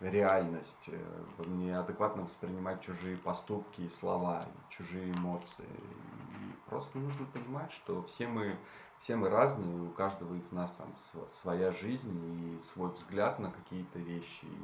реальность, 0.00 0.88
э, 0.88 0.98
неадекватно 1.46 2.22
воспринимать 2.22 2.80
чужие 2.82 3.16
поступки 3.16 3.82
и 3.82 3.88
слова, 3.88 4.44
чужие 4.68 5.12
эмоции. 5.12 5.64
И 5.64 6.68
просто 6.68 6.98
нужно 6.98 7.26
понимать, 7.26 7.72
что 7.72 8.02
все 8.02 8.26
мы, 8.26 8.56
все 9.00 9.16
мы 9.16 9.28
разные, 9.28 9.82
у 9.82 9.90
каждого 9.90 10.34
из 10.34 10.50
нас 10.52 10.70
там 10.76 10.94
своя 11.40 11.72
жизнь 11.72 12.58
и 12.58 12.60
свой 12.72 12.90
взгляд 12.90 13.38
на 13.38 13.50
какие-то 13.50 13.98
вещи. 13.98 14.44
И 14.44 14.58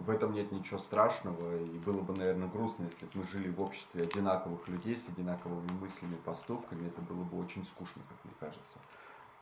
в 0.00 0.10
этом 0.10 0.32
нет 0.32 0.52
ничего 0.52 0.78
страшного, 0.78 1.56
и 1.56 1.78
было 1.78 2.00
бы, 2.00 2.14
наверное, 2.14 2.48
грустно, 2.48 2.84
если 2.84 3.06
бы 3.06 3.10
мы 3.14 3.26
жили 3.26 3.50
в 3.50 3.60
обществе 3.60 4.02
одинаковых 4.02 4.66
людей 4.68 4.96
с 4.96 5.08
одинаковыми 5.08 5.70
мыслями 5.72 6.14
и 6.14 6.18
поступками, 6.18 6.88
это 6.88 7.00
было 7.02 7.22
бы 7.24 7.38
очень 7.38 7.64
скучно, 7.66 8.02
как 8.08 8.24
мне 8.24 8.34
кажется. 8.40 8.78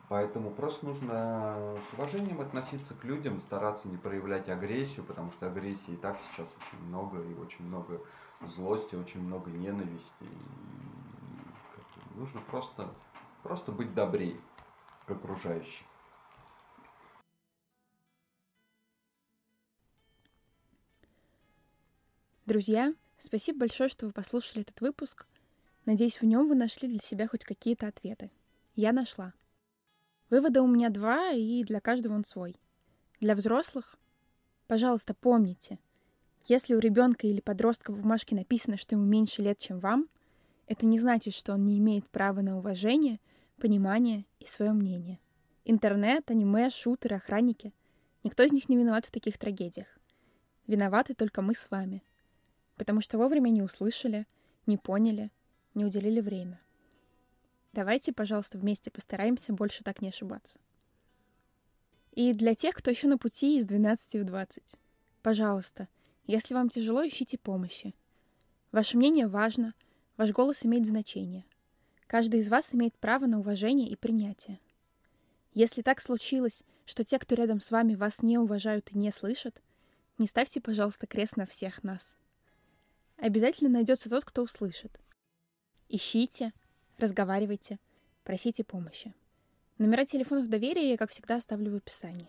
Поэтому 0.09 0.51
просто 0.51 0.85
нужно 0.87 1.79
с 1.91 1.95
уважением 1.95 2.41
относиться 2.41 2.95
к 2.95 3.05
людям, 3.05 3.41
стараться 3.41 3.89
не 3.89 3.97
проявлять 3.97 4.49
агрессию, 4.49 5.05
потому 5.05 5.33
что 5.33 5.47
агрессии 5.47 5.93
и 5.93 5.97
так 5.97 6.19
сейчас 6.19 6.47
очень 6.61 6.85
много, 6.85 7.23
и 7.23 7.35
очень 7.35 7.65
много 7.65 8.01
злости, 8.47 8.95
очень 8.95 9.23
много 9.23 9.51
ненависти. 9.51 10.13
И 10.21 12.19
нужно 12.19 12.41
просто, 12.43 12.93
просто 13.43 13.73
быть 13.73 13.95
добрее 13.95 14.37
к 15.07 15.11
окружающим. 15.11 15.87
Друзья, 22.45 22.93
спасибо 23.19 23.61
большое, 23.61 23.89
что 23.89 24.05
вы 24.05 24.13
послушали 24.13 24.61
этот 24.61 24.83
выпуск. 24.83 25.27
Надеюсь, 25.87 26.21
в 26.21 26.27
нем 26.27 26.47
вы 26.47 26.55
нашли 26.55 26.89
для 26.89 27.01
себя 27.01 27.27
хоть 27.27 27.45
какие-то 27.45 27.87
ответы. 27.87 28.31
Я 28.77 28.93
нашла. 28.93 29.33
Вывода 30.35 30.63
у 30.63 30.67
меня 30.67 30.91
два, 30.91 31.31
и 31.31 31.63
для 31.63 31.79
каждого 31.81 32.13
он 32.13 32.25
свой. 32.25 32.57
Для 33.21 33.37
взрослых, 33.37 33.97
пожалуйста, 34.67 35.15
помните, 35.15 35.79
если 36.49 36.75
у 36.75 36.81
ребенка 36.81 37.29
или 37.29 37.41
подростка 37.41 37.93
в 37.93 38.01
бумажке 38.01 38.35
написано, 38.35 38.77
что 38.77 38.97
ему 38.97 39.05
меньше 39.05 39.43
лет, 39.43 39.59
чем 39.59 39.79
вам, 39.79 40.09
это 40.67 40.87
не 40.87 40.99
значит, 40.99 41.35
что 41.35 41.53
он 41.53 41.65
не 41.65 41.79
имеет 41.79 42.09
права 42.09 42.41
на 42.41 42.59
уважение, 42.59 43.21
понимание 43.59 44.27
и 44.41 44.47
свое 44.49 44.73
мнение. 44.73 45.21
Интернет, 45.65 46.29
аниме, 46.29 46.69
шутеры, 46.71 47.15
охранники— 47.15 47.73
никто 48.25 48.43
из 48.43 48.51
них 48.51 48.69
не 48.69 48.77
виноват 48.77 49.07
в 49.07 49.13
таких 49.13 49.39
трагедиях. 49.39 49.87
Виноваты 50.67 51.15
только 51.15 51.43
мы 51.43 51.55
с 51.55 51.71
вами— 51.71 52.03
потому 52.77 53.01
что 53.01 53.19
вовремя 53.19 53.51
не 53.51 53.63
услышали, 53.63 54.27
не 54.67 54.79
поняли, 54.79 55.31
не 55.75 55.85
уделили 55.85 56.21
время. 56.21 56.61
Давайте, 57.75 58.13
пожалуйста, 58.13 58.57
вместе 58.57 58.93
постараемся 58.93 59.53
больше 59.53 59.83
так 59.83 60.01
не 60.01 60.11
ошибаться. 60.11 60.61
И 62.13 62.33
для 62.33 62.55
тех, 62.55 62.77
кто 62.77 62.93
еще 62.93 63.09
на 63.09 63.19
пути 63.19 63.59
из 63.59 63.67
12 63.67 64.21
в 64.21 64.25
20, 64.25 64.77
пожалуйста, 65.23 65.89
если 66.25 66.55
вам 66.55 66.69
тяжело, 66.69 67.05
ищите 67.05 67.37
помощи. 67.37 67.93
Ваше 68.71 68.97
мнение 68.97 69.27
важно, 69.27 69.75
ваш 70.17 70.31
голос 70.31 70.65
имеет 70.65 70.87
значение. 70.87 71.45
Каждый 72.07 72.39
из 72.39 72.49
вас 72.49 72.73
имеет 72.73 72.95
право 72.95 73.27
на 73.27 73.41
уважение 73.41 73.89
и 73.89 73.97
принятие. 73.97 74.61
Если 75.53 75.83
так 75.83 76.01
случилось, 76.01 76.63
что 76.85 77.03
те, 77.03 77.19
кто 77.19 77.35
рядом 77.35 77.61
с 77.61 77.73
вами, 77.73 77.97
вас 77.97 78.23
не 78.23 78.39
уважают 78.39 78.93
и 78.93 78.99
не 78.99 79.11
слышат, 79.11 79.61
не 80.19 80.29
ставьте, 80.29 80.61
пожалуйста, 80.61 81.09
крест 81.09 81.37
на 81.37 81.45
всех 81.45 81.83
нас— 81.83 82.15
обязательно 83.17 83.71
найдется 83.71 84.09
тот, 84.11 84.25
кто 84.25 84.43
услышит. 84.43 85.01
Ищите, 85.89 86.53
разговаривайте, 86.99 87.79
просите 88.25 88.65
помощи. 88.65 89.15
Номера 89.79 90.05
телефонов 90.05 90.49
доверия 90.49 90.91
я, 90.91 90.97
как 90.97 91.11
всегда, 91.11 91.37
оставлю 91.37 91.73
в 91.73 91.77
описании. 91.77 92.29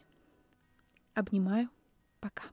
Обнимаю. 1.13 1.69
Пока. 2.19 2.43